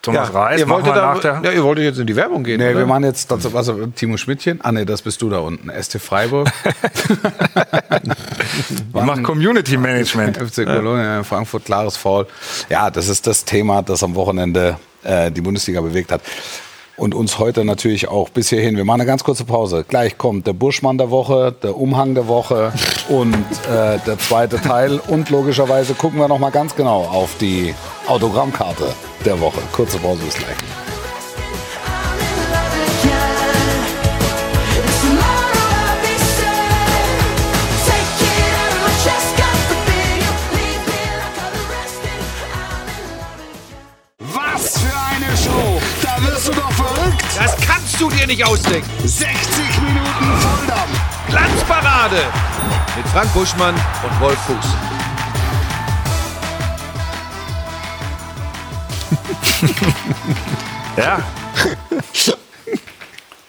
Thomas 0.05 0.29
ja. 0.29 0.41
Reis, 0.41 0.61
ihr 0.61 0.69
wolltet 0.69 0.95
wir 0.95 1.01
da, 1.01 1.15
nach 1.15 1.21
der. 1.21 1.41
ja, 1.43 1.51
ihr 1.51 1.65
wolltet 1.65 1.85
jetzt 1.85 1.99
in 1.99 2.07
die 2.07 2.15
Werbung 2.15 2.45
gehen. 2.45 2.59
Nee, 2.59 2.71
oder? 2.71 2.81
wir 2.81 2.87
machen 2.87 3.05
jetzt 3.05 3.31
dazu, 3.31 3.53
was, 3.55 3.73
Timo 3.97 4.19
Schmidtchen. 4.19 4.61
Ah, 4.63 4.71
nee, 4.71 4.85
das 4.85 5.01
bist 5.03 5.23
du 5.23 5.31
da 5.31 5.39
unten. 5.39 5.71
ST 5.71 6.01
Freiburg. 6.01 6.49
Wir 8.93 9.03
machen 9.03 9.23
Community 9.23 9.77
Management. 9.77 10.37
FC 10.51 10.65
Kolonia 10.67 11.23
Frankfurt, 11.25 11.65
klares 11.65 11.97
Foul. 11.97 12.27
Ja, 12.69 12.91
das 12.91 13.09
ist 13.09 13.27
das 13.27 13.45
Thema, 13.45 13.83
das 13.83 14.03
am 14.03 14.15
Wochenende 14.15 14.77
äh, 15.03 15.31
die 15.31 15.41
Bundesliga 15.41 15.81
bewegt 15.81 16.13
hat. 16.13 16.21
Und 16.97 17.15
uns 17.15 17.39
heute 17.39 17.65
natürlich 17.65 18.09
auch 18.09 18.29
bis 18.29 18.51
hierhin. 18.51 18.77
Wir 18.77 18.85
machen 18.85 19.01
eine 19.01 19.09
ganz 19.09 19.25
kurze 19.25 19.45
Pause. 19.45 19.85
Gleich 19.89 20.17
kommt 20.17 20.47
der 20.47 20.53
Buschmann 20.53 20.97
der 20.97 21.11
Woche, 21.11 21.55
der 21.63 21.77
Umhang 21.77 22.15
der 22.15 22.29
Woche 22.29 22.73
und 23.09 23.35
äh, 23.35 23.99
der 24.07 24.19
zweite 24.19 24.61
Teil. 24.61 25.01
Und 25.09 25.31
logischerweise 25.31 25.95
gucken 25.95 26.21
wir 26.21 26.29
noch 26.29 26.39
mal 26.39 26.51
ganz 26.51 26.77
genau 26.77 27.03
auf 27.03 27.37
die 27.41 27.75
Autogrammkarte 28.07 28.95
der 29.25 29.41
Woche. 29.41 29.61
Kurze 29.73 29.99
Pause 29.99 30.23
bis 30.25 30.35
gleich. 30.35 30.84
Kannst 47.95 48.01
du 48.01 48.11
dir 48.11 48.27
nicht 48.27 48.45
ausdenken. 48.45 48.91
60 49.05 49.31
Minuten 49.83 50.39
Volldampf! 50.41 51.01
Glanzparade 51.29 52.23
mit 52.97 53.07
Frank 53.09 53.33
Buschmann 53.33 53.75
und 53.75 54.21
Wolf 54.21 54.39
Fuß. 54.41 54.67
Ja, 60.97 61.21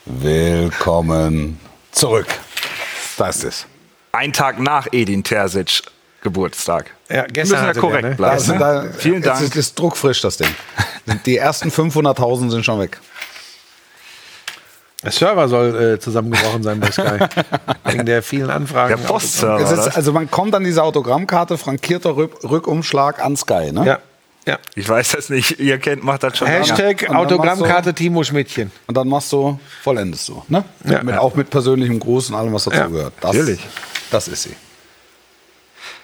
Willkommen 0.06 1.60
zurück. 1.92 2.26
Da 3.18 3.28
ist 3.28 3.44
es. 3.44 3.68
ein 4.14 4.34
Tag 4.34 4.60
nach 4.60 4.88
Edin 4.92 5.24
Terzic 5.24 5.84
Geburtstag. 6.24 6.92
Ja, 7.08 7.18
Wir 7.18 7.24
gestern 7.28 7.36
müssen 7.36 7.54
ja 7.54 7.62
hatte 7.62 7.74
der, 7.74 7.82
korrekt 7.82 8.04
ne? 8.10 8.16
bleiben. 8.16 8.34
Also 8.34 8.54
ne? 8.54 8.60
da, 8.60 8.86
Vielen 8.98 9.22
Dank. 9.22 9.42
Ist, 9.42 9.56
ist 9.56 9.78
druckfrisch, 9.78 10.22
das 10.22 10.38
Ding. 10.38 10.48
Die 11.28 11.38
ersten 11.38 11.70
500.000 11.70 12.50
sind 12.50 12.66
schon 12.66 12.80
weg. 12.80 13.00
Der 15.06 15.12
Server 15.12 15.48
soll 15.48 15.94
äh, 15.94 16.00
zusammengebrochen 16.00 16.64
sein 16.64 16.80
bei 16.80 16.92
Sky. 16.92 17.20
Wegen 17.86 18.06
der 18.06 18.24
vielen 18.24 18.50
Anfragen. 18.50 18.98
Der 18.98 19.08
Postserver. 19.08 19.62
Ist, 19.62 19.96
also 19.96 20.12
man 20.12 20.30
kommt 20.32 20.56
an 20.56 20.64
diese 20.64 20.84
Autogrammkarte, 20.84 21.58
frankierter 21.58 22.16
Rück 22.16 22.44
Rückumschlag 22.44 23.24
an 23.24 23.36
Sky. 23.38 23.72
Ne? 23.72 23.86
Ja. 23.86 24.00
ja. 24.48 24.58
Ich 24.74 24.90
weiß 24.90 25.10
das 25.10 25.30
nicht. 25.30 25.60
Ihr 25.60 25.78
kennt, 25.78 26.04
macht 26.04 26.24
das 26.24 26.38
schon. 26.38 26.48
Hashtag 26.48 27.10
Autogrammkarte 27.10 27.94
Timo 27.94 28.24
Schmidtchen. 28.24 28.72
Und 28.88 28.98
dann 28.98 29.08
machst 29.08 29.32
du, 29.32 29.60
vollendest 29.84 30.28
du. 30.28 30.44
Ne? 30.48 30.64
Ja. 30.84 31.04
mit, 31.04 31.18
auch 31.18 31.36
mit 31.36 31.52
persönlichem 31.52 32.00
Gruß 32.00 32.32
und 32.32 32.36
allem, 32.36 32.54
was 32.54 32.64
dazu 32.64 32.78
Ja, 32.78 32.88
gehört. 32.88 33.14
Das, 33.22 33.34
natürlich. 33.34 33.60
Das 34.10 34.28
ist 34.28 34.44
sie. 34.44 34.56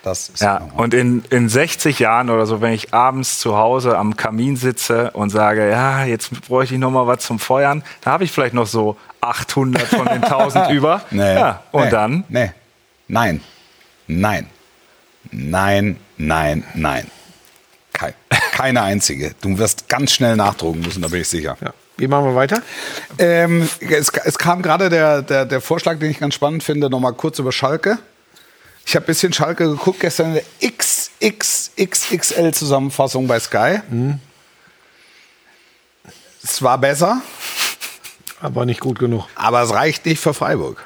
Das 0.04 0.30
ist 0.30 0.42
Ja, 0.42 0.70
und 0.76 0.94
in, 0.94 1.24
in 1.30 1.48
60 1.48 2.00
Jahren 2.00 2.30
oder 2.30 2.46
so, 2.48 2.60
wenn 2.60 2.74
ich 2.74 2.94
abends 2.94 3.40
zu 3.40 3.56
Hause 3.58 3.98
am 3.98 4.18
Kamin 4.18 4.58
sitze 4.58 5.12
und 5.12 5.30
sage, 5.30 5.70
ja, 5.70 6.06
jetzt 6.06 6.32
bräuchte 6.48 6.74
ich 6.74 6.80
noch 6.80 6.90
mal 6.90 7.06
was 7.06 7.20
zum 7.20 7.38
Feuern, 7.38 7.84
da 8.02 8.12
habe 8.12 8.24
ich 8.24 8.32
vielleicht 8.32 8.56
noch 8.56 8.66
so 8.66 8.98
800 9.22 9.84
von 9.84 10.06
den 10.06 10.24
1000 10.24 10.70
über. 10.72 11.04
Nee. 11.12 11.36
Ja, 11.36 11.64
und 11.72 11.86
nee. 11.86 11.90
dann? 11.92 12.24
Nee. 12.30 12.52
Nein. 13.08 13.42
Nein. 14.08 14.48
Nein, 15.32 15.98
nein, 16.18 16.64
nein. 16.74 17.08
Kein, 17.94 18.14
keine 18.52 18.82
einzige. 18.82 19.36
Du 19.42 19.58
wirst 19.60 19.88
ganz 19.88 20.14
schnell 20.14 20.36
nachdrucken 20.36 20.82
müssen, 20.82 21.02
da 21.02 21.10
bin 21.10 21.22
ich 21.22 21.28
sicher. 21.28 21.58
Ja. 21.62 21.74
Wie 21.98 22.08
machen 22.08 22.26
wir 22.26 22.36
weiter? 22.36 22.64
Ähm, 23.20 23.70
es, 23.80 24.10
es 24.10 24.38
kam 24.40 24.64
gerade 24.64 24.90
der, 24.90 25.22
der, 25.22 25.46
der 25.46 25.62
Vorschlag, 25.62 26.00
den 26.00 26.10
ich 26.10 26.20
ganz 26.20 26.34
spannend 26.34 26.64
finde, 26.64 26.90
nochmal 26.90 27.14
kurz 27.14 27.38
über 27.38 27.52
Schalke. 27.52 28.00
Ich 28.86 28.96
habe 28.96 29.06
ein 29.06 29.08
bisschen 29.08 29.34
Schalke 29.34 29.68
geguckt, 29.70 30.00
gestern 30.02 30.28
in 30.28 30.34
der 30.36 30.44
XXXXL-Zusammenfassung 30.70 33.28
bei 33.28 33.40
Sky. 33.40 33.80
Es 36.44 36.62
war 36.62 36.78
besser, 36.78 37.22
Aber 38.42 38.66
nicht 38.66 38.80
gut 38.80 39.00
genug. 39.00 39.26
aber 39.36 39.62
es 39.62 39.74
reicht 39.74 40.06
nicht 40.06 40.20
für 40.20 40.34
Freiburg. 40.34 40.84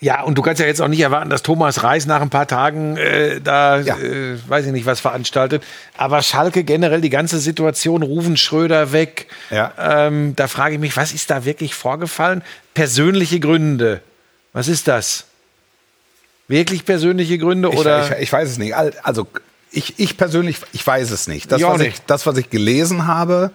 Ja, 0.00 0.22
und 0.22 0.38
du 0.38 0.42
kannst 0.42 0.60
ja 0.60 0.66
jetzt 0.66 0.80
auch 0.80 0.86
nicht 0.88 1.00
erwarten, 1.00 1.28
dass 1.28 1.42
Thomas 1.42 1.82
Reis 1.82 2.06
nach 2.06 2.20
ein 2.20 2.30
paar 2.30 2.46
Tagen 2.46 2.96
äh, 2.96 3.40
da, 3.40 3.80
Ja. 3.80 3.96
äh, 3.98 4.38
weiß 4.48 4.66
ich 4.66 4.72
nicht, 4.72 4.86
was 4.86 5.00
veranstaltet. 5.00 5.64
Aber 5.96 6.22
Schalke 6.22 6.62
generell, 6.62 7.00
die 7.00 7.10
ganze 7.10 7.40
Situation, 7.40 8.02
Rufen 8.04 8.36
Schröder 8.36 8.92
weg. 8.92 9.26
Ja. 9.50 9.72
Ähm, 9.78 10.36
da 10.36 10.46
frage 10.46 10.74
ich 10.74 10.80
mich, 10.80 10.96
was 10.96 11.12
ist 11.12 11.30
da 11.30 11.44
wirklich 11.44 11.74
vorgefallen? 11.74 12.42
Persönliche 12.74 13.40
Gründe. 13.40 14.00
Was 14.52 14.68
ist 14.68 14.86
das? 14.86 15.24
Wirklich 16.48 16.84
persönliche 16.84 17.38
Gründe 17.38 17.68
Ich, 17.72 17.78
oder? 17.78 18.10
ich, 18.16 18.22
ich 18.24 18.32
weiß 18.32 18.48
es 18.48 18.58
nicht. 18.58 18.74
Al- 18.74 18.94
Also 19.02 19.26
ich, 19.70 19.98
ich 19.98 20.16
persönlich, 20.16 20.56
ich 20.72 20.86
weiß 20.86 21.10
es 21.10 21.28
nicht. 21.28 21.52
Das, 21.52 21.60
Ich 21.60 21.66
was 21.66 21.80
ich, 21.80 21.86
nicht. 21.88 22.02
das, 22.06 22.26
was 22.26 22.36
ich 22.38 22.48
gelesen 22.50 23.06
habe, 23.06 23.50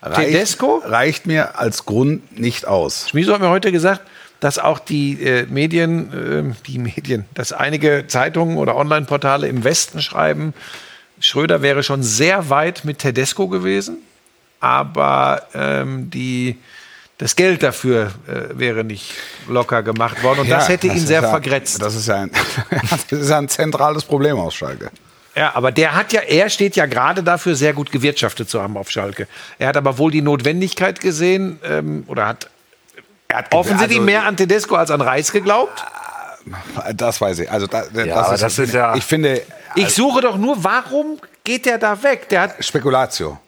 reicht, 0.00 0.28
Tedesco? 0.30 0.82
reicht 0.84 1.26
mir 1.26 1.58
als 1.58 1.84
Grund 1.84 2.38
nicht 2.38 2.66
aus. 2.66 3.08
Schmieso 3.10 3.34
hat 3.34 3.40
mir 3.40 3.50
heute 3.50 3.72
gesagt, 3.72 4.02
dass 4.38 4.58
auch 4.58 4.78
die 4.78 5.22
äh, 5.22 5.46
Medien, 5.50 6.54
äh, 6.54 6.66
die 6.66 6.78
Medien, 6.78 7.26
dass 7.34 7.52
einige 7.52 8.04
Zeitungen 8.06 8.56
oder 8.56 8.76
Online-Portale 8.76 9.48
im 9.48 9.64
Westen 9.64 10.00
schreiben, 10.00 10.54
Schröder 11.18 11.60
wäre 11.60 11.82
schon 11.82 12.02
sehr 12.02 12.48
weit 12.48 12.84
mit 12.86 13.00
Tedesco 13.00 13.48
gewesen, 13.48 13.98
aber 14.60 15.42
ähm, 15.52 16.10
die, 16.10 16.56
das 17.20 17.36
Geld 17.36 17.62
dafür 17.62 18.12
äh, 18.26 18.58
wäre 18.58 18.82
nicht 18.82 19.12
locker 19.46 19.82
gemacht 19.82 20.22
worden. 20.22 20.40
Und 20.40 20.50
das 20.50 20.64
Ja, 20.68 20.72
hätte 20.72 20.86
ihn 20.86 20.94
ist 20.96 21.06
sehr 21.06 21.20
ja, 21.20 21.28
vergrätzt. 21.28 21.80
Das 21.82 21.94
ist, 21.94 22.08
ja 22.08 22.16
ein, 22.22 22.30
das 23.10 23.20
ist 23.20 23.28
ja 23.28 23.36
ein 23.36 23.48
zentrales 23.48 24.04
Problem 24.04 24.38
aus 24.38 24.54
Schalke. 24.54 24.90
Ja, 25.36 25.54
aber 25.54 25.70
der 25.70 25.94
hat 25.94 26.14
ja, 26.14 26.22
er 26.22 26.48
steht 26.48 26.76
ja 26.76 26.86
gerade 26.86 27.22
dafür, 27.22 27.54
sehr 27.54 27.74
gut 27.74 27.92
gewirtschaftet 27.92 28.48
zu 28.48 28.62
haben 28.62 28.76
auf 28.78 28.90
Schalke. 28.90 29.28
Er 29.58 29.68
hat 29.68 29.76
aber 29.76 29.98
wohl 29.98 30.10
die 30.10 30.22
Notwendigkeit 30.22 30.98
gesehen 31.00 31.60
ähm, 31.62 32.04
oder 32.06 32.26
hat 32.26 32.48
offensichtlich 33.52 33.98
also- 33.98 34.06
mehr 34.06 34.24
an 34.24 34.36
Tedesco 34.38 34.76
als 34.76 34.90
an 34.90 35.02
Reis 35.02 35.30
geglaubt. 35.30 35.84
Das 36.94 37.20
weiß 37.20 37.40
ich. 37.40 37.50
Also 37.50 37.66
da, 37.66 37.82
das, 37.92 38.08
aber 38.08 38.36
das 38.38 38.58
ist 38.58 38.72
ja- 38.72 38.94
Ich 38.96 39.04
finde 39.04 39.42
Ich 39.74 39.90
suche 39.90 40.22
doch 40.22 40.38
nur, 40.38 40.64
warum 40.64 41.18
geht 41.44 41.66
der 41.66 41.76
da 41.76 42.02
weg? 42.02 42.30
Der 42.30 42.40
hat 42.40 42.64
Spekulatio. 42.64 43.38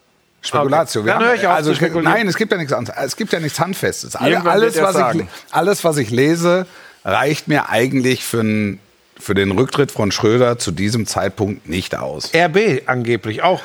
Spekulatio. 0.43 1.01
Okay, 1.01 1.09
dann 1.09 1.23
höre 1.23 1.33
ich 1.35 1.47
auf 1.47 1.53
also. 1.53 1.73
Nein, 2.01 2.27
es 2.27 2.35
gibt 2.35 2.51
ja 2.51 2.57
nichts 2.57 2.73
anderes. 2.73 2.97
Es 3.03 3.15
gibt 3.15 3.31
ja 3.33 3.39
nichts 3.39 3.59
Handfestes. 3.59 4.15
Irgendwann 4.15 4.47
alles, 4.53 4.79
was 4.81 5.15
ich, 5.15 5.25
alles, 5.51 5.83
was 5.83 5.97
ich 5.97 6.09
lese, 6.11 6.65
reicht 7.05 7.47
mir 7.47 7.69
eigentlich 7.69 8.23
für, 8.25 8.41
n- 8.41 8.79
für 9.19 9.33
den 9.33 9.51
Rücktritt 9.51 9.91
von 9.91 10.11
Schröder 10.11 10.57
zu 10.59 10.71
diesem 10.71 11.07
Zeitpunkt 11.07 11.67
nicht 11.69 11.95
aus. 11.95 12.31
RB 12.35 12.83
angeblich 12.87 13.41
auch. 13.43 13.61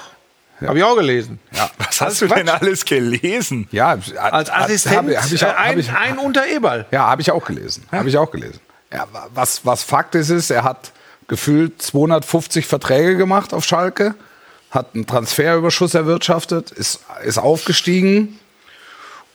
Habe 0.65 0.79
ich 0.79 0.85
auch 0.85 0.97
gelesen. 0.97 1.39
Ja. 1.53 1.71
Was 1.79 2.01
hast 2.01 2.21
du 2.21 2.27
denn 2.27 2.49
alles 2.49 2.85
gelesen? 2.85 3.69
Ja, 3.71 3.97
Als 4.21 4.51
Assistent 4.51 4.97
Habe 4.97 5.17
hab 5.17 5.31
ich, 5.33 5.41
äh, 5.43 5.45
auch- 5.47 5.49
hab 5.51 5.59
ein, 5.61 5.79
ich, 5.79 5.91
ein 5.93 6.19
unter 6.19 6.47
Eberl. 6.49 6.87
ja, 6.91 7.07
habe 7.07 7.23
ich 7.23 7.31
auch 7.31 7.45
gelesen. 7.45 7.87
Habe 7.93 8.09
ich 8.09 8.17
auch 8.19 8.31
gelesen. 8.31 8.59
Ja, 8.93 9.07
wa- 9.13 9.29
was, 9.35 9.65
was 9.65 9.85
Fakt 9.85 10.15
ist, 10.17 10.31
ist, 10.31 10.51
er 10.51 10.65
hat 10.65 10.91
gefühlt 11.29 11.81
250 11.81 12.67
Verträge 12.67 13.17
gemacht 13.17 13.55
auf 13.55 13.65
Schalke, 13.65 14.15
hat 14.71 14.95
einen 14.95 15.07
Transferüberschuss 15.07 15.95
erwirtschaftet, 15.95 16.71
ist, 16.71 17.01
ist 17.25 17.39
aufgestiegen 17.39 18.39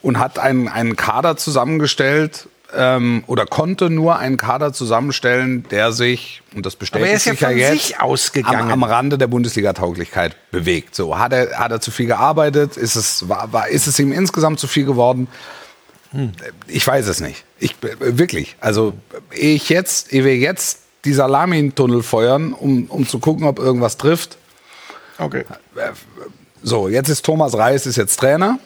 und 0.02 0.18
hat 0.18 0.38
einen, 0.38 0.68
einen 0.68 0.96
Kader 0.96 1.36
zusammengestellt 1.36 2.48
ähm, 2.76 3.24
oder 3.26 3.46
konnte 3.46 3.90
nur 3.90 4.18
einen 4.18 4.36
Kader 4.36 4.72
zusammenstellen, 4.72 5.66
der 5.70 5.92
sich, 5.92 6.42
und 6.54 6.66
das 6.66 6.76
bestätigt 6.76 7.12
ja 7.12 7.18
sich 7.18 7.40
ja 7.40 7.48
von 7.48 7.56
jetzt. 7.56 8.00
Am, 8.44 8.70
am 8.70 8.82
Rande 8.84 9.18
der 9.18 9.26
Bundesliga-Tauglichkeit 9.26 10.36
bewegt. 10.50 10.94
So, 10.94 11.18
hat 11.18 11.32
er, 11.32 11.58
hat 11.58 11.70
er 11.70 11.80
zu 11.80 11.90
viel 11.90 12.06
gearbeitet? 12.06 12.76
Ist 12.76 12.96
es, 12.96 13.28
war, 13.28 13.52
war, 13.52 13.68
ist 13.68 13.86
es 13.86 13.98
ihm 13.98 14.12
insgesamt 14.12 14.60
zu 14.60 14.66
viel 14.66 14.84
geworden? 14.84 15.28
Ich 16.68 16.86
weiß 16.86 17.08
es 17.08 17.20
nicht. 17.20 17.44
Ich, 17.58 17.74
wirklich. 17.98 18.56
Also, 18.60 18.94
ehe 19.32 19.56
ich 19.56 19.68
jetzt, 19.68 20.12
ehe 20.12 20.24
wir 20.24 20.36
jetzt 20.36 20.80
die 21.04 21.12
Salamin-Tunnel 21.12 22.02
feuern, 22.02 22.52
um, 22.52 22.84
um 22.86 23.06
zu 23.06 23.18
gucken, 23.18 23.46
ob 23.46 23.58
irgendwas 23.58 23.96
trifft. 23.96 24.38
Okay. 25.18 25.44
So, 26.62 26.88
jetzt 26.88 27.08
ist 27.08 27.24
Thomas 27.24 27.56
Reis 27.56 27.86
ist 27.86 27.96
jetzt 27.96 28.18
Trainer, 28.18 28.58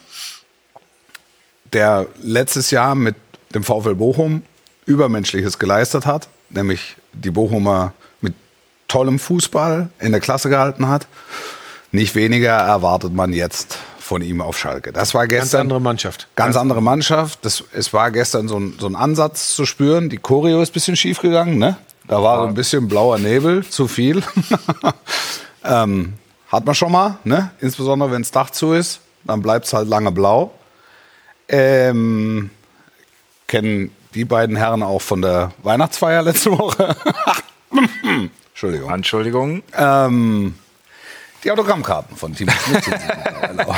der 1.72 2.06
letztes 2.22 2.70
Jahr 2.70 2.94
mit 2.94 3.16
dem 3.54 3.64
VfL 3.64 3.94
Bochum 3.94 4.42
Übermenschliches 4.86 5.58
geleistet 5.58 6.06
hat, 6.06 6.28
nämlich 6.48 6.96
die 7.12 7.30
Bochumer 7.30 7.92
mit 8.20 8.34
tollem 8.88 9.18
Fußball 9.18 9.90
in 9.98 10.12
der 10.12 10.20
Klasse 10.20 10.48
gehalten 10.48 10.88
hat. 10.88 11.06
Nicht 11.92 12.14
weniger 12.14 12.52
erwartet 12.52 13.12
man 13.12 13.32
jetzt 13.32 13.78
von 13.98 14.22
ihm 14.22 14.40
auf 14.40 14.58
Schalke. 14.58 14.92
Das 14.92 15.12
war 15.12 15.26
Ganz 15.26 15.44
gestern 15.44 15.62
andere 15.62 15.80
Mannschaft. 15.80 16.28
Ganz 16.34 16.56
andere 16.56 16.80
Mannschaft. 16.80 17.40
Das, 17.44 17.64
es 17.72 17.92
war 17.92 18.10
gestern 18.10 18.48
so 18.48 18.58
ein, 18.58 18.74
so 18.78 18.86
ein 18.86 18.96
Ansatz 18.96 19.54
zu 19.54 19.66
spüren. 19.66 20.08
Die 20.08 20.16
Choreo 20.16 20.62
ist 20.62 20.70
ein 20.70 20.72
bisschen 20.72 20.96
schief 20.96 21.20
gegangen. 21.20 21.58
Ne? 21.58 21.76
Da 22.06 22.22
war 22.22 22.46
ein 22.46 22.54
bisschen 22.54 22.88
blauer 22.88 23.18
Nebel, 23.18 23.64
zu 23.66 23.86
viel. 23.86 24.22
ähm, 25.64 26.14
hat 26.48 26.64
man 26.64 26.74
schon 26.74 26.92
mal, 26.92 27.18
ne? 27.24 27.50
insbesondere 27.60 28.10
wenn 28.10 28.22
das 28.22 28.30
Dach 28.30 28.50
zu 28.50 28.72
ist. 28.72 29.00
Dann 29.24 29.42
bleibt 29.42 29.66
es 29.66 29.72
halt 29.72 29.88
lange 29.88 30.10
blau. 30.10 30.52
Ähm, 31.48 32.50
kennen 33.46 33.90
die 34.14 34.24
beiden 34.24 34.56
Herren 34.56 34.82
auch 34.82 35.02
von 35.02 35.22
der 35.22 35.52
Weihnachtsfeier 35.62 36.22
letzte 36.22 36.56
Woche. 36.56 36.96
Entschuldigung. 38.50 38.90
Entschuldigung. 38.90 39.62
Ähm, 39.76 40.54
die 41.44 41.50
Autogrammkarten 41.50 42.16
von 42.16 42.34
Timo 42.34 42.52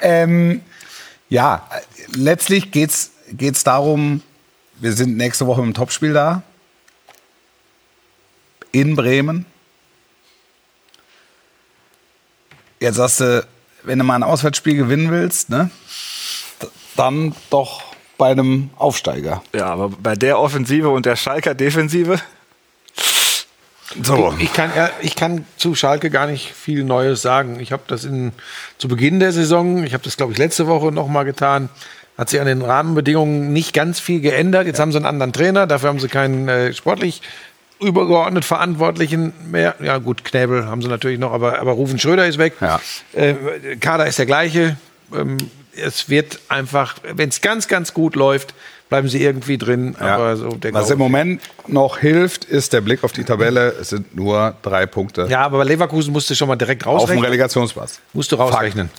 ähm, 0.00 0.62
ja, 1.28 1.68
letztlich 2.14 2.70
geht 2.70 2.90
es 2.90 3.64
darum, 3.64 4.22
wir 4.80 4.92
sind 4.92 5.16
nächste 5.16 5.46
Woche 5.46 5.62
im 5.62 5.74
Topspiel 5.74 6.12
da. 6.12 6.42
In 8.72 8.96
Bremen. 8.96 9.46
Jetzt 12.80 12.96
sagst 12.96 13.20
du, 13.20 13.46
wenn 13.82 13.98
du 13.98 14.04
mal 14.04 14.16
ein 14.16 14.22
Auswärtsspiel 14.22 14.76
gewinnen 14.76 15.10
willst, 15.10 15.50
ne, 15.50 15.70
dann 16.96 17.34
doch 17.50 17.82
bei 18.18 18.30
einem 18.30 18.70
Aufsteiger. 18.76 19.42
Ja, 19.54 19.66
aber 19.66 19.88
bei 19.88 20.14
der 20.14 20.38
Offensive 20.38 20.88
und 20.88 21.06
der 21.06 21.16
Schalker 21.16 21.54
Defensive. 21.54 22.20
So. 24.02 24.34
Ich 24.38 24.52
kann, 24.52 24.70
ja, 24.76 24.90
ich 25.00 25.16
kann 25.16 25.46
zu 25.56 25.74
Schalke 25.74 26.10
gar 26.10 26.26
nicht 26.26 26.52
viel 26.52 26.84
Neues 26.84 27.22
sagen. 27.22 27.58
Ich 27.58 27.72
habe 27.72 27.84
das 27.86 28.04
in, 28.04 28.32
zu 28.76 28.86
Beginn 28.86 29.18
der 29.18 29.32
Saison, 29.32 29.82
ich 29.82 29.94
habe 29.94 30.04
das 30.04 30.16
glaube 30.16 30.32
ich 30.32 30.38
letzte 30.38 30.66
Woche 30.66 30.92
noch 30.92 31.08
mal 31.08 31.24
getan, 31.24 31.70
hat 32.18 32.28
sich 32.28 32.40
an 32.40 32.46
den 32.46 32.62
Rahmenbedingungen 32.62 33.52
nicht 33.52 33.72
ganz 33.72 33.98
viel 33.98 34.20
geändert. 34.20 34.66
Jetzt 34.66 34.78
haben 34.78 34.92
sie 34.92 34.98
einen 34.98 35.06
anderen 35.06 35.32
Trainer, 35.32 35.66
dafür 35.66 35.88
haben 35.88 36.00
sie 36.00 36.08
keinen 36.08 36.48
äh, 36.48 36.74
sportlich 36.74 37.22
übergeordnet 37.80 38.44
Verantwortlichen 38.44 39.32
mehr. 39.50 39.74
Ja 39.82 39.98
gut, 39.98 40.24
Knäbel 40.24 40.66
haben 40.66 40.82
sie 40.82 40.88
natürlich 40.88 41.18
noch, 41.18 41.32
aber, 41.32 41.58
aber 41.58 41.72
Rufen 41.72 41.98
Schröder 41.98 42.26
ist 42.26 42.38
weg. 42.38 42.54
Ja. 42.60 42.80
Äh, 43.12 43.76
Kader 43.80 44.06
ist 44.06 44.18
der 44.18 44.26
gleiche. 44.26 44.76
Ähm, 45.14 45.38
es 45.76 46.08
wird 46.08 46.40
einfach, 46.48 46.96
wenn 47.12 47.28
es 47.28 47.40
ganz, 47.40 47.68
ganz 47.68 47.94
gut 47.94 48.16
läuft, 48.16 48.54
bleiben 48.88 49.08
sie 49.08 49.22
irgendwie 49.22 49.58
drin. 49.58 49.96
Ja. 50.00 50.16
Aber 50.16 50.36
so 50.36 50.50
der 50.50 50.74
Was 50.74 50.90
im 50.90 50.98
Moment 50.98 51.42
noch 51.66 51.98
hilft, 51.98 52.44
ist 52.44 52.72
der 52.72 52.80
Blick 52.80 53.04
auf 53.04 53.12
die 53.12 53.24
Tabelle. 53.24 53.74
Es 53.80 53.90
sind 53.90 54.14
nur 54.16 54.54
drei 54.62 54.86
Punkte 54.86 55.26
ja, 55.28 55.40
aber 55.42 55.58
bei 55.58 55.64
Leverkusen 55.64 56.12
musst 56.12 56.30
du 56.30 56.34
schon 56.34 56.48
mal 56.48 56.56
direkt 56.56 56.84
auf 56.86 56.92
dem 56.92 56.98
rausrechnen. 57.00 57.24
Relegationsplatz. 57.24 58.00
Musst 58.12 58.32
du 58.32 58.36
rausrechnen. 58.36 58.90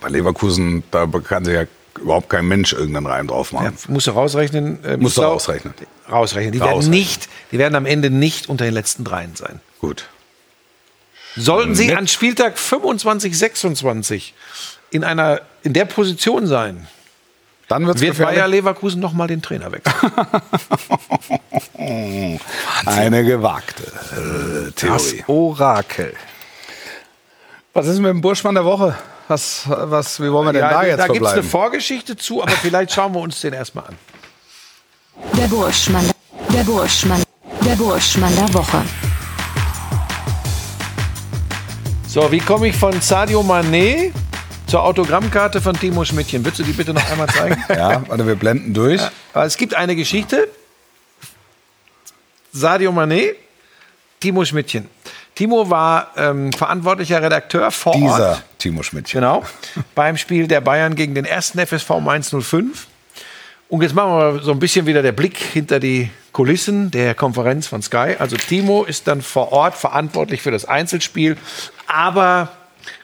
Bei 0.00 0.08
Leverkusen, 0.08 0.82
da 0.90 1.06
kann 1.06 1.44
sich 1.44 1.54
ja 1.54 1.64
überhaupt 1.98 2.28
kein 2.30 2.46
Mensch 2.46 2.72
irgendeinen 2.72 3.06
Reim 3.06 3.26
drauf 3.28 3.52
Ja, 3.52 3.60
machen. 3.62 3.76
musst 3.88 4.06
du 4.06 4.10
rausrechnen. 4.12 4.84
Äh, 4.84 4.96
Musst 4.96 5.16
du 5.18 5.22
rausrechnen. 5.22 5.74
Rausrechnen. 6.10 6.52
Die 6.52 6.60
werden 6.60 6.88
nicht, 6.90 7.28
die 7.52 7.58
werden 7.58 7.74
am 7.74 7.86
Ende 7.86 8.10
nicht 8.10 8.48
unter 8.48 8.64
den 8.64 8.74
letzten 8.74 9.04
dreien 9.04 9.34
sein. 9.36 9.60
Gut. 9.80 10.06
Sollten 11.36 11.74
sie 11.74 11.94
an 11.94 12.08
Spieltag 12.08 12.58
25, 12.58 13.36
26 13.36 14.34
in 14.90 15.04
einer, 15.04 15.40
in 15.62 15.72
der 15.74 15.84
Position 15.84 16.46
sein, 16.46 16.86
Dann 17.68 17.86
wird's 17.86 18.00
wird 18.00 18.12
gefährlich. 18.12 18.36
Bayer 18.38 18.48
Leverkusen 18.48 19.00
noch 19.00 19.12
mal 19.12 19.26
den 19.26 19.42
Trainer 19.42 19.70
wechseln. 19.72 19.94
Eine 22.86 23.24
gewagte 23.24 23.82
äh, 23.84 24.72
Das 24.80 25.08
Theorie. 25.10 25.24
Orakel. 25.26 26.14
Was 27.74 27.86
ist 27.86 27.98
mit 27.98 28.08
dem 28.08 28.20
Burschmann 28.22 28.54
der 28.54 28.64
Woche? 28.64 28.96
Was, 29.28 29.64
was, 29.66 30.20
wie 30.20 30.30
wollen 30.30 30.46
wir 30.46 30.52
denn 30.52 30.62
da 30.62 30.84
jetzt 30.84 31.00
da 31.00 31.08
gibt 31.08 31.26
es 31.26 31.32
eine? 31.32 31.42
Vorgeschichte 31.42 32.16
zu, 32.16 32.42
aber 32.42 32.52
vielleicht 32.52 32.92
schauen 32.92 33.12
wir 33.12 33.20
uns 33.20 33.40
den 33.40 33.54
erstmal 33.54 33.86
an. 33.86 33.96
Der 35.36 35.48
Burschmann, 35.48 36.08
der 36.54 36.62
Burschmann, 36.62 37.22
der 37.64 37.74
Burschmann 37.74 38.34
der 38.36 38.54
Woche. 38.54 38.82
So, 42.06 42.30
wie 42.30 42.38
komme 42.38 42.68
ich 42.68 42.76
von 42.76 43.00
Sadio 43.00 43.40
Mané 43.40 44.12
zur 44.68 44.84
Autogrammkarte 44.84 45.60
von 45.60 45.78
Timo 45.78 46.04
Schmidtchen? 46.04 46.44
Würdest 46.44 46.60
du 46.60 46.62
die 46.62 46.72
bitte 46.72 46.94
noch 46.94 47.10
einmal 47.10 47.28
zeigen? 47.28 47.62
ja, 47.68 48.08
warte, 48.08 48.26
wir 48.26 48.36
blenden 48.36 48.72
durch. 48.74 49.02
Aber 49.34 49.44
es 49.44 49.56
gibt 49.56 49.74
eine 49.74 49.96
Geschichte. 49.96 50.48
Sadio 52.52 52.92
Mané, 52.92 53.34
Timo 54.20 54.44
Schmidtchen. 54.44 54.88
Timo 55.36 55.68
war 55.68 56.12
ähm, 56.16 56.50
verantwortlicher 56.52 57.22
Redakteur 57.22 57.70
vor 57.70 57.92
Dieser 57.92 58.30
Ort. 58.30 58.42
Timo 58.58 58.82
Schmidtchen. 58.82 59.20
Genau. 59.20 59.44
beim 59.94 60.16
Spiel 60.16 60.48
der 60.48 60.62
Bayern 60.62 60.96
gegen 60.96 61.14
den 61.14 61.26
ersten 61.26 61.64
FSV 61.64 62.00
Mainz 62.00 62.34
05. 62.34 62.86
Und 63.68 63.82
jetzt 63.82 63.94
machen 63.94 64.12
wir 64.12 64.42
so 64.42 64.52
ein 64.52 64.58
bisschen 64.58 64.86
wieder 64.86 65.02
der 65.02 65.12
Blick 65.12 65.36
hinter 65.36 65.78
die 65.78 66.10
Kulissen 66.32 66.90
der 66.90 67.14
Konferenz 67.14 67.66
von 67.66 67.82
Sky. 67.82 68.16
Also 68.18 68.36
Timo 68.36 68.84
ist 68.84 69.08
dann 69.08 69.20
vor 69.20 69.52
Ort 69.52 69.74
verantwortlich 69.74 70.40
für 70.40 70.50
das 70.50 70.64
Einzelspiel. 70.64 71.36
Aber 71.86 72.48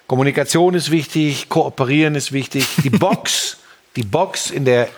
Kommunikation 0.07 0.75
ist 0.75 0.91
wichtig, 0.91 1.51
Kooperieren 1.51 2.15
ist 2.15 2.33
wichtig. 2.33 2.67
Die 2.83 2.91
Box, 2.91 3.59
die 3.97 4.05
Box 4.05 4.51
in 4.51 4.65
der 4.65 4.89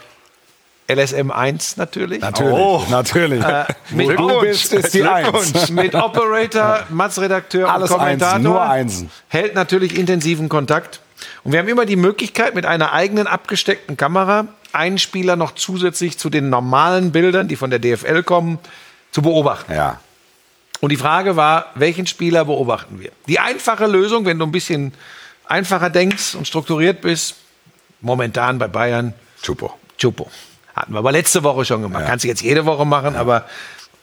LSM 0.88 1.30
1 1.30 1.76
natürlich. 1.78 2.20
Natürlich, 2.20 2.88
natürlich. 2.90 3.44
Mit, 3.90 4.18
du 4.18 4.40
bist, 4.40 4.72
ist 4.72 4.92
die 4.92 5.02
Eins. 5.02 5.70
mit 5.70 5.94
Operator, 5.94 6.80
Matz-Redakteur 6.90 7.68
und 7.68 7.74
Alles 7.74 7.90
Kommentator. 7.90 8.34
Einsen, 8.34 8.42
nur 8.42 8.62
Einsen. 8.62 9.10
Hält 9.28 9.54
natürlich 9.54 9.96
intensiven 9.96 10.48
Kontakt. 10.48 11.00
Und 11.42 11.52
wir 11.52 11.60
haben 11.60 11.68
immer 11.68 11.86
die 11.86 11.96
Möglichkeit, 11.96 12.54
mit 12.54 12.66
einer 12.66 12.92
eigenen 12.92 13.26
abgesteckten 13.26 13.96
Kamera 13.96 14.46
einen 14.72 14.98
Spieler 14.98 15.36
noch 15.36 15.54
zusätzlich 15.54 16.18
zu 16.18 16.28
den 16.28 16.50
normalen 16.50 17.12
Bildern, 17.12 17.48
die 17.48 17.56
von 17.56 17.70
der 17.70 17.78
DFL 17.78 18.22
kommen, 18.22 18.58
zu 19.12 19.22
beobachten. 19.22 19.72
Ja. 19.72 20.00
Und 20.80 20.90
die 20.90 20.96
Frage 20.96 21.36
war, 21.36 21.66
welchen 21.76 22.06
Spieler 22.06 22.44
beobachten 22.44 23.00
wir? 23.00 23.12
Die 23.26 23.38
einfache 23.38 23.86
Lösung, 23.86 24.26
wenn 24.26 24.38
du 24.38 24.44
ein 24.44 24.52
bisschen 24.52 24.92
einfacher 25.46 25.88
denkst 25.88 26.34
und 26.34 26.46
strukturiert 26.46 27.00
bist, 27.00 27.36
momentan 28.00 28.58
bei 28.58 28.68
Bayern, 28.68 29.14
Chupo. 29.40 29.78
Chupo. 29.96 30.28
Hatten 30.74 30.92
wir 30.92 30.98
aber 30.98 31.12
letzte 31.12 31.42
Woche 31.44 31.64
schon 31.64 31.82
gemacht. 31.82 32.04
Kannst 32.06 32.24
du 32.24 32.28
jetzt 32.28 32.42
jede 32.42 32.66
Woche 32.66 32.84
machen, 32.84 33.16
aber 33.16 33.44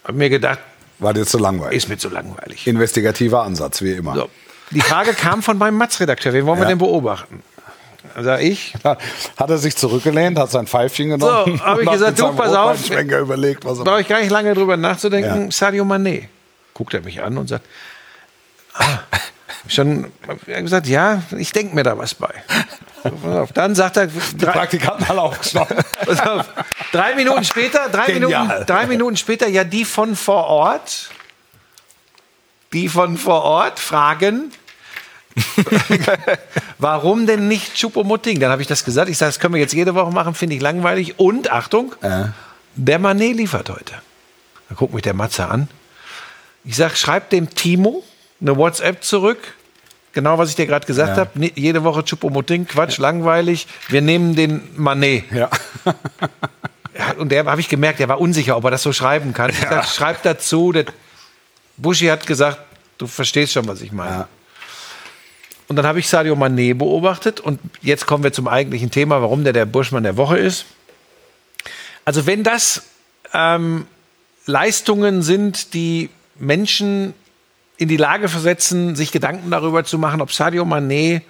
habe 0.03 0.13
mir 0.17 0.29
gedacht, 0.29 0.59
War 0.99 1.13
dir 1.13 1.25
zu 1.25 1.37
langweilig. 1.37 1.77
ist 1.77 1.89
mir 1.89 1.97
zu 1.97 2.09
langweilig. 2.09 2.65
Investigativer 2.67 3.43
Ansatz, 3.43 3.81
wie 3.81 3.91
immer. 3.93 4.15
So. 4.15 4.29
Die 4.71 4.81
Frage 4.81 5.13
kam 5.13 5.43
von 5.43 5.57
meinem 5.57 5.75
Matz-Redakteur. 5.77 6.31
Wen 6.33 6.45
wollen 6.45 6.59
wir 6.59 6.63
Ja. 6.63 6.69
denn 6.69 6.77
beobachten? 6.77 7.43
Sag 8.19 8.41
ich, 8.41 8.73
Hat 8.83 9.49
er 9.49 9.57
sich 9.57 9.75
zurückgelehnt, 9.77 10.37
hat 10.37 10.49
sein 10.51 10.67
Pfeifchen 10.67 11.09
genommen. 11.09 11.57
So, 11.57 11.63
hab 11.65 11.79
ich 11.79 11.89
gesagt, 11.89 12.19
du, 12.19 12.33
pass 12.33 12.53
auf. 12.53 12.89
Überlegt, 12.89 13.63
was 13.65 13.79
er 13.79 13.83
brauche 13.85 14.01
ich 14.01 14.07
gar 14.07 14.19
nicht 14.19 14.31
lange 14.31 14.53
drüber 14.53 14.75
nachzudenken. 14.77 15.45
Ja. 15.45 15.51
Sadio 15.51 15.83
Mané. 15.85 16.23
Guckt 16.73 16.93
er 16.93 17.01
mich 17.01 17.21
an 17.21 17.37
und 17.37 17.47
sagt, 17.47 17.65
ah, 18.73 18.99
schon, 19.67 20.11
gesagt, 20.45 20.87
ja, 20.87 21.21
ich 21.37 21.51
denke 21.51 21.75
mir 21.75 21.83
da 21.83 21.97
was 21.97 22.15
bei. 22.15 22.33
Dann 23.53 23.75
sagt 23.75 23.97
er, 23.97 24.07
drei, 24.37 24.51
Praktikanten 24.51 25.05
alle 25.09 25.21
aufgeschnappt. 25.21 25.73
pass 26.05 26.19
auf, 26.21 26.49
drei 26.91 27.15
Minuten 27.15 27.43
später, 27.43 27.89
drei 27.89 28.07
Genial. 28.07 28.47
Minuten, 28.47 28.65
drei 28.65 28.87
Minuten 28.87 29.17
später, 29.17 29.47
ja, 29.47 29.63
die 29.63 29.85
von 29.85 30.15
vor 30.15 30.45
Ort, 30.45 31.09
die 32.73 32.89
von 32.89 33.17
vor 33.17 33.43
Ort 33.43 33.79
fragen, 33.79 34.51
warum 36.77 37.25
denn 37.25 37.47
nicht 37.47 37.75
Choupo-Moting? 37.75 38.39
Dann 38.39 38.51
habe 38.51 38.61
ich 38.61 38.67
das 38.67 38.83
gesagt. 38.83 39.09
Ich 39.09 39.17
sage, 39.17 39.29
das 39.29 39.39
können 39.39 39.53
wir 39.53 39.61
jetzt 39.61 39.73
jede 39.73 39.95
Woche 39.95 40.11
machen, 40.11 40.33
finde 40.33 40.55
ich 40.55 40.61
langweilig. 40.61 41.19
Und, 41.19 41.51
Achtung, 41.51 41.95
der 42.75 42.99
Manet 42.99 43.37
liefert 43.37 43.69
heute. 43.69 43.93
Dann 44.67 44.77
guckt 44.77 44.93
mich 44.93 45.03
der 45.03 45.13
Matze 45.13 45.47
an. 45.47 45.67
Ich 46.63 46.75
sage, 46.75 46.95
schreib 46.95 47.29
dem 47.29 47.49
Timo 47.49 48.03
eine 48.41 48.57
WhatsApp 48.57 49.03
zurück. 49.03 49.37
genau 50.13 50.37
was 50.37 50.49
ich 50.49 50.55
dir 50.55 50.65
gerade 50.67 50.85
gesagt 50.85 51.17
habe. 51.17 51.29
Ne- 51.35 51.51
Jede 51.55 51.83
Woche 51.83 52.03
Chupomoting, 52.03 52.65
Quatsch, 52.67 52.97
langweilig. 52.97 53.67
Wir 53.87 54.01
nehmen 54.01 54.35
den 54.35 54.61
Manet. 54.75 55.23
Ja. 55.31 55.49
Ja, 56.97 57.13
und 57.17 57.29
der 57.31 57.45
habe 57.45 57.61
ich 57.61 57.69
gemerkt, 57.69 57.99
der 57.99 58.09
war 58.09 58.19
unsicher, 58.19 58.57
ob 58.57 58.65
er 58.65 58.71
das 58.71 58.83
so 58.83 58.91
schreiben 58.91 59.33
kann. 59.33 59.49
Ich 59.51 59.59
sag, 59.59 59.85
schreib 59.87 60.23
dazu. 60.23 60.73
Der 60.73 60.85
Buschi 61.77 62.07
hat 62.07 62.27
gesagt, 62.27 62.59
du 62.97 63.07
verstehst 63.07 63.53
schon, 63.53 63.65
was 63.67 63.81
ich 63.81 63.91
meine. 63.93 64.11
Ja. 64.11 64.27
Und 65.69 65.77
dann 65.77 65.85
habe 65.87 65.99
ich 65.99 66.09
Sadio 66.09 66.35
Mané 66.35 66.73
beobachtet 66.75 67.39
und 67.39 67.61
jetzt 67.81 68.05
kommen 68.05 68.25
wir 68.25 68.33
zum 68.33 68.49
eigentlichen 68.49 68.91
Thema, 68.91 69.21
warum 69.21 69.45
der 69.45 69.53
der 69.53 69.65
Burschmann 69.65 70.03
der 70.03 70.17
Woche 70.17 70.37
ist. 70.37 70.65
Also 72.03 72.25
wenn 72.25 72.43
das 72.43 72.83
ähm, 73.33 73.87
Leistungen 74.45 75.21
sind, 75.21 75.73
die 75.73 76.09
Menschen 76.37 77.13
in 77.81 77.87
die 77.87 77.97
Lage 77.97 78.29
versetzen, 78.29 78.95
sich 78.95 79.11
Gedanken 79.11 79.49
darüber 79.49 79.83
zu 79.83 79.97
machen, 79.97 80.21
ob 80.21 80.31
Sadio 80.31 80.65
Mané 80.65 81.23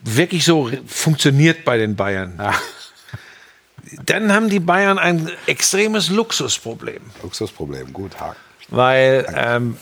wirklich 0.00 0.42
so 0.42 0.70
funktioniert 0.86 1.66
bei 1.66 1.76
den 1.76 1.94
Bayern, 1.94 2.40
dann 4.06 4.32
haben 4.32 4.48
die 4.48 4.60
Bayern 4.60 4.98
ein 4.98 5.30
extremes 5.46 6.08
Luxusproblem. 6.08 7.02
Luxusproblem, 7.22 7.92
gut, 7.92 8.18
Haken. 8.18 8.36
Weil 8.70 9.26
ähm, 9.36 9.76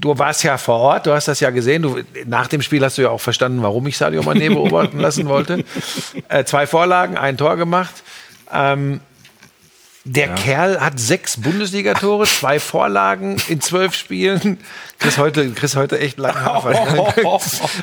du 0.00 0.16
warst 0.16 0.44
ja 0.44 0.56
vor 0.56 0.78
Ort, 0.78 1.06
du 1.06 1.12
hast 1.12 1.26
das 1.26 1.40
ja 1.40 1.50
gesehen. 1.50 1.82
Du, 1.82 1.98
nach 2.24 2.46
dem 2.46 2.62
Spiel 2.62 2.84
hast 2.84 2.96
du 2.96 3.02
ja 3.02 3.10
auch 3.10 3.20
verstanden, 3.20 3.60
warum 3.64 3.88
ich 3.88 3.98
Sadio 3.98 4.22
Mané 4.22 4.54
beobachten 4.54 5.00
lassen 5.00 5.26
wollte. 5.26 5.64
Äh, 6.28 6.44
zwei 6.44 6.66
Vorlagen, 6.66 7.16
ein 7.16 7.36
Tor 7.36 7.56
gemacht. 7.56 8.02
Ähm, 8.52 9.00
der 10.06 10.34
Kerl 10.36 10.80
hat 10.80 11.00
sechs 11.00 11.40
Bundesligatore, 11.40 12.26
zwei 12.26 12.60
Vorlagen 12.60 13.36
in 13.48 13.60
zwölf 13.60 13.94
Spielen. 13.94 14.58
Chris 15.00 15.18
heute, 15.18 15.50
Chris 15.50 15.74
heute 15.74 15.98
echt 15.98 16.18
langen 16.18 16.44
Hafer. 16.44 17.10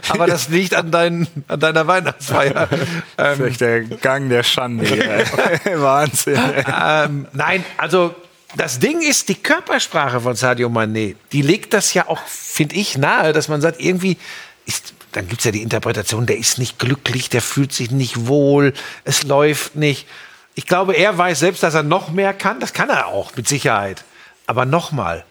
Aber 0.07 0.25
das 0.25 0.47
liegt 0.47 0.73
an, 0.73 0.89
dein, 0.89 1.27
an 1.49 1.59
deiner 1.59 1.85
Weihnachtsfeier. 1.87 2.69
Ähm, 3.17 3.35
Vielleicht 3.35 3.61
der 3.61 3.81
Gang 3.81 4.29
der 4.29 4.43
Schande. 4.43 4.85
hier. 4.85 5.25
Wahnsinn. 5.81 6.39
ähm, 6.67 7.27
nein, 7.33 7.63
also 7.77 8.15
das 8.55 8.79
Ding 8.79 9.01
ist, 9.01 9.29
die 9.29 9.35
Körpersprache 9.35 10.21
von 10.21 10.35
Sadio 10.35 10.69
Mané, 10.69 11.15
die 11.31 11.41
legt 11.41 11.73
das 11.73 11.93
ja 11.93 12.07
auch, 12.07 12.19
finde 12.25 12.75
ich, 12.75 12.97
nahe, 12.97 13.33
dass 13.33 13.49
man 13.49 13.61
sagt, 13.61 13.79
irgendwie 13.79 14.17
ist, 14.65 14.93
dann 15.11 15.27
gibt 15.27 15.41
es 15.41 15.45
ja 15.45 15.51
die 15.51 15.61
Interpretation, 15.61 16.25
der 16.25 16.37
ist 16.37 16.57
nicht 16.57 16.79
glücklich, 16.79 17.29
der 17.29 17.41
fühlt 17.41 17.71
sich 17.73 17.91
nicht 17.91 18.25
wohl, 18.27 18.73
es 19.03 19.23
läuft 19.23 19.75
nicht. 19.75 20.07
Ich 20.55 20.67
glaube, 20.67 20.93
er 20.93 21.17
weiß 21.17 21.39
selbst, 21.39 21.63
dass 21.63 21.73
er 21.73 21.83
noch 21.83 22.11
mehr 22.11 22.33
kann. 22.33 22.59
Das 22.59 22.73
kann 22.73 22.89
er 22.89 23.07
auch, 23.07 23.35
mit 23.35 23.47
Sicherheit. 23.47 24.03
Aber 24.45 24.65
nochmal, 24.65 25.23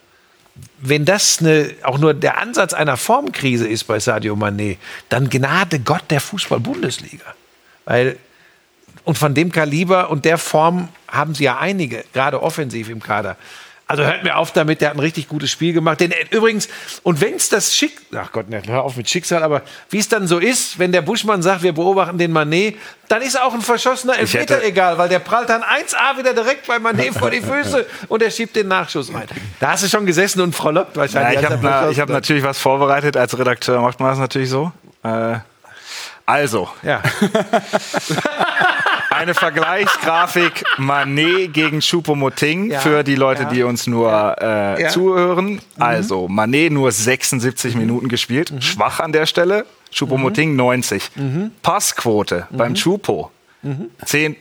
wenn 0.78 1.04
das 1.04 1.38
eine, 1.40 1.70
auch 1.82 1.98
nur 1.98 2.14
der 2.14 2.38
Ansatz 2.38 2.72
einer 2.72 2.96
Formkrise 2.96 3.66
ist 3.66 3.84
bei 3.84 4.00
Sadio 4.00 4.34
Mané, 4.34 4.78
dann 5.08 5.30
gnade 5.30 5.80
Gott 5.80 6.04
der 6.10 6.20
Fußball-Bundesliga. 6.20 7.34
Weil 7.84 8.16
und 9.04 9.18
von 9.18 9.34
dem 9.34 9.50
Kaliber 9.50 10.10
und 10.10 10.24
der 10.24 10.38
Form 10.38 10.88
haben 11.08 11.34
sie 11.34 11.44
ja 11.44 11.58
einige, 11.58 12.04
gerade 12.12 12.42
offensiv 12.42 12.88
im 12.88 13.02
Kader. 13.02 13.36
Also 13.88 14.04
hört 14.04 14.24
mir 14.24 14.36
auf 14.38 14.52
damit, 14.52 14.80
der 14.80 14.88
hat 14.90 14.96
ein 14.96 15.00
richtig 15.00 15.28
gutes 15.28 15.50
Spiel 15.50 15.72
gemacht. 15.74 16.00
Denn 16.00 16.12
äh, 16.12 16.24
übrigens, 16.30 16.68
und 17.02 17.20
wenn 17.20 17.34
es 17.34 17.50
das 17.50 17.74
Schick, 17.76 17.92
ach 18.16 18.32
Gott, 18.32 18.48
ne, 18.48 18.62
hör 18.66 18.82
auf 18.84 18.96
mit 18.96 19.10
Schicksal, 19.10 19.42
aber 19.42 19.62
wie 19.90 19.98
es 19.98 20.08
dann 20.08 20.26
so 20.26 20.38
ist, 20.38 20.78
wenn 20.78 20.92
der 20.92 21.02
Buschmann 21.02 21.42
sagt, 21.42 21.62
wir 21.62 21.72
beobachten 21.74 22.16
den 22.16 22.32
Manet, 22.32 22.76
dann 23.08 23.20
ist 23.20 23.38
auch 23.38 23.52
ein 23.52 23.60
verschossener 23.60 24.18
Elfmeter 24.18 24.56
hätte- 24.56 24.66
egal, 24.66 24.96
weil 24.96 25.10
der 25.10 25.18
prallt 25.18 25.50
dann 25.50 25.62
1A 25.62 26.16
wieder 26.16 26.32
direkt 26.32 26.66
bei 26.66 26.78
Manet 26.78 27.14
vor 27.14 27.30
die 27.30 27.42
Füße 27.42 27.84
und 28.08 28.22
er 28.22 28.30
schiebt 28.30 28.56
den 28.56 28.68
Nachschuss 28.68 29.12
rein. 29.12 29.26
Da 29.60 29.72
hast 29.72 29.84
du 29.84 29.88
schon 29.88 30.06
gesessen 30.06 30.40
und 30.40 30.54
frohlockt 30.54 30.96
Ja, 30.96 31.02
wahrscheinlich. 31.02 31.40
ich 31.40 31.44
als 31.44 31.52
habe 31.52 31.62
na, 31.62 31.90
ich 31.90 32.00
hab 32.00 32.08
natürlich 32.08 32.44
was 32.44 32.58
vorbereitet. 32.58 33.16
Als 33.18 33.38
Redakteur 33.38 33.80
macht 33.82 34.00
man 34.00 34.10
das 34.10 34.18
natürlich 34.18 34.48
so. 34.48 34.72
Äh, 35.02 35.34
also, 36.24 36.70
Ja. 36.82 37.02
eine 39.22 39.34
Vergleichsgrafik 39.34 40.64
Manet 40.78 41.52
gegen 41.54 41.78
Choupo-Moting 41.80 42.70
Ja, 42.72 42.80
für 42.80 43.04
die 43.04 43.14
Leute, 43.14 43.44
ja. 43.44 43.48
die 43.50 43.62
uns 43.62 43.86
nur 43.86 44.10
äh, 44.40 44.82
Ja. 44.82 44.88
zuhören. 44.88 45.60
Also, 45.78 46.26
Manet 46.28 46.72
nur 46.72 46.90
76 46.90 47.76
Minuten 47.76 48.08
gespielt. 48.08 48.52
Schwach 48.60 48.98
an 49.00 49.12
der 49.12 49.26
Stelle. 49.26 49.64
Choupo-Moting 49.94 50.56
90. 50.56 51.10
Passquote 51.62 52.46
beim 52.50 52.74
Choupo 52.74 53.30
10 54.04 54.34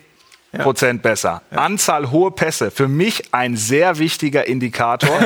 Prozent 0.58 1.02
besser. 1.02 1.44
Anzahl 1.52 2.10
hohe 2.12 2.32
Pässe. 2.32 2.72
Für 2.72 2.88
mich 2.90 3.34
ein 3.34 3.56
sehr 3.56 4.00
wichtiger 4.00 4.48
Indikator. 4.48 5.18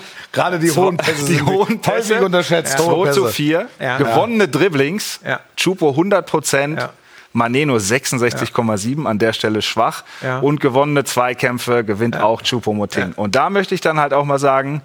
Gerade 0.32 0.58
die 0.58 0.70
hohen 0.72 0.96
Pässe 0.96 1.26
die 1.26 1.40
hohen 1.42 1.80
Pässe, 1.80 2.14
häufig 2.14 2.24
unterschätzt. 2.26 2.78
2 2.78 2.84
hohe 2.90 3.10
zu 3.12 3.22
Pässe. 3.24 3.34
4, 3.34 3.68
Ja. 3.78 3.98
gewonnene 3.98 4.48
Dribblings, 4.48 5.20
Ja. 5.24 5.38
Chupo 5.56 5.90
100 5.90 6.26
Prozent, 6.26 6.80
Ja. 6.80 6.90
Mané 7.34 7.64
nur 7.66 7.78
66,7, 7.78 9.06
an 9.06 9.18
der 9.18 9.32
Stelle 9.32 9.62
schwach. 9.62 10.04
Ja. 10.22 10.38
Und 10.40 10.60
gewonnene 10.60 11.04
Zweikämpfe 11.04 11.84
gewinnt 11.84 12.20
auch 12.20 12.42
Chupo 12.42 12.72
Moting. 12.72 13.12
Und 13.16 13.34
da 13.34 13.50
möchte 13.50 13.74
ich 13.74 13.80
dann 13.80 13.98
halt 13.98 14.12
auch 14.12 14.24
mal 14.24 14.38
sagen, 14.38 14.82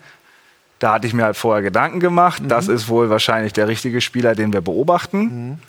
da 0.80 0.94
hatte 0.94 1.08
ich 1.08 1.14
mir 1.14 1.24
halt 1.24 1.38
vorher 1.38 1.62
Gedanken 1.64 2.00
gemacht. 2.00 2.44
Mhm. 2.44 2.48
Das 2.50 2.68
ist 2.68 2.88
wohl 2.88 3.10
wahrscheinlich 3.10 3.52
der 3.54 3.68
richtige 3.68 4.00
Spieler, 4.02 4.36
den 4.36 4.54
wir 4.54 4.62
beobachten. 4.62 5.60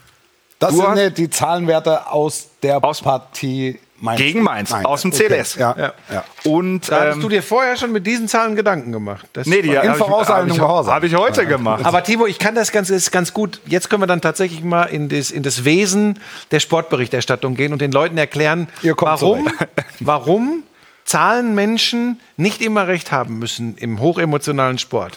Das 0.58 0.70
Du 0.70 0.76
sind 0.78 0.86
hast- 0.98 1.18
die 1.18 1.30
Zahlenwerte 1.30 2.08
aus 2.10 2.48
der 2.62 2.82
Aus- 2.84 3.00
Partie 3.00 3.78
Mainz. 4.00 4.20
Gegen 4.20 4.42
Mainz, 4.42 4.72
aus 4.72 5.02
dem 5.02 5.12
CDS. 5.12 5.56
Ja. 5.56 5.74
Ja. 5.76 5.92
Ja. 6.12 6.24
Und 6.44 6.90
Da 6.90 7.12
ähm, 7.12 7.20
du 7.20 7.28
dir 7.28 7.42
vorher 7.42 7.76
schon 7.76 7.92
mit 7.92 8.06
diesen 8.06 8.28
Zahlen 8.28 8.54
Gedanken 8.54 8.92
gemacht. 8.92 9.26
Das 9.32 9.46
nee, 9.46 9.62
die 9.62 9.70
in 9.70 9.76
habe 9.78 9.88
ich, 9.88 9.96
Vorauseilendem 9.96 10.50
hab 10.50 10.56
ich, 10.56 10.60
Gehorsam. 10.60 10.94
hab 10.94 11.04
ich 11.04 11.14
heute 11.16 11.46
gemacht. 11.46 11.84
Aber 11.84 12.02
Timo, 12.02 12.26
ich 12.26 12.38
kann 12.38 12.54
das 12.54 12.70
ganz, 12.70 12.90
ist 12.90 13.10
ganz 13.10 13.32
gut. 13.32 13.60
Jetzt 13.66 13.90
können 13.90 14.02
wir 14.02 14.06
dann 14.06 14.20
tatsächlich 14.20 14.62
mal 14.62 14.84
in 14.84 15.08
das, 15.08 15.30
in 15.30 15.42
das 15.42 15.64
Wesen 15.64 16.20
der 16.50 16.60
Sportberichterstattung 16.60 17.56
gehen 17.56 17.72
und 17.72 17.80
den 17.80 17.92
Leuten 17.92 18.18
erklären, 18.18 18.68
warum, 18.82 19.48
warum 20.00 20.62
Zahlenmenschen 21.04 22.20
nicht 22.36 22.60
immer 22.60 22.86
recht 22.86 23.12
haben 23.12 23.38
müssen 23.38 23.78
im 23.78 23.98
hochemotionalen 23.98 24.78
Sport. 24.78 25.16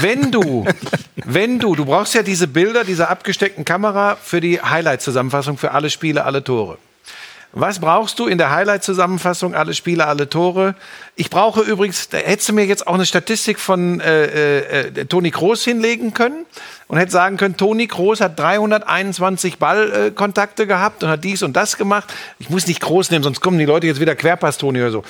Wenn 0.00 0.32
du, 0.32 0.64
wenn 1.16 1.58
du, 1.58 1.74
du 1.74 1.84
brauchst 1.84 2.14
ja 2.14 2.22
diese 2.22 2.48
Bilder 2.48 2.82
dieser 2.82 3.10
abgesteckten 3.10 3.64
Kamera 3.64 4.16
für 4.16 4.40
die 4.40 4.60
Highlight-Zusammenfassung 4.60 5.58
für 5.58 5.72
alle 5.72 5.90
Spiele, 5.90 6.24
alle 6.24 6.42
Tore. 6.42 6.78
Was 7.52 7.78
brauchst 7.78 8.18
du 8.18 8.26
in 8.26 8.36
der 8.36 8.50
Highlight-Zusammenfassung? 8.50 9.54
Alle 9.54 9.72
Spiele, 9.72 10.06
alle 10.06 10.28
Tore. 10.28 10.74
Ich 11.16 11.30
brauche 11.30 11.62
übrigens, 11.62 12.10
da 12.10 12.18
hättest 12.18 12.50
du 12.50 12.52
mir 12.52 12.66
jetzt 12.66 12.86
auch 12.86 12.94
eine 12.94 13.06
Statistik 13.06 13.58
von 13.58 14.00
äh, 14.00 14.24
äh, 14.24 14.88
äh, 14.88 15.04
Toni 15.06 15.30
Kroos 15.30 15.64
hinlegen 15.64 16.12
können 16.12 16.44
und 16.88 16.98
hätte 16.98 17.10
sagen 17.10 17.38
können, 17.38 17.56
Toni 17.56 17.86
Kroos 17.86 18.20
hat 18.20 18.38
321 18.38 19.56
Ballkontakte 19.56 20.64
äh, 20.64 20.66
gehabt 20.66 21.02
und 21.02 21.08
hat 21.08 21.24
dies 21.24 21.42
und 21.42 21.56
das 21.56 21.78
gemacht. 21.78 22.12
Ich 22.38 22.50
muss 22.50 22.66
nicht 22.66 22.80
Kroos 22.80 23.10
nehmen, 23.10 23.24
sonst 23.24 23.40
kommen 23.40 23.58
die 23.58 23.64
Leute 23.64 23.86
jetzt 23.86 24.00
wieder 24.00 24.14
Querpass 24.14 24.58
Toni 24.58 24.82
oder 24.82 24.90
so. 24.90 25.04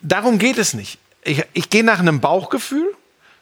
Darum 0.00 0.38
geht 0.38 0.58
es 0.58 0.74
nicht. 0.74 0.98
Ich, 1.22 1.44
ich 1.52 1.70
gehe 1.70 1.84
nach 1.84 2.00
einem 2.00 2.20
Bauchgefühl 2.20 2.92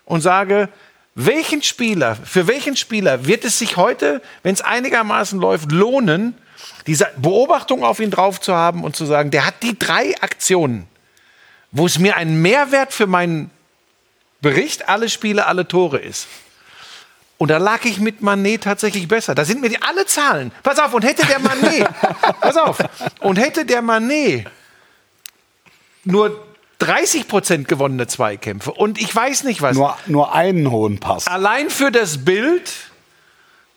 und 0.05 0.21
sage, 0.21 0.69
welchen 1.15 1.63
Spieler, 1.63 2.17
für 2.17 2.47
welchen 2.47 2.77
Spieler 2.77 3.27
wird 3.27 3.45
es 3.45 3.59
sich 3.59 3.79
heute, 3.79 4.21
wenn 4.43 4.53
es 4.53 4.61
einigermaßen 4.61 5.41
läuft, 5.41 5.73
lohnen, 5.73 6.35
diese 6.87 7.09
Beobachtung 7.17 7.85
auf 7.85 8.01
ihn 8.01 8.11
drauf 8.11 8.41
zu 8.41 8.55
haben 8.55 8.85
und 8.85 8.95
zu 8.97 9.07
sagen, 9.07 9.31
der 9.31 9.47
hat 9.47 9.63
die 9.63 9.79
drei 9.79 10.15
Aktionen, 10.21 10.87
wo 11.71 11.87
es 11.87 11.99
mir 11.99 12.17
ein 12.17 12.41
Mehrwert 12.43 12.93
für 12.93 13.07
meinen 13.07 13.51
Bericht, 14.41 14.89
alle 14.89 15.09
Spiele, 15.09 15.47
alle 15.47 15.67
Tore 15.67 15.99
ist. 15.99 16.27
Und 17.39 17.49
da 17.51 17.59
lag 17.59 17.85
ich 17.85 17.99
mit 17.99 18.23
Manet 18.23 18.63
tatsächlich 18.63 19.09
besser. 19.09 19.35
Da 19.35 19.45
sind 19.45 19.61
mir 19.61 19.69
die 19.69 19.83
alle 19.83 20.07
Zahlen. 20.07 20.53
Pass 20.63 20.79
auf, 20.79 20.95
und 20.95 21.03
hätte 21.05 21.27
der 21.27 21.41
Manet, 21.41 21.89
pass 22.41 22.57
auf, 22.57 22.79
und 23.21 23.37
hätte 23.37 23.65
der 23.65 23.83
Manet 23.83 24.47
nur 26.05 26.47
30 26.79 27.29
Prozent 27.29 27.69
gewonnene 27.69 28.07
Zweikämpfe 28.07 28.73
und 28.73 29.01
ich 29.01 29.15
weiß 29.15 29.45
nicht 29.45 29.63
was. 29.63 29.77
Nur, 29.77 29.97
nur 30.07 30.35
einen 30.35 30.71
hohen 30.71 31.01
Pass. 31.01 31.27
Allein 31.27 31.71
für 31.71 31.91
das 31.91 32.25
Bild, 32.25 32.71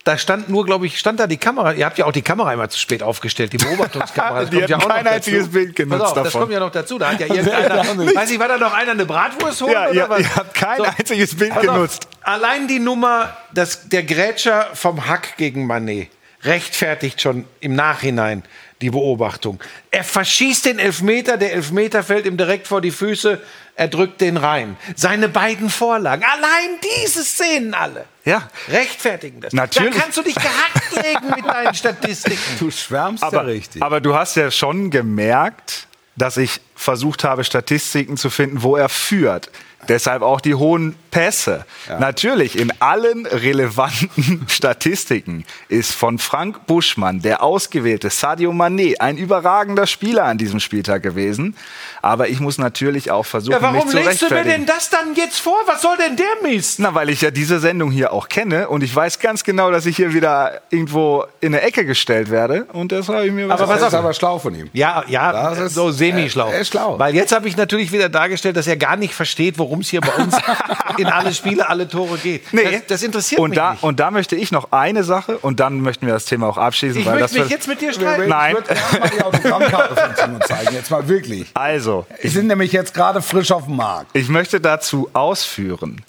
da 0.08 0.18
stand 0.18 0.48
nur, 0.48 0.66
glaube 0.66 0.86
ich, 0.86 0.98
stand 0.98 1.20
da 1.20 1.28
die 1.28 1.38
Kamera. 1.38 1.74
Ihr 1.74 1.86
habt 1.86 1.98
ja 1.98 2.06
auch 2.06 2.12
die 2.14 2.22
Kamera 2.22 2.54
immer 2.54 2.70
zu 2.70 2.80
spät 2.80 3.04
aufgestellt, 3.04 3.52
die 3.54 3.58
Beobachtungskamera. 3.58 4.42
Das 4.42 4.50
Die 4.50 4.58
kommt 4.58 4.70
ja 4.70 4.78
auch 4.78 4.82
noch 4.82 4.90
kein 4.90 5.04
dazu. 5.04 5.16
einziges 5.16 5.48
Bild 5.52 5.76
genutzt 5.76 6.02
auf, 6.02 6.14
Das 6.14 6.24
davon. 6.26 6.42
kommt 6.42 6.54
ja 6.54 6.60
noch 6.60 6.72
dazu. 6.72 6.98
Da 6.98 7.12
hat 7.12 7.20
ja 7.20 7.28
irgendeiner, 7.34 8.16
weiß 8.16 8.32
ich, 8.32 8.40
war 8.40 8.48
da 8.48 8.58
noch 8.58 8.74
einer 8.74 8.92
eine 8.92 9.06
Bratwurst 9.06 9.62
holen 9.62 9.72
Ja, 9.74 9.84
oder 9.90 9.94
ihr, 9.94 10.10
was? 10.10 10.20
ihr 10.22 10.36
habt 10.36 10.54
kein 10.54 10.78
So. 10.78 10.84
einziges 10.84 11.36
Bild 11.36 11.52
auf, 11.52 11.62
genutzt. 11.62 12.08
Allein 12.22 12.68
die 12.68 12.80
Nummer, 12.80 13.36
das, 13.54 13.90
der 13.90 14.04
Grätscher 14.04 14.68
vom 14.74 15.08
Hack 15.08 15.36
gegen 15.38 15.68
Manet 15.68 16.10
rechtfertigt 16.44 17.20
schon 17.22 17.46
im 17.60 17.76
Nachhinein 17.76 18.44
die 18.82 18.90
Beobachtung. 18.92 19.60
Er 19.92 20.04
verschießt 20.04 20.66
den 20.66 20.80
Elfmeter, 20.80 21.38
der 21.38 21.54
Elfmeter 21.54 22.04
fällt 22.04 22.26
ihm 22.26 22.38
direkt 22.38 22.68
vor 22.68 22.80
die 22.82 22.92
Füße, 22.92 23.42
er 23.76 23.88
drückt 23.88 24.22
den 24.22 24.38
rein. 24.38 24.78
Seine 24.96 25.30
beiden 25.30 25.70
Vorlagen, 25.70 26.24
allein 26.24 26.80
diese 27.04 27.24
Szenen 27.24 27.74
alle, 27.74 28.06
Ja. 28.26 28.48
rechtfertigen 28.70 29.42
das. 29.42 29.54
Natürlich. 29.54 29.94
Da 29.96 30.02
kannst 30.02 30.18
du 30.18 30.24
dich 30.24 30.36
gehackt 30.36 30.92
legen 30.96 31.28
mit 31.36 31.46
deinen 31.46 31.74
Statistiken. 31.76 32.40
Du 32.60 32.70
schwärmst 32.72 33.24
aber, 33.24 33.38
ja 33.38 33.42
richtig. 33.44 33.82
aber 33.84 34.00
du 34.02 34.16
hast 34.16 34.36
ja 34.36 34.50
schon 34.52 34.90
gemerkt, 34.92 35.88
dass 36.16 36.38
ich 36.38 36.62
versucht 36.76 37.24
habe, 37.24 37.44
Statistiken 37.44 38.18
zu 38.18 38.30
finden, 38.30 38.64
wo 38.64 38.76
er 38.76 38.90
führt. 38.90 39.52
Deshalb 39.88 40.22
auch 40.24 40.42
die 40.42 40.56
hohen 40.56 40.96
Pässe. 41.18 41.66
Natürlich, 42.00 42.60
in 42.60 42.72
allen 42.80 43.26
relevanten 43.26 44.46
Statistiken 44.48 45.46
ist 45.68 45.94
von 45.94 46.20
Frank 46.20 46.68
Buschmann 46.68 47.22
der 47.24 47.42
ausgewählte 47.42 48.12
Sadio 48.12 48.52
Mané 48.52 49.00
ein 49.00 49.18
überragender 49.18 49.88
Spieler 49.88 50.26
an 50.26 50.38
diesem 50.38 50.60
Spieltag 50.60 51.02
gewesen. 51.02 51.56
Aber 52.04 52.28
ich 52.30 52.40
muss 52.40 52.60
natürlich 52.60 53.10
auch 53.10 53.26
versuchen, 53.26 53.54
Ja, 53.54 53.62
warum 53.64 53.78
mich 53.88 53.88
zu 53.88 53.98
legst 53.98 54.22
du 54.22 54.30
mir 54.34 54.44
denn 54.44 54.68
das 54.68 54.92
dann 54.92 55.16
jetzt 55.16 55.40
vor? 55.40 55.58
Was 55.66 55.82
soll 55.82 55.98
denn 55.98 56.16
der 56.18 56.50
Mist? 56.50 56.78
Na, 56.80 56.94
weil 56.94 57.10
ich 57.10 57.22
ja 57.22 57.32
diese 57.32 57.60
Sendung 57.60 57.90
hier 57.90 58.14
auch 58.14 58.30
kenne 58.30 58.70
und 58.70 58.84
ich 58.84 58.96
weiß 58.96 59.18
ganz 59.20 59.44
genau, 59.44 59.72
dass 59.72 59.88
ich 59.88 59.96
hier 59.96 60.14
wieder 60.14 60.62
irgendwo 60.70 61.26
in 61.42 61.56
eine 61.56 61.62
Ecke 61.64 61.84
gestellt 61.84 62.30
werde. 62.30 62.66
Und 62.74 62.92
das 62.92 63.10
habe 63.10 63.26
ich 63.26 63.32
mir 63.32 63.46
Aber 63.46 63.58
Das 63.58 63.68
pass 63.70 63.88
ist 63.88 63.94
aber 63.96 64.14
schlau 64.14 64.38
von 64.38 64.54
ihm. 64.54 64.70
Ja, 64.74 65.04
ja, 65.08 65.32
Das 65.32 65.60
ist- 65.60 65.74
so 65.74 65.90
semi-schlau. 65.90 66.52
er 66.52 66.60
ist 66.60 66.68
schlau. 66.70 67.00
Weil 67.00 67.16
jetzt 67.16 67.32
habe 67.34 67.48
ich 67.48 67.58
natürlich 67.58 67.92
wieder 67.92 68.08
dargestellt, 68.10 68.56
dass 68.56 68.68
er 68.68 68.78
gar 68.78 68.96
nicht 68.98 69.16
versteht, 69.16 69.58
worum 69.58 69.80
es 69.80 69.90
hier 69.90 70.02
bei 70.02 70.14
uns 70.14 70.36
in 70.98 71.07
alle 71.12 71.34
Spiele, 71.34 71.70
alle 71.70 71.88
Tore 71.88 72.18
geht. 72.18 72.54
Nee. 72.54 72.64
Das, 72.64 72.86
das 72.88 73.04
interessiert 73.04 73.40
und 73.40 73.52
mich 73.52 73.58
da, 73.58 73.72
nicht. 73.72 73.84
Und 73.84 74.00
da 74.00 74.12
möchte 74.12 74.36
ich 74.36 74.52
noch 74.52 74.72
eine 74.72 75.04
Sache 75.04 75.38
und 75.38 75.60
dann 75.60 75.82
möchten 75.82 76.06
wir 76.06 76.14
das 76.14 76.26
Thema 76.26 76.48
auch 76.48 76.58
abschließen. 76.58 77.02
ich 77.02 77.06
weil 77.08 77.20
das 77.20 77.32
möchte 77.32 77.46
mich 77.46 77.52
jetzt 77.52 77.68
mit 77.68 77.82
dir 77.82 77.94
streiten. 77.94 78.28
Nein. 78.28 78.56
Ich 78.60 78.70
würde 78.70 78.82
gerne 78.82 79.00
mal 79.00 79.10
die 79.10 79.24
Autogrammkarte 79.24 79.96
von 79.96 80.16
Timo 80.16 80.40
zeigen. 80.40 80.74
Jetzt 80.74 80.92
mal 80.92 81.08
wirklich. 81.08 81.48
Also, 81.54 82.06
Die 82.24 82.28
sind 82.28 82.48
nämlich 82.48 82.72
jetzt 82.72 82.94
gerade 82.94 83.22
frisch 83.22 83.52
auf 83.52 83.66
dem 83.66 83.76
Markt. 83.76 84.10
Ich 84.14 84.30
möchte 84.30 84.60
dazu 84.60 85.10
ausführen, 85.14 86.02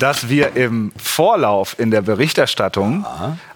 dass 0.00 0.28
wir 0.28 0.56
im 0.56 0.92
Vorlauf 0.96 1.78
in 1.78 1.90
der 1.90 2.02
Berichterstattung 2.02 3.04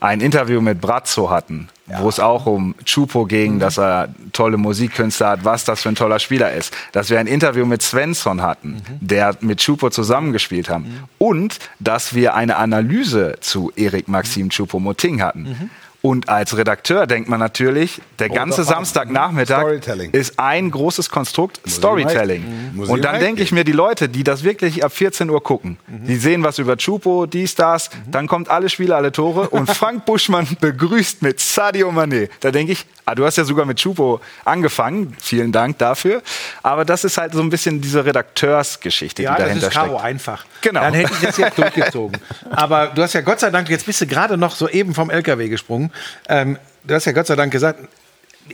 ein 0.00 0.20
Interview 0.20 0.60
mit 0.60 0.80
Brazzo 0.80 1.30
hatten, 1.30 1.68
wo 2.00 2.08
es 2.08 2.20
auch 2.20 2.46
um 2.46 2.74
Chupo 2.84 3.24
ging, 3.24 3.58
dass 3.58 3.78
er 3.78 4.08
tolle 4.32 4.56
Musikkünstler 4.56 5.30
hat, 5.30 5.44
was 5.44 5.64
das 5.64 5.82
für 5.82 5.88
ein 5.88 5.94
toller 5.94 6.18
Spieler 6.18 6.52
ist. 6.52 6.74
Dass 6.92 7.10
wir 7.10 7.18
ein 7.18 7.26
Interview 7.26 7.66
mit 7.66 7.82
Svensson 7.82 8.42
hatten, 8.42 8.82
der 9.00 9.36
mit 9.40 9.60
Chupo 9.60 9.90
zusammengespielt 9.90 10.68
haben. 10.68 11.04
Und 11.18 11.58
dass 11.80 12.14
wir 12.14 12.34
eine 12.34 12.56
Analyse 12.56 13.36
zu 13.40 13.72
Erik 13.76 14.08
Maxim 14.08 14.50
Chupo-Moting 14.50 15.22
hatten. 15.22 15.70
Und 16.00 16.28
als 16.28 16.56
Redakteur 16.56 17.08
denkt 17.08 17.28
man 17.28 17.40
natürlich, 17.40 18.00
der 18.20 18.28
ganze 18.28 18.58
das 18.58 18.68
Samstagnachmittag 18.68 19.58
Storytelling. 19.62 20.10
ist 20.12 20.38
ein 20.38 20.70
großes 20.70 21.10
Konstrukt 21.10 21.60
Storytelling. 21.68 22.42
recht. 22.44 22.72
Mhm. 22.72 22.76
Muss 22.76 22.88
Und 22.88 23.04
dann 23.04 23.18
denke 23.18 23.42
ich 23.42 23.50
mir, 23.50 23.64
die 23.64 23.72
Leute, 23.72 24.08
die 24.08 24.22
das 24.22 24.44
wirklich 24.44 24.84
ab 24.84 24.92
14 24.92 25.28
Uhr 25.28 25.42
gucken, 25.42 25.76
die 25.88 26.14
sehen 26.16 26.44
was 26.44 26.58
über 26.58 26.76
Chupo, 26.76 27.26
dies, 27.26 27.56
das, 27.56 27.90
dann 28.08 28.28
kommt 28.28 28.48
alle 28.48 28.68
Spiele, 28.68 28.94
alle 28.94 29.10
Tore 29.10 29.48
und 29.48 29.68
Frank 29.74 30.04
Buschmann 30.04 30.46
begrüßt 30.60 31.22
mit 31.22 31.40
Sadio 31.40 31.90
Mané. 31.90 32.28
Da 32.40 32.52
denke 32.52 32.72
ich, 32.72 32.86
ah, 33.04 33.16
du 33.16 33.24
hast 33.24 33.36
ja 33.36 33.42
sogar 33.42 33.66
mit 33.66 33.78
Chupo 33.78 34.20
angefangen, 34.44 35.16
vielen 35.20 35.50
Dank 35.50 35.78
dafür. 35.78 36.22
Aber 36.62 36.84
das 36.84 37.02
ist 37.02 37.18
halt 37.18 37.32
so 37.32 37.40
ein 37.40 37.50
bisschen 37.50 37.80
diese 37.80 38.04
Redakteursgeschichte, 38.04 39.22
Ja, 39.24 39.32
die 39.32 39.38
das 39.38 39.46
dahinter 39.48 39.66
ist 39.68 39.72
Karo 39.74 39.88
steckt. 39.94 40.04
einfach. 40.04 40.44
Genau. 40.60 40.80
Dann 40.80 40.94
hätte 40.94 41.12
ich 41.12 41.20
das 41.20 41.36
jetzt 41.38 41.58
durchgezogen. 41.58 42.20
Aber 42.50 42.86
du 42.88 43.02
hast 43.02 43.14
ja 43.14 43.20
Gott 43.20 43.40
sei 43.40 43.50
Dank, 43.50 43.68
jetzt 43.68 43.86
bist 43.86 44.00
du 44.00 44.06
gerade 44.06 44.36
noch 44.36 44.54
so 44.54 44.68
eben 44.68 44.94
vom 44.94 45.10
LKW 45.10 45.48
gesprungen. 45.48 45.87
Ähm, 46.28 46.58
du 46.84 46.94
hast 46.94 47.04
ja 47.04 47.12
Gott 47.12 47.26
sei 47.26 47.36
Dank 47.36 47.52
gesagt, 47.52 47.80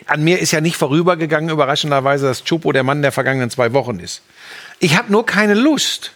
an 0.07 0.25
mir 0.25 0.39
ist 0.39 0.51
ja 0.51 0.61
nicht 0.61 0.77
vorübergegangen, 0.77 1.51
überraschenderweise, 1.51 2.27
dass 2.27 2.45
Chupo 2.45 2.73
der 2.73 2.83
Mann 2.83 3.03
der 3.03 3.13
vergangenen 3.13 3.51
zwei 3.51 3.73
Wochen 3.73 4.01
ist. 4.01 4.23
Ich 4.81 4.97
habe 4.97 5.11
nur 5.13 5.25
keine 5.25 5.55
Lust, 5.55 6.13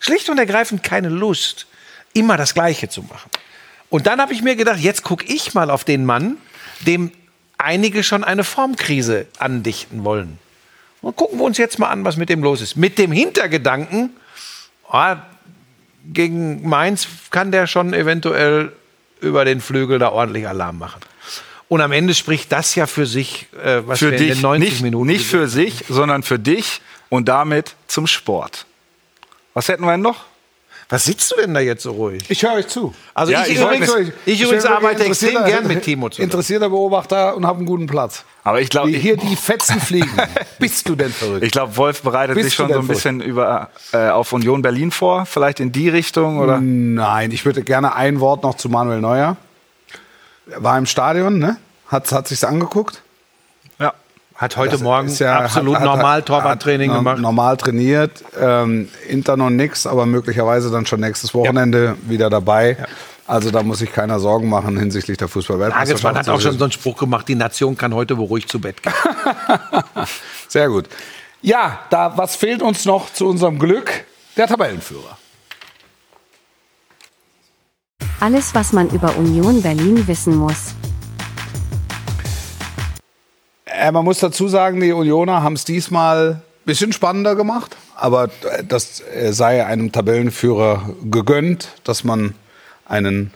schlicht 0.00 0.28
und 0.30 0.38
ergreifend 0.38 0.82
keine 0.82 1.08
Lust, 1.08 1.66
immer 2.14 2.36
das 2.36 2.54
Gleiche 2.54 2.88
zu 2.88 3.02
machen. 3.02 3.30
Und 3.90 4.06
dann 4.06 4.20
habe 4.20 4.32
ich 4.32 4.42
mir 4.42 4.56
gedacht, 4.56 4.80
jetzt 4.80 5.02
gucke 5.02 5.24
ich 5.26 5.54
mal 5.54 5.70
auf 5.70 5.84
den 5.84 6.04
Mann, 6.04 6.36
dem 6.80 7.12
einige 7.56 8.02
schon 8.02 8.24
eine 8.24 8.44
Formkrise 8.44 9.26
andichten 9.38 10.04
wollen. 10.04 10.38
Und 11.00 11.16
gucken 11.16 11.38
wir 11.38 11.44
uns 11.44 11.58
jetzt 11.58 11.78
mal 11.78 11.88
an, 11.88 12.04
was 12.04 12.16
mit 12.16 12.28
dem 12.28 12.42
los 12.42 12.60
ist. 12.60 12.76
Mit 12.76 12.98
dem 12.98 13.12
Hintergedanken, 13.12 14.10
ah, 14.88 15.16
gegen 16.12 16.68
Mainz 16.68 17.08
kann 17.30 17.52
der 17.52 17.66
schon 17.66 17.92
eventuell 17.94 18.72
über 19.20 19.44
den 19.44 19.60
Flügel 19.60 19.98
da 19.98 20.10
ordentlich 20.10 20.46
Alarm 20.46 20.78
machen. 20.78 21.00
Und 21.68 21.80
am 21.82 21.92
Ende 21.92 22.14
spricht 22.14 22.50
das 22.50 22.74
ja 22.74 22.86
für 22.86 23.06
sich, 23.06 23.46
äh, 23.62 23.82
was 23.86 23.98
Für 23.98 24.10
wir 24.10 24.18
in 24.18 24.26
dich, 24.26 24.34
den 24.36 24.42
90 24.42 24.70
nicht, 24.70 24.82
Minuten 24.82 25.06
nicht 25.06 25.26
für 25.26 25.48
sich, 25.48 25.84
sondern 25.88 26.22
für 26.22 26.38
dich 26.38 26.80
und 27.10 27.28
damit 27.28 27.74
zum 27.86 28.06
Sport. 28.06 28.64
Was 29.54 29.68
hätten 29.68 29.84
wir 29.84 29.92
denn 29.92 30.00
noch? 30.00 30.24
Was 30.88 31.04
sitzt 31.04 31.30
du 31.32 31.36
denn 31.36 31.52
da 31.52 31.60
jetzt 31.60 31.82
so 31.82 31.90
ruhig? 31.92 32.22
Ich 32.30 32.42
höre 32.42 32.54
euch 32.54 32.68
zu. 32.68 32.94
Also 33.12 33.32
Ja, 33.32 33.44
ich, 33.44 33.52
ich 33.52 33.60
übrigens, 33.60 33.94
ich, 34.24 34.38
bin 34.38 34.46
übrigens 34.46 34.64
arbeite 34.64 35.04
extrem 35.04 35.44
gern 35.44 35.66
mit 35.66 35.82
Timo 35.82 36.08
zusammen. 36.08 36.24
Interessierter 36.24 36.70
Beobachter 36.70 37.36
und 37.36 37.46
habe 37.46 37.58
einen 37.58 37.66
guten 37.66 37.86
Platz. 37.86 38.24
Aber 38.48 38.62
ich 38.62 38.70
glaube, 38.70 38.88
Wie 38.88 38.98
hier 38.98 39.18
die 39.18 39.36
Fetzen 39.36 39.78
fliegen. 39.78 40.10
Bist 40.58 40.88
du 40.88 40.94
denn 40.96 41.12
verrückt? 41.12 41.44
Ich 41.44 41.52
glaube, 41.52 41.76
Wolf 41.76 42.00
bereitet 42.02 42.34
Bist 42.34 42.46
sich 42.46 42.54
schon 42.54 42.72
so 42.72 42.78
ein 42.78 42.86
bisschen 42.86 43.20
über, 43.20 43.68
äh, 43.92 44.08
auf 44.08 44.32
Union 44.32 44.62
Berlin 44.62 44.90
vor, 44.90 45.26
vielleicht 45.26 45.60
in 45.60 45.70
die 45.70 45.90
Richtung 45.90 46.38
oder? 46.38 46.58
Nein, 46.58 47.30
ich 47.30 47.44
würde 47.44 47.62
gerne 47.62 47.94
ein 47.94 48.20
Wort 48.20 48.42
noch 48.44 48.54
zu 48.54 48.70
Manuel 48.70 49.02
Neuer. 49.02 49.36
Er 50.50 50.62
war 50.64 50.78
im 50.78 50.86
Stadion, 50.86 51.38
ne? 51.38 51.58
Hat, 51.88 52.10
hat 52.10 52.26
sich's 52.28 52.42
angeguckt? 52.42 53.02
Ja. 53.78 53.92
Hat 54.34 54.56
heute 54.56 54.72
Das 54.72 54.80
Morgen 54.80 55.08
ist 55.08 55.18
ja- 55.18 55.40
absolut 55.40 55.74
hat- 55.76 55.82
hat- 55.82 55.86
normal 55.96 56.22
Torwarttraining 56.22 56.90
gemacht. 56.92 57.18
Normal 57.18 57.58
trainiert. 57.58 58.24
Ähm, 58.40 58.88
Inter 59.10 59.36
noch 59.36 59.50
nix, 59.50 59.86
aber 59.86 60.06
möglicherweise 60.06 60.70
dann 60.70 60.86
schon 60.86 61.00
nächstes 61.00 61.34
Wochenende 61.34 61.96
wieder 62.08 62.30
dabei. 62.30 62.78
Also 63.28 63.50
da 63.50 63.62
muss 63.62 63.80
sich 63.80 63.92
keiner 63.92 64.20
Sorgen 64.20 64.48
machen 64.48 64.78
hinsichtlich 64.78 65.18
der 65.18 65.28
Fußballweltmeisterschaft. 65.28 66.02
Nagelsmann 66.02 66.16
hat 66.16 66.28
auch 66.30 66.40
schon 66.40 66.56
so 66.56 66.64
einen 66.64 66.72
Spruch 66.72 66.96
gemacht, 66.96 67.28
die 67.28 67.34
Nation 67.34 67.76
kann 67.76 67.94
heute 67.94 68.16
beruhigt 68.16 68.50
zu 68.50 68.58
Bett 68.58 68.82
gehen. 68.82 68.92
Sehr 70.48 70.68
gut. 70.68 70.86
Ja, 71.42 71.80
da, 71.90 72.16
was 72.16 72.36
fehlt 72.36 72.62
uns 72.62 72.86
noch 72.86 73.12
zu 73.12 73.28
unserem 73.28 73.58
Glück? 73.58 73.90
Der 74.38 74.46
Tabellenführer. 74.46 75.18
Alles, 78.18 78.54
was 78.54 78.72
man 78.72 78.88
über 78.88 79.14
Union 79.18 79.60
Berlin 79.60 80.06
wissen 80.08 80.34
muss. 80.34 80.72
Äh, 83.66 83.92
man 83.92 84.06
muss 84.06 84.20
dazu 84.20 84.48
sagen, 84.48 84.80
die 84.80 84.92
Unioner 84.92 85.42
haben 85.42 85.52
es 85.52 85.66
diesmal 85.66 86.30
ein 86.30 86.42
bisschen 86.64 86.94
spannender 86.94 87.36
gemacht. 87.36 87.76
Aber 87.94 88.24
äh, 88.24 88.64
das 88.66 89.02
äh, 89.02 89.34
sei 89.34 89.66
einem 89.66 89.92
Tabellenführer 89.92 90.94
gegönnt, 91.04 91.68
dass 91.84 92.04
man 92.04 92.34
einen, 92.88 93.32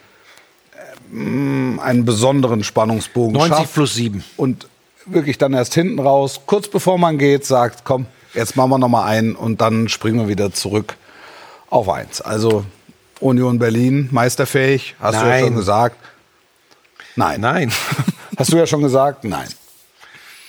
ähm, 1.13 1.81
einen 1.83 2.05
besonderen 2.05 2.65
Spannungsbogen 2.65 3.35
90 3.35 3.57
schafft. 3.57 3.75
plus 3.75 3.95
7. 3.95 4.25
Und 4.37 4.67
wirklich 5.07 5.39
dann 5.39 5.53
erst 5.53 5.75
hinten 5.75 5.99
raus, 5.99 6.41
kurz 6.47 6.69
bevor 6.69 6.99
man 6.99 7.19
geht, 7.19 7.45
sagt, 7.45 7.85
komm, 7.85 8.07
jetzt 8.35 8.57
machen 8.57 8.71
wir 8.71 8.79
noch 8.79 8.89
mal 8.89 9.05
einen 9.05 9.35
und 9.37 9.61
dann 9.61 9.89
springen 9.89 10.19
wir 10.21 10.29
wieder 10.29 10.53
zurück 10.53 10.97
auf 11.71 11.89
eins. 11.89 12.21
Also 12.21 12.65
Union 13.21 13.59
Berlin, 13.59 14.09
meisterfähig, 14.11 14.95
hast 15.01 15.15
du 15.21 15.25
ja 15.25 15.29
Nein. 15.29 15.45
schon 15.45 15.57
gesagt. 15.57 15.97
Nein. 17.17 17.41
Nein. 17.41 17.73
Hast 18.39 18.51
du 18.51 18.57
ja 18.57 18.67
schon 18.67 18.81
gesagt? 18.81 19.25
Nein. 19.25 19.47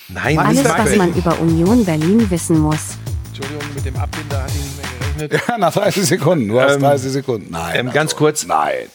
Nein, 0.08 0.39
Alles, 0.39 0.64
nicht 0.64 0.70
was 0.78 0.95
man 0.95 1.14
über 1.14 1.38
Union 1.41 1.84
Berlin 1.84 2.30
wissen 2.32 2.58
muss. 2.58 2.95
Entschuldigung, 3.28 3.62
mit 3.76 3.86
dem 3.86 3.95
Abbinder 3.97 4.41
hatte 4.43 4.54
ich 4.56 4.64
nicht 4.64 4.78
mehr 4.78 5.28
gerechnet. 5.28 5.49
Ja, 5.49 5.58
nach 5.58 5.74
30 5.74 6.06
Sekunden. 6.06 6.47
Du 6.47 6.62
hast 6.62 6.76
Ähm, 6.76 6.82
30 6.82 7.12
Sekunden. 7.12 7.51
Nein. 7.51 7.88
ähm, 7.88 7.91
ganz 7.91 8.16
kurz. 8.16 8.45
Nein. 8.45 8.88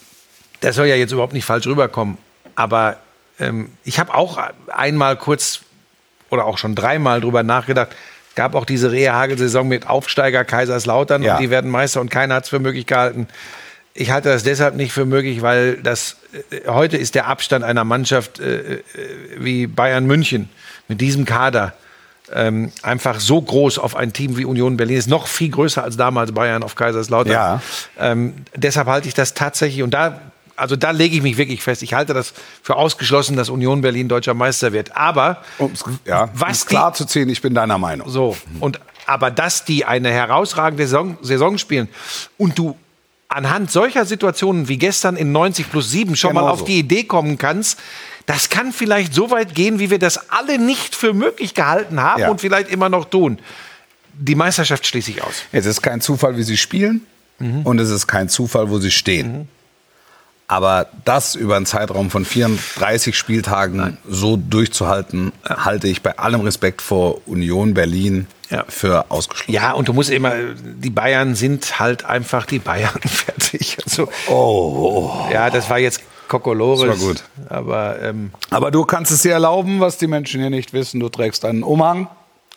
Das 0.60 0.76
soll 0.76 0.86
ja 0.86 0.96
jetzt 0.96 1.12
überhaupt 1.12 1.32
nicht 1.32 1.44
falsch 1.44 1.66
rüberkommen. 1.66 2.18
Aber 2.54 2.96
ähm, 3.38 3.70
ich 3.84 3.98
habe 3.98 4.14
auch 4.14 4.38
einmal 4.68 5.16
kurz 5.16 5.60
oder 6.30 6.44
auch 6.44 6.58
schon 6.58 6.74
dreimal 6.74 7.20
drüber 7.20 7.42
nachgedacht. 7.42 7.88
Gab 8.34 8.54
auch 8.54 8.64
diese 8.66 8.92
Reha-Hagel-Saison 8.92 9.66
mit 9.66 9.88
Aufsteiger 9.88 10.44
Kaiserslautern 10.44 11.22
Ja. 11.22 11.34
und 11.36 11.40
die 11.42 11.50
werden 11.50 11.70
Meister 11.70 12.00
und 12.00 12.10
keiner 12.10 12.36
hat 12.36 12.44
es 12.44 12.50
für 12.50 12.58
möglich 12.58 12.86
gehalten. 12.86 13.28
Ich 13.94 14.10
halte 14.12 14.28
das 14.28 14.44
deshalb 14.44 14.76
nicht 14.76 14.92
für 14.92 15.06
möglich, 15.06 15.42
weil 15.42 15.76
das 15.76 16.16
äh, 16.50 16.68
heute 16.68 16.96
ist 16.96 17.14
der 17.14 17.26
Abstand 17.26 17.64
einer 17.64 17.84
Mannschaft 17.84 18.38
äh, 18.38 18.74
äh, 18.74 18.82
wie 19.38 19.66
Bayern 19.66 20.06
München 20.06 20.48
mit 20.86 21.00
diesem 21.00 21.24
Kader 21.24 21.72
ähm, 22.32 22.70
einfach 22.82 23.20
so 23.20 23.40
groß 23.40 23.78
auf 23.78 23.96
ein 23.96 24.12
Team 24.12 24.36
wie 24.36 24.44
Union 24.44 24.76
Berlin 24.76 24.98
ist, 24.98 25.08
noch 25.08 25.26
viel 25.26 25.50
größer 25.50 25.82
als 25.82 25.96
damals 25.96 26.32
Bayern 26.32 26.62
auf 26.62 26.74
Kaiserslautern. 26.74 27.32
Ja. 27.32 27.62
Ähm, 27.98 28.34
deshalb 28.54 28.86
halte 28.86 29.08
ich 29.08 29.14
das 29.14 29.34
tatsächlich 29.34 29.82
und 29.82 29.92
da, 29.92 30.20
also 30.58 30.76
da 30.76 30.90
lege 30.90 31.16
ich 31.16 31.22
mich 31.22 31.36
wirklich 31.36 31.62
fest. 31.62 31.82
Ich 31.82 31.94
halte 31.94 32.14
das 32.14 32.32
für 32.62 32.76
ausgeschlossen, 32.76 33.36
dass 33.36 33.48
Union 33.48 33.80
Berlin 33.80 34.08
deutscher 34.08 34.34
Meister 34.34 34.72
wird. 34.72 34.96
Aber 34.96 35.42
Um's, 35.58 35.84
ja, 36.04 36.28
Was 36.34 36.48
um's 36.48 36.60
die- 36.62 36.68
klar 36.68 36.92
zu 36.94 37.04
ziehen, 37.06 37.28
ich 37.28 37.40
bin 37.40 37.54
deiner 37.54 37.78
Meinung. 37.78 38.08
so 38.08 38.36
und 38.60 38.80
aber 39.06 39.30
dass 39.30 39.64
die 39.64 39.84
eine 39.86 40.10
herausragende 40.10 40.84
Saison, 40.84 41.16
Saison 41.22 41.56
spielen 41.58 41.88
und 42.36 42.58
du 42.58 42.76
anhand 43.28 43.70
solcher 43.70 44.04
Situationen 44.04 44.68
wie 44.68 44.76
gestern 44.78 45.16
in 45.16 45.32
90 45.32 45.70
plus 45.70 45.90
7 45.90 46.16
schon 46.16 46.34
mal 46.34 46.40
Genau 46.40 46.52
auf 46.52 46.58
so. 46.60 46.64
die 46.66 46.78
Idee 46.78 47.04
kommen 47.04 47.38
kannst, 47.38 47.78
das 48.26 48.48
kann 48.50 48.72
vielleicht 48.72 49.14
so 49.14 49.30
weit 49.30 49.54
gehen, 49.54 49.78
wie 49.78 49.90
wir 49.90 49.98
das 49.98 50.30
alle 50.30 50.58
nicht 50.58 50.94
für 50.94 51.14
möglich 51.14 51.54
gehalten 51.54 52.00
haben 52.02 52.20
Ja. 52.22 52.30
und 52.30 52.40
vielleicht 52.40 52.70
immer 52.70 52.88
noch 52.88 53.06
tun. 53.06 53.38
Die 54.12 54.34
Meisterschaft 54.34 54.86
schließe 54.86 55.10
ich 55.12 55.22
aus. 55.22 55.42
Es 55.52 55.64
ist 55.66 55.80
kein 55.82 56.00
Zufall, 56.00 56.36
wie 56.36 56.42
sie 56.42 56.56
spielen. 56.56 57.06
Mhm. 57.38 57.62
Und 57.62 57.78
es 57.78 57.88
ist 57.90 58.06
kein 58.08 58.28
Zufall, 58.28 58.68
wo 58.68 58.78
sie 58.80 58.90
stehen. 58.90 59.48
Aber 60.50 60.86
das 61.04 61.34
über 61.34 61.56
einen 61.56 61.66
Zeitraum 61.66 62.10
von 62.10 62.24
34 62.24 63.16
Spieltagen 63.16 63.98
so 64.08 64.36
durchzuhalten, 64.38 65.32
halte 65.46 65.88
ich 65.88 66.02
bei 66.02 66.18
allem 66.18 66.40
Respekt 66.40 66.80
vor 66.80 67.20
Union 67.26 67.74
Berlin 67.74 68.26
Ja. 68.48 68.64
für 68.66 69.10
ausgeschlossen. 69.10 69.52
Ja, 69.52 69.72
und 69.72 69.88
du 69.88 69.92
musst 69.92 70.08
immer, 70.08 70.32
die 70.54 70.88
Bayern 70.88 71.34
sind 71.34 71.78
halt 71.78 72.06
einfach 72.06 72.46
die 72.46 72.60
Bayern 72.60 72.98
fertig. 73.06 73.76
Also, 73.84 74.08
Oh, 74.28 75.10
ja, 75.30 75.50
das 75.50 75.68
war 75.68 75.78
jetzt 75.78 76.00
Kokolores. 76.28 76.80
Das 76.80 76.88
war 76.88 76.96
gut. 77.08 77.24
Aber 77.50 78.00
ähm, 78.02 78.30
Aber 78.50 78.70
du 78.70 78.84
kannst 78.86 79.10
es 79.12 79.22
dir 79.22 79.32
erlauben, 79.32 79.80
was 79.80 79.98
die 79.98 80.06
Menschen 80.06 80.40
hier 80.40 80.50
nicht 80.50 80.72
wissen. 80.72 80.98
Du 81.00 81.08
trägst 81.10 81.44
einen 81.44 81.62
Umhang. 81.62 82.08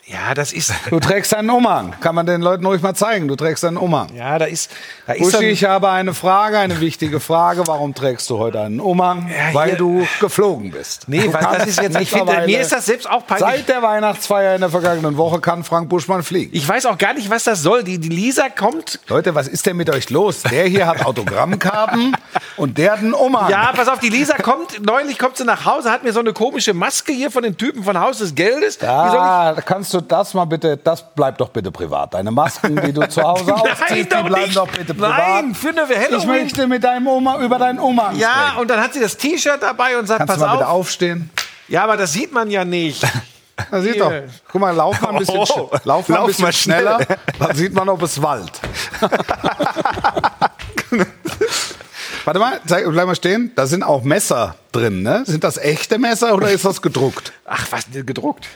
Ja, 0.06 0.34
das 0.34 0.52
ist. 0.54 0.74
Du 0.89 0.99
trägst 0.99 1.34
einen 1.36 1.49
Umhang. 1.49 1.93
Kann 2.02 2.16
man 2.16 2.26
den 2.26 2.41
Leuten 2.41 2.66
ruhig 2.66 2.82
mal 2.82 2.93
zeigen. 2.95 3.28
Du 3.28 3.36
trägst 3.36 3.64
einen 3.64 3.78
Umhang. 3.78 4.08
Ja, 4.16 4.38
da 4.39 4.45
ist. 4.45 4.70
Da 5.08 5.14
ist 5.14 5.34
Uschi, 5.34 5.45
ich 5.45 5.64
habe 5.64 5.89
eine 5.89 6.14
Frage, 6.14 6.60
eine 6.60 6.80
wichtige 6.82 7.20
Frage. 7.20 7.66
Warum 7.68 7.93
trägst 7.93 8.30
du 8.30 8.38
heute 8.38 8.60
einen 8.62 8.80
Umhang? 8.82 9.30
Ja, 9.30 9.54
weil 9.54 9.76
du 9.78 10.06
geflogen 10.20 10.72
bist. 10.72 11.08
Nee, 11.08 11.22
Du 11.22 11.34
weil 11.34 11.41
das 11.41 11.52
kannst 11.52 11.68
ist 11.68 11.82
jetzt. 11.82 11.91
Ich 12.02 12.10
finde, 12.10 12.45
mir 12.45 12.60
ist 12.62 12.72
das 12.72 12.86
selbst 12.88 13.10
auch 13.10 13.26
peinlich. 13.26 13.47
Seit 13.47 13.70
der 13.70 13.82
Weihnachtsfeier 13.84 14.56
in 14.56 14.62
der 14.62 14.70
vergangenen 14.70 15.18
Woche 15.18 15.39
kann 15.39 15.64
Frank 15.64 15.88
Buschmann 15.89 16.24
fliegen. 16.24 16.49
Ich 16.54 16.68
weiß 16.68 16.88
auch 16.88 16.97
gar 16.97 17.14
nicht, 17.14 17.30
was 17.30 17.43
das 17.43 17.62
soll. 17.62 17.84
Die, 17.84 17.99
die 17.99 18.10
Lisa 18.10 18.49
kommt. 18.49 18.99
Leute, 19.08 19.36
was 19.36 19.47
ist 19.47 19.66
denn 19.66 19.78
mit 19.78 19.89
euch 19.89 20.10
los? 20.10 20.41
Der 20.43 20.66
hier 20.66 20.88
hat 20.88 21.06
Autogrammkarten 21.06 22.18
und 22.58 22.78
der 22.78 22.93
hat 22.93 22.99
einen 22.99 23.14
Umhang. 23.14 23.49
Ja, 23.49 23.72
pass 23.74 23.88
auf, 23.88 23.99
die 23.99 24.10
Lisa 24.10 24.36
kommt. 24.38 24.84
Neulich 24.86 25.18
kommt 25.20 25.38
sie 25.38 25.45
nach 25.45 25.66
Hause, 25.66 25.91
hat 25.91 26.04
mir 26.04 26.12
so 26.12 26.20
eine 26.20 26.34
komische 26.34 26.74
Maske 26.74 27.14
hier 27.14 27.32
von 27.32 27.43
den 27.43 27.56
Typen 27.58 27.84
von 27.84 27.99
Haus 27.99 28.18
des 28.18 28.36
Geldes. 28.36 28.76
Soll 28.80 28.89
ich 28.89 28.89
Ah, 28.89 29.54
kannst 29.92 30.10
du 30.10 30.16
das 30.16 30.34
mal 30.34 30.46
bitte, 30.46 30.78
das 30.78 31.14
bleibt 31.16 31.42
doch 31.42 31.50
bitte 31.50 31.72
privat. 31.72 32.14
Deine 32.14 32.32
Masken, 32.32 32.76
die 32.86 32.94
du 32.94 33.08
zu 33.10 33.22
Hause 33.22 33.54
aufziehst, 33.56 34.12
die 34.12 34.24
bleiben 34.24 34.46
nicht. 34.46 34.56
doch 34.56 34.68
bitte 34.68 34.94
privat. 34.94 35.18
Nein, 35.18 35.56
für 35.56 35.70
eine 35.70 35.82
Halloween. 35.82 36.18
Ich 36.20 36.26
möchte 36.26 36.68
mit 36.68 36.84
deinem 36.84 37.08
Oma 37.08 37.39
über 37.44 37.58
deinen 37.60 37.80
Umhang 37.80 38.16
Ja, 38.18 38.30
sprechen. 38.30 38.58
und 38.62 38.70
dann 38.70 38.80
hat 38.82 38.94
sie 38.94 39.00
das 39.00 39.18
T-Shirt 39.18 39.62
dabei 39.62 39.98
und 39.98 40.08
sagt, 40.08 40.20
Kannst 40.20 40.36
du 40.36 40.39
pass 40.39 40.48
mal 40.48 40.54
bitte 40.58 40.68
auf. 40.68 40.76
aufstehen? 40.80 41.30
Ja, 41.68 41.84
aber 41.84 41.98
das 41.98 42.14
sieht 42.14 42.32
man 42.32 42.50
ja 42.50 42.64
nicht. 42.66 43.04
Na, 43.72 43.82
sieht 43.82 44.00
doch. 44.00 44.12
Guck 44.52 44.62
mal, 44.62 44.72
lauf 44.76 45.00
mal 45.02 45.10
ein 45.12 45.18
bisschen, 45.20 45.38
Oh, 45.38 45.70
lauf 45.84 46.08
mal 46.10 46.16
ein 46.16 46.22
lauf 46.22 46.28
bisschen 46.28 46.44
mal 46.46 46.54
schnell. 46.54 46.80
schneller. 46.80 47.00
Dann 47.39 47.56
sieht 47.56 47.74
man, 47.74 47.89
ob 47.89 48.02
es 48.02 48.22
wallt. 48.22 48.52
Warte 52.26 52.39
mal, 52.39 52.60
zeig, 52.68 52.86
bleib 52.89 53.08
mal 53.08 53.16
stehen. 53.16 53.52
Da 53.56 53.66
sind 53.66 53.84
auch 53.84 54.04
Messer 54.04 54.56
drin, 54.72 55.02
ne? 55.02 55.24
Sind 55.26 55.44
das 55.44 55.58
echte 55.58 55.98
Messer 55.98 56.34
oder 56.36 56.52
ist 56.52 56.66
das 56.66 56.82
gedruckt? 56.82 57.34
Ach, 57.46 57.66
was, 57.72 57.86
gedruckt. 57.92 58.48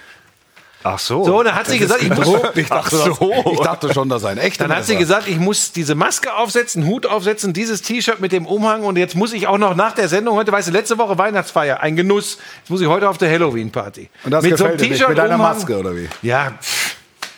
Ach 0.88 1.00
so. 1.00 1.24
So, 1.26 1.42
dann 1.42 1.56
hat 1.56 1.66
sie 1.66 1.80
gesagt, 1.80 2.04
ich 2.04 2.10
muss? 2.10 2.28
Ich 2.56 2.70
dachte, 2.70 2.96
Ach 2.96 3.16
so. 3.18 3.32
das, 3.44 3.54
ich 3.54 3.60
dachte 3.60 3.92
schon, 3.92 4.08
das 4.08 4.22
sei 4.22 4.30
ein 4.30 4.38
echter 4.38 4.68
dann 4.68 4.78
hat 4.78 4.86
sie 4.86 4.96
gesagt, 4.98 5.28
ich 5.28 5.40
muss 5.40 5.72
diese 5.72 5.96
Maske 5.96 6.32
aufsetzen, 6.36 6.86
Hut 6.86 7.08
aufsetzen, 7.08 7.54
dieses 7.54 7.82
T-Shirt 7.82 8.20
mit 8.20 8.32
dem 8.32 8.46
Umhang 8.46 8.84
und 8.84 8.96
jetzt 8.96 9.16
muss 9.16 9.34
ich 9.34 9.48
auch 9.48 9.58
noch 9.58 9.76
nach 9.76 9.94
der 9.94 10.08
Sendung, 10.10 10.36
heute, 10.36 10.52
weißt 10.52 10.68
du, 10.68 10.72
letzte 10.72 11.00
Woche 11.00 11.18
Weihnachtsfeier, 11.18 11.80
ein 11.80 11.96
Genuss. 11.96 12.38
Jetzt 12.60 12.70
muss 12.70 12.82
ich 12.82 12.88
heute 12.88 13.10
auf 13.10 13.18
der 13.18 13.32
Halloween-Party. 13.32 14.10
Und 14.26 14.32
das 14.32 14.44
mit 14.44 14.58
so 14.60 14.66
einem 14.66 14.74
gefällt 14.74 14.82
dir 14.82 14.84
nicht, 14.90 15.00
T-Shirt, 15.00 15.10
mit 15.10 15.18
deiner 15.18 15.36
Umhang. 15.36 15.56
Maske, 15.56 15.80
oder 15.80 15.96
wie? 15.96 16.08
Ja, 16.22 16.52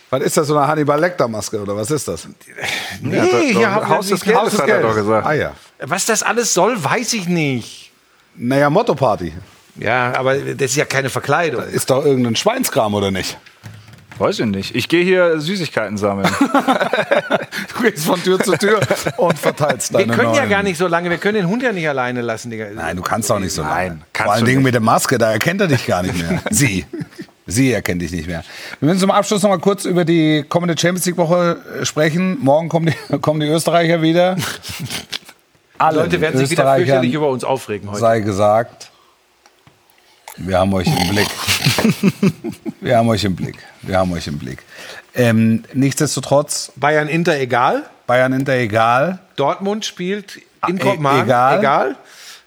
Was 0.09 0.21
ist 0.23 0.35
das, 0.35 0.47
so 0.47 0.57
eine 0.57 0.67
Hannibal 0.67 0.99
Lecter-Maske 0.99 1.61
oder 1.61 1.75
was 1.77 1.89
ist 1.89 2.05
das? 2.05 2.27
nee, 3.01 3.53
hier 3.53 3.71
haben 3.73 3.87
Haus 3.87 4.07
des 4.07 4.21
Geldes 4.21 4.51
des 4.51 4.61
hat 4.61 4.67
er 4.67 4.81
doch 4.81 4.93
gesagt. 4.95 5.25
Ah 5.25 5.33
ja. 5.33 5.53
Was 5.79 6.05
das 6.05 6.21
alles 6.21 6.53
soll, 6.53 6.83
weiß 6.83 7.13
ich 7.13 7.29
nicht. 7.29 7.91
Naja, 8.35 8.69
Motto-Party. 8.69 9.31
Ja, 9.79 10.13
aber 10.17 10.35
das 10.35 10.71
ist 10.71 10.75
ja 10.75 10.85
keine 10.85 11.09
Verkleidung. 11.09 11.63
Ist 11.63 11.89
doch 11.89 12.03
irgendein 12.05 12.35
Schweinskram, 12.35 12.93
oder 12.93 13.11
nicht? 13.11 13.37
Weiß 14.17 14.39
ich 14.39 14.45
nicht. 14.47 14.75
Ich 14.75 14.89
gehe 14.89 15.03
hier 15.03 15.39
Süßigkeiten 15.39 15.97
sammeln. 15.97 16.27
Du 17.77 17.83
gehst 17.83 18.05
von 18.05 18.21
Tür 18.23 18.39
zu 18.39 18.57
Tür 18.57 18.79
und 19.17 19.37
verteilst 19.37 19.91
Wir 19.93 19.99
deine 19.99 20.13
können 20.13 20.33
ja 20.33 20.41
neuen- 20.41 20.49
gar 20.49 20.63
nicht 20.63 20.77
so 20.77 20.87
lange, 20.87 21.09
wir 21.11 21.17
können 21.17 21.35
den 21.35 21.47
Hund 21.47 21.61
ja 21.61 21.71
nicht 21.71 21.87
alleine 21.87 22.21
lassen, 22.21 22.49
Digga. 22.49 22.67
Nein, 22.73 22.95
du 22.97 23.03
kannst 23.03 23.31
auch 23.31 23.39
nicht 23.39 23.53
so 23.53 23.61
Nein, 23.61 23.87
lange. 23.89 24.01
kannst 24.13 24.25
Vor 24.25 24.33
allen 24.33 24.45
Dingen 24.45 24.57
nicht. 24.57 24.65
mit 24.65 24.73
der 24.73 24.81
Maske, 24.81 25.17
da 25.19 25.31
erkennt 25.31 25.61
er 25.61 25.67
dich 25.67 25.85
gar 25.85 26.01
nicht 26.01 26.17
mehr. 26.17 26.41
Sie. 26.49 26.85
Sie 27.45 27.71
erkennt 27.71 28.01
dich 28.01 28.11
nicht 28.11 28.27
mehr. 28.27 28.43
Wir 28.79 28.87
müssen 28.87 28.99
zum 28.99 29.11
Abschluss 29.11 29.43
noch 29.43 29.49
mal 29.51 29.59
kurz 29.59 29.85
über 29.85 30.03
die 30.05 30.43
kommende 30.49 30.75
Champions 30.77 31.05
League 31.05 31.17
Woche 31.17 31.57
äh, 31.81 31.85
sprechen. 31.85 32.37
Morgen 32.41 32.67
kommen 32.69 32.87
die, 32.87 33.17
kommen 33.21 33.39
die 33.39 33.47
Österreicher 33.47 34.01
wieder. 34.01 34.35
Alle 35.77 35.99
Leute 36.01 36.19
werden 36.21 36.37
sich 36.39 36.49
wieder 36.49 36.75
fürchterlich 36.75 37.13
über 37.13 37.29
uns 37.29 37.43
aufregen 37.43 37.89
heute. 37.89 37.99
sei 37.99 38.19
gesagt, 38.21 38.89
wir 40.37 40.57
haben 40.59 40.73
euch 40.73 40.87
im 40.87 41.09
Blick. 41.09 41.27
wir 42.81 42.97
haben 42.97 43.09
euch 43.09 43.23
im 43.23 43.35
Blick. 43.35 43.57
Wir 43.81 43.97
haben 43.97 44.11
euch 44.13 44.27
im 44.27 44.37
Blick. 44.37 44.63
Ähm, 45.15 45.63
nichtsdestotrotz, 45.73 46.71
Bayern 46.75 47.07
Inter 47.07 47.37
egal. 47.37 47.83
Bayern 48.05 48.33
Inter 48.33 48.53
egal. 48.53 49.19
Dortmund 49.35 49.85
spielt 49.85 50.37
in 50.67 50.77
e- 50.77 50.79
Kopenhagen 50.79 51.25
egal. 51.25 51.59
egal. 51.59 51.95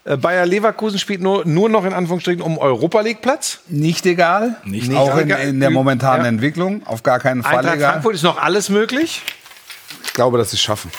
Äh, 0.03 0.17
Bayer 0.17 0.45
Leverkusen 0.45 0.97
spielt 0.97 1.21
nur, 1.21 1.45
nur 1.45 1.69
noch 1.69 1.85
in 1.85 1.93
Anführungsstrichen 1.93 2.41
um 2.41 2.57
Europa 2.57 3.01
League 3.01 3.21
Platz. 3.21 3.59
Nicht 3.67 4.05
egal. 4.05 4.55
Nicht 4.63 4.93
auch 4.95 5.15
in, 5.17 5.29
in 5.29 5.59
der 5.59 5.69
momentanen 5.69 6.23
Ja. 6.25 6.29
Entwicklung. 6.29 6.81
Auf 6.87 7.03
gar 7.03 7.19
keinen 7.19 7.43
Fall 7.43 7.57
Eintracht 7.59 7.75
egal. 7.75 7.91
Frankfurt 7.91 8.15
ist 8.15 8.23
noch 8.23 8.41
alles 8.41 8.69
möglich. 8.69 9.21
Ich 10.03 10.13
glaube, 10.13 10.37
dass 10.37 10.51
sie 10.51 10.55
es 10.55 10.61
schaffen. 10.61 10.91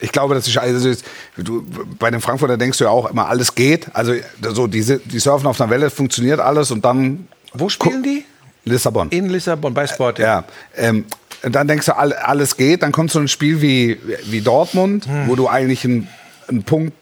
Ich 0.00 0.12
glaube, 0.12 0.34
dass 0.34 0.44
sie 0.44 0.58
also 0.58 0.92
du, 1.36 1.64
bei 1.98 2.10
den 2.10 2.20
Frankfurter 2.20 2.56
denkst 2.56 2.78
du 2.78 2.84
ja 2.84 2.90
auch 2.90 3.08
immer, 3.10 3.28
alles 3.28 3.54
geht. 3.54 3.88
Also 3.94 4.12
so 4.42 4.66
diese, 4.66 4.98
die 4.98 5.18
surfen 5.18 5.46
auf 5.46 5.60
einer 5.60 5.70
Welle, 5.70 5.88
funktioniert 5.90 6.40
alles 6.40 6.70
und 6.70 6.84
dann 6.84 7.28
Wo 7.52 7.68
spielen 7.68 8.02
die? 8.02 8.24
Lissabon. 8.64 9.08
In 9.10 9.28
Lissabon 9.28 9.72
bei 9.74 9.86
Sporting. 9.86 10.24
Ja, 10.24 10.44
ähm, 10.76 11.04
und 11.42 11.54
dann 11.54 11.68
denkst 11.68 11.86
du, 11.86 11.96
all- 11.96 12.14
alles 12.14 12.56
geht. 12.56 12.82
Dann 12.82 12.92
kommt 12.92 13.10
so 13.10 13.18
ein 13.18 13.28
Spiel 13.28 13.60
wie, 13.60 14.00
wie 14.26 14.40
Dortmund, 14.40 15.06
Hm. 15.06 15.28
wo 15.28 15.36
du 15.36 15.48
eigentlich 15.48 15.84
einen, 15.84 16.08
einen 16.48 16.62
Punkt 16.64 16.92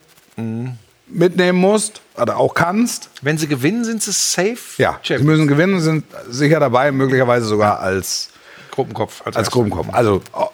mitnehmen 1.07 1.59
musst 1.59 2.01
oder 2.17 2.37
auch 2.37 2.53
kannst. 2.53 3.09
Wenn 3.21 3.37
sie 3.37 3.47
gewinnen, 3.47 3.85
sind 3.85 4.01
sie 4.03 4.11
safe. 4.11 4.57
Ja, 4.77 4.99
sie 5.01 5.07
Champions. 5.07 5.23
müssen 5.23 5.47
gewinnen, 5.47 5.79
sind 5.81 6.05
sicher 6.29 6.59
dabei, 6.59 6.91
möglicherweise 6.91 7.45
sogar 7.45 7.79
als, 7.79 8.29
Gruppenkopf. 8.73 9.21
als 9.25 9.51
Gruppenkopf. 9.51 9.87
Also 9.91 10.21
oh, 10.33 10.49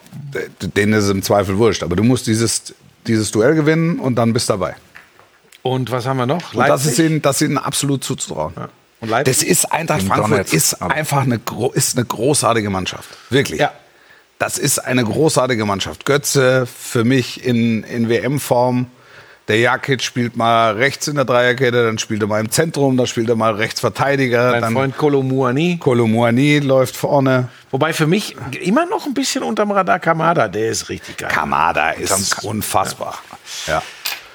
denen 0.62 0.94
ist 0.94 1.06
es 1.06 1.10
im 1.10 1.24
Zweifel 1.24 1.58
wurscht. 1.58 1.84
Aber 1.84 1.96
du 1.96 2.04
musst 2.04 2.28
dieses, 2.28 2.74
dieses 3.08 3.32
Duell 3.32 3.56
gewinnen 3.56 4.00
und 4.00 4.16
dann 4.16 4.34
bist 4.34 4.50
du 4.50 4.54
dabei. 4.54 4.76
Und 5.62 5.90
was 5.92 6.06
haben 6.06 6.18
wir 6.18 6.26
noch? 6.26 6.54
Und 6.54 6.68
das 6.68 6.86
ist 6.86 7.00
ihnen, 7.00 7.22
das 7.22 7.42
ist 7.42 7.48
ihnen 7.48 7.58
absolut 7.58 8.04
zuzutrauen. 8.04 8.54
Und 9.02 9.10
Leipzig? 9.10 9.36
Das 9.36 9.44
ist 9.44 9.72
Eintracht 9.72 10.02
In 10.02 10.08
Frankfurt 10.08 10.32
Donetsk, 10.32 10.54
ist 10.54 10.82
einfach 10.82 11.22
eine, 11.22 11.40
ist 11.74 11.98
eine 11.98 12.06
großartige 12.06 12.70
Mannschaft. 12.70 13.10
Wirklich. 13.30 13.60
Ja. 13.60 13.72
Das 14.38 14.58
ist 14.58 14.80
eine 14.80 15.04
großartige 15.04 15.66
Mannschaft. 15.66 16.06
Götze 16.06 16.66
für 16.66 17.04
mich 17.04 17.44
in, 17.44 17.84
in 17.84 18.10
WM-Form. 18.10 18.88
Der 19.50 19.58
Jakic 19.58 20.04
spielt 20.04 20.38
mal 20.38 20.76
rechts 20.76 21.08
in 21.08 21.16
der 21.16 21.26
Dreierkette, 21.26 21.84
dann 21.84 21.98
spielt 21.98 22.22
er 22.22 22.28
mal 22.28 22.40
im 22.40 22.52
Zentrum, 22.52 22.96
dann 22.98 23.08
spielt 23.08 23.28
er 23.30 23.36
mal 23.36 23.56
Rechtsverteidiger. 23.56 24.52
Mein 24.52 24.62
dann 24.62 24.74
Freund 24.74 24.96
Kolomuani. 24.98 25.78
Kolomuani 25.80 26.60
läuft 26.60 26.96
vorne. 26.96 27.50
Wobei 27.72 27.92
für 27.92 28.06
mich 28.06 28.36
immer 28.62 28.86
noch 28.86 29.08
ein 29.08 29.16
bisschen 29.16 29.42
unterm 29.44 29.72
Radar 29.72 29.98
Kamada, 30.00 30.48
der 30.48 30.70
ist 30.70 30.90
richtig 30.90 31.18
geil. 31.18 31.32
Kamada 31.32 31.90
ist 31.92 32.44
unfassbar. 32.44 33.18
Ja. 33.66 33.82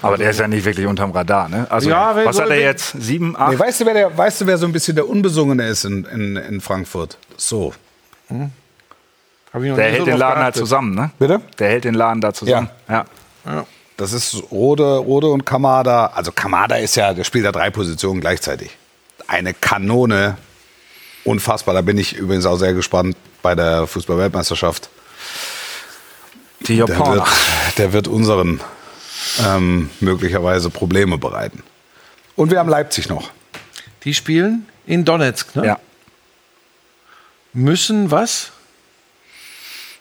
Aber 0.02 0.18
der 0.18 0.30
ist 0.30 0.40
ja 0.40 0.48
nicht 0.48 0.64
wirklich 0.64 0.86
unterm 0.86 1.12
Radar, 1.12 1.48
ne? 1.48 1.66
Also, 1.70 1.88
Ja, 1.88 2.14
was 2.24 2.36
so- 2.36 2.42
hat 2.42 2.50
er 2.50 2.60
jetzt? 2.60 2.94
Sieben, 3.00 3.36
acht? 3.36 3.52
Nee, 3.52 3.58
weißt, 3.58 3.80
du, 3.80 3.86
wer 3.86 3.94
der, 3.94 4.18
weißt 4.18 4.40
du, 4.40 4.46
wer 4.46 4.58
so 4.58 4.66
ein 4.66 4.72
bisschen 4.72 4.96
der 4.96 5.08
Unbesungene 5.08 5.66
ist 5.68 5.84
in, 5.84 6.04
in, 6.06 6.36
in 6.36 6.60
Frankfurt? 6.60 7.16
So. 7.36 7.72
Noch 8.28 8.50
der 9.52 9.84
hält 9.84 9.98
so 10.00 10.04
den 10.06 10.16
Laden 10.18 10.42
halt 10.42 10.54
geachtet. 10.54 10.56
zusammen, 10.56 10.94
ne? 10.96 11.10
Bitte? 11.20 11.40
Der 11.60 11.68
hält 11.68 11.84
den 11.84 11.94
Laden 11.94 12.20
da 12.20 12.34
zusammen. 12.34 12.68
Ja. 12.88 13.04
Das 13.96 14.12
ist 14.12 14.34
Rode, 14.50 14.96
Rode 14.96 15.28
und 15.28 15.44
Kamada. 15.46 16.06
Also 16.06 16.32
Kamada 16.32 16.76
ist 16.76 16.96
ja, 16.96 17.14
der 17.14 17.24
spielt 17.24 17.44
da 17.44 17.52
drei 17.52 17.70
Positionen 17.70 18.20
gleichzeitig. 18.20 18.70
Eine 19.26 19.54
Kanone. 19.54 20.36
Unfassbar. 21.24 21.74
Da 21.74 21.80
bin 21.80 21.96
ich 21.96 22.14
übrigens 22.14 22.44
auch 22.44 22.56
sehr 22.56 22.74
gespannt 22.74 23.16
bei 23.42 23.54
der 23.54 23.86
Fußball-Weltmeisterschaft. 23.86 24.90
Die 26.60 26.76
Der 26.76 26.86
Japaner. 26.86 27.16
wird, 27.16 27.78
der 27.78 27.92
wird 27.92 28.08
unseren 28.08 28.60
ähm, 29.46 29.90
möglicherweise 30.00 30.70
Probleme 30.70 31.16
bereiten. 31.18 31.62
Und 32.36 32.50
wir 32.50 32.58
haben 32.58 32.68
Leipzig 32.68 33.08
noch. 33.08 33.30
Die 34.04 34.12
spielen 34.12 34.66
in 34.86 35.04
Donetsk, 35.04 35.54
ne? 35.56 35.66
Ja. 35.66 35.80
Müssen 37.52 38.10
was? 38.10 38.50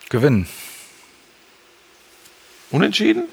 Gewinnen. 0.09 0.47
Unentschieden? 2.71 3.25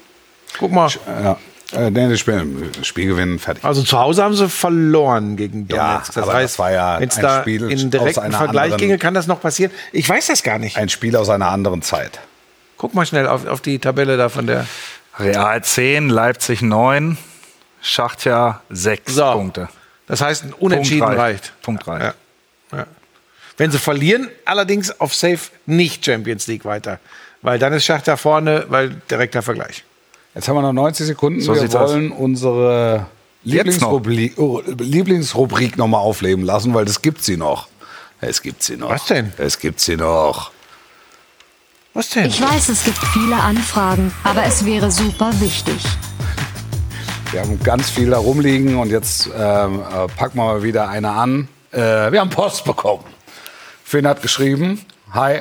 Guck 0.59 0.72
mal. 0.72 0.90
Ja. 1.07 1.38
Äh, 1.72 1.90
nee, 1.90 2.09
das 2.09 2.18
Spiel, 2.18 2.72
Spiel 2.82 3.07
gewinnen, 3.07 3.38
fertig. 3.38 3.64
Also 3.64 3.82
zu 3.84 3.96
Hause 3.98 4.24
haben 4.24 4.34
sie 4.34 4.48
verloren 4.48 5.36
gegen 5.36 5.68
Ja, 5.68 5.92
Donetsk. 5.92 6.14
das 6.14 6.24
aber 6.24 6.32
heißt, 6.34 6.55
das 6.55 6.59
war 6.59 6.72
ja 6.72 6.98
wenn 7.01 7.09
es 7.09 7.16
ein 7.16 7.22
da 7.22 7.40
Spiel 7.42 7.70
in 7.70 7.78
aus 7.84 7.90
direkten 7.90 8.20
einer 8.20 8.38
Vergleich 8.38 8.62
anderen- 8.64 8.78
ginge, 8.80 8.98
kann 8.98 9.14
das 9.14 9.26
noch 9.28 9.40
passieren. 9.40 9.70
Ich 9.92 10.09
weiß 10.09 10.26
das 10.26 10.42
gar 10.42 10.59
nicht. 10.59 10.76
Ein 10.76 10.88
Spiel 10.88 11.14
aus 11.16 11.28
einer 11.28 11.48
anderen 11.48 11.82
Zeit. 11.82 12.18
Guck 12.76 12.94
mal 12.94 13.07
schnell 13.07 13.28
auf, 13.28 13.46
auf 13.46 13.61
die 13.61 13.78
Tabelle 13.78 14.16
da 14.16 14.28
von 14.28 14.46
der. 14.48 14.66
Real 15.18 15.62
10, 15.62 16.09
Leipzig 16.09 16.62
9, 16.62 17.18
Schachtja 17.82 18.62
6 18.70 19.14
So. 19.14 19.32
Punkte. 19.32 19.68
Das 20.07 20.20
heißt, 20.22 20.44
ein 20.44 20.53
Unentschieden 20.55 21.01
Punkt 21.07 21.18
reicht. 21.18 21.42
reicht. 21.44 21.62
Punkt 21.62 21.86
reicht. 21.86 22.14
Ja. 22.72 22.78
Ja. 22.78 22.86
Wenn 23.57 23.70
sie 23.70 23.78
verlieren, 23.78 24.28
allerdings 24.44 24.98
auf 25.01 25.14
Safe 25.14 25.38
nicht 25.66 26.05
Champions 26.05 26.46
League 26.46 26.64
weiter. 26.64 26.98
Weil 27.42 27.59
dann 27.59 27.72
ist 27.72 27.84
Schacht 27.84 28.09
da 28.09 28.16
vorne, 28.16 28.64
weil 28.68 28.90
direkter 29.11 29.42
Vergleich. 29.42 29.84
Jetzt 30.34 30.48
haben 30.48 30.56
wir 30.56 30.62
noch 30.62 30.72
90 30.72 31.06
Sekunden. 31.06 31.40
So 31.40 31.54
wir 31.54 31.60
sieht's 31.62 31.74
aus. 31.74 31.90
wollen 31.90 32.12
unsere 32.12 33.06
noch. 33.44 33.52
Lieblingsrubrik, 33.52 34.38
oh, 34.38 34.62
Lieblingsrubrik 34.78 35.76
noch 35.76 35.88
mal 35.88 35.98
aufleben 35.98 36.44
lassen, 36.44 36.74
weil 36.74 36.84
das 36.84 37.02
gibt 37.02 37.22
sie 37.22 37.36
noch. 37.36 37.68
Es 38.20 38.42
gibt 38.42 38.62
sie 38.62 38.76
noch. 38.76 38.90
Was 38.90 39.06
denn? 39.06 39.32
Es 39.38 39.58
gibt 39.58 39.80
sie 39.80 39.96
noch. 39.96 40.50
Was 41.94 42.10
denn? 42.10 42.26
Ich 42.26 42.40
weiß, 42.40 42.68
es 42.68 42.84
gibt 42.84 42.98
viele 42.98 43.36
Anfragen, 43.36 44.12
aber 44.22 44.44
es 44.44 44.64
wäre 44.64 44.90
super 44.90 45.32
wichtig. 45.40 45.82
Wir 47.32 47.40
haben 47.40 47.58
ganz 47.62 47.90
viel 47.90 48.10
da 48.10 48.18
rumliegen 48.18 48.76
und 48.76 48.90
jetzt 48.90 49.30
ähm, 49.36 49.80
äh, 49.80 50.06
packen 50.16 50.36
wir 50.38 50.44
mal 50.44 50.62
wieder 50.62 50.88
eine 50.88 51.10
an. 51.10 51.48
Äh, 51.72 52.12
wir 52.12 52.20
haben 52.20 52.30
Post 52.30 52.64
bekommen. 52.64 53.04
Finn 53.84 54.06
hat 54.06 54.20
geschrieben, 54.20 54.84
hi, 55.12 55.40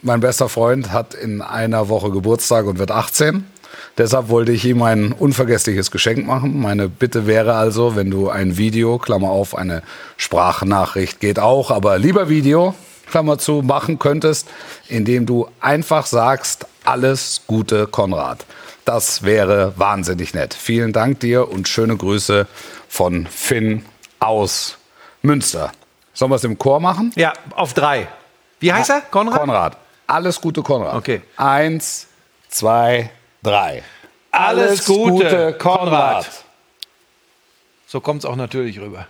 mein 0.00 0.20
bester 0.20 0.48
Freund 0.48 0.92
hat 0.92 1.14
in 1.14 1.42
einer 1.42 1.88
Woche 1.88 2.10
Geburtstag 2.10 2.66
und 2.66 2.78
wird 2.78 2.90
18. 2.90 3.44
Deshalb 3.98 4.28
wollte 4.28 4.52
ich 4.52 4.64
ihm 4.64 4.80
ein 4.82 5.12
unvergessliches 5.12 5.90
Geschenk 5.90 6.24
machen. 6.24 6.60
Meine 6.60 6.88
Bitte 6.88 7.26
wäre 7.26 7.54
also, 7.54 7.96
wenn 7.96 8.12
du 8.12 8.30
ein 8.30 8.56
Video, 8.56 8.96
Klammer 8.98 9.30
auf, 9.30 9.56
eine 9.56 9.82
Sprachnachricht 10.16 11.18
geht 11.18 11.40
auch, 11.40 11.72
aber 11.72 11.98
lieber 11.98 12.28
Video, 12.28 12.76
Klammer 13.10 13.38
zu, 13.38 13.62
machen 13.62 13.98
könntest, 13.98 14.48
indem 14.86 15.26
du 15.26 15.48
einfach 15.60 16.06
sagst, 16.06 16.66
alles 16.84 17.42
Gute, 17.48 17.88
Konrad. 17.88 18.46
Das 18.84 19.24
wäre 19.24 19.72
wahnsinnig 19.76 20.32
nett. 20.32 20.54
Vielen 20.54 20.92
Dank 20.92 21.18
dir 21.18 21.50
und 21.50 21.66
schöne 21.66 21.96
Grüße 21.96 22.46
von 22.88 23.26
Finn 23.26 23.84
aus 24.20 24.78
Münster. 25.22 25.72
Sollen 26.14 26.30
wir 26.30 26.36
es 26.36 26.44
im 26.44 26.56
Chor 26.56 26.78
machen? 26.78 27.12
Ja, 27.16 27.32
auf 27.54 27.74
drei. 27.74 28.06
Wie 28.60 28.72
heißt 28.72 28.90
er? 28.90 29.00
Konrad? 29.10 29.40
Konrad. 29.40 29.76
Alles 30.06 30.40
Gute, 30.40 30.62
Konrad. 30.62 30.94
Okay. 30.94 31.20
Eins, 31.36 32.06
zwei, 32.48 33.10
drei. 33.42 33.82
Alles 34.30 34.84
Gute, 34.84 35.54
Konrad. 35.54 36.26
So 37.86 38.00
kommt 38.00 38.22
es 38.22 38.26
auch 38.26 38.36
natürlich 38.36 38.78
rüber. 38.78 39.06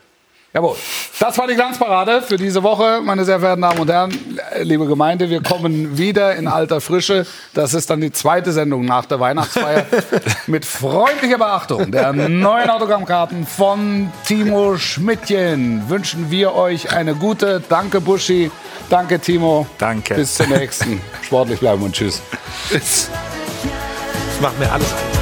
Jawohl. 0.55 0.76
Das 1.20 1.37
war 1.37 1.47
die 1.47 1.55
Glanzparade 1.55 2.22
für 2.22 2.37
diese 2.37 2.62
Woche, 2.62 3.01
meine 3.03 3.24
sehr 3.24 3.39
verehrten 3.39 3.62
Damen 3.62 3.81
und 3.81 3.91
Herren. 3.91 4.39
Liebe 4.62 4.87
Gemeinde, 4.87 5.29
wir 5.29 5.43
kommen 5.43 5.99
wieder 5.99 6.37
in 6.37 6.47
alter 6.49 6.81
Frische. 6.81 7.26
Das 7.53 7.74
ist 7.74 7.91
dann 7.91 8.01
die 8.01 8.12
zweite 8.12 8.53
Sendung 8.53 8.85
nach 8.85 9.05
der 9.05 9.20
Weihnachtsfeier. 9.20 9.85
Mit 10.47 10.64
freundlicher 10.64 11.39
Beachtung 11.39 11.93
der 11.93 12.12
neuen 12.12 12.70
Autogrammkarten 12.70 13.47
von 13.47 14.11
Timo 14.26 14.79
Schmidtchen 14.79 15.89
wünschen 15.91 16.31
wir 16.31 16.55
euch 16.55 16.93
eine 16.93 17.14
gute. 17.14 17.62
Danke, 17.68 18.01
Buschi. 18.01 18.51
Danke, 18.89 19.18
Timo. 19.18 19.66
Danke. 19.76 20.14
Bis 20.14 20.35
zur 20.35 20.47
nächsten. 20.47 21.01
Sportlich 21.22 21.61
bleiben 21.61 21.83
und 21.83 21.95
tschüss. 21.95 22.22
Macht 24.41 24.59
mir 24.59 24.70
alles. 24.70 24.93
It's 24.93 25.18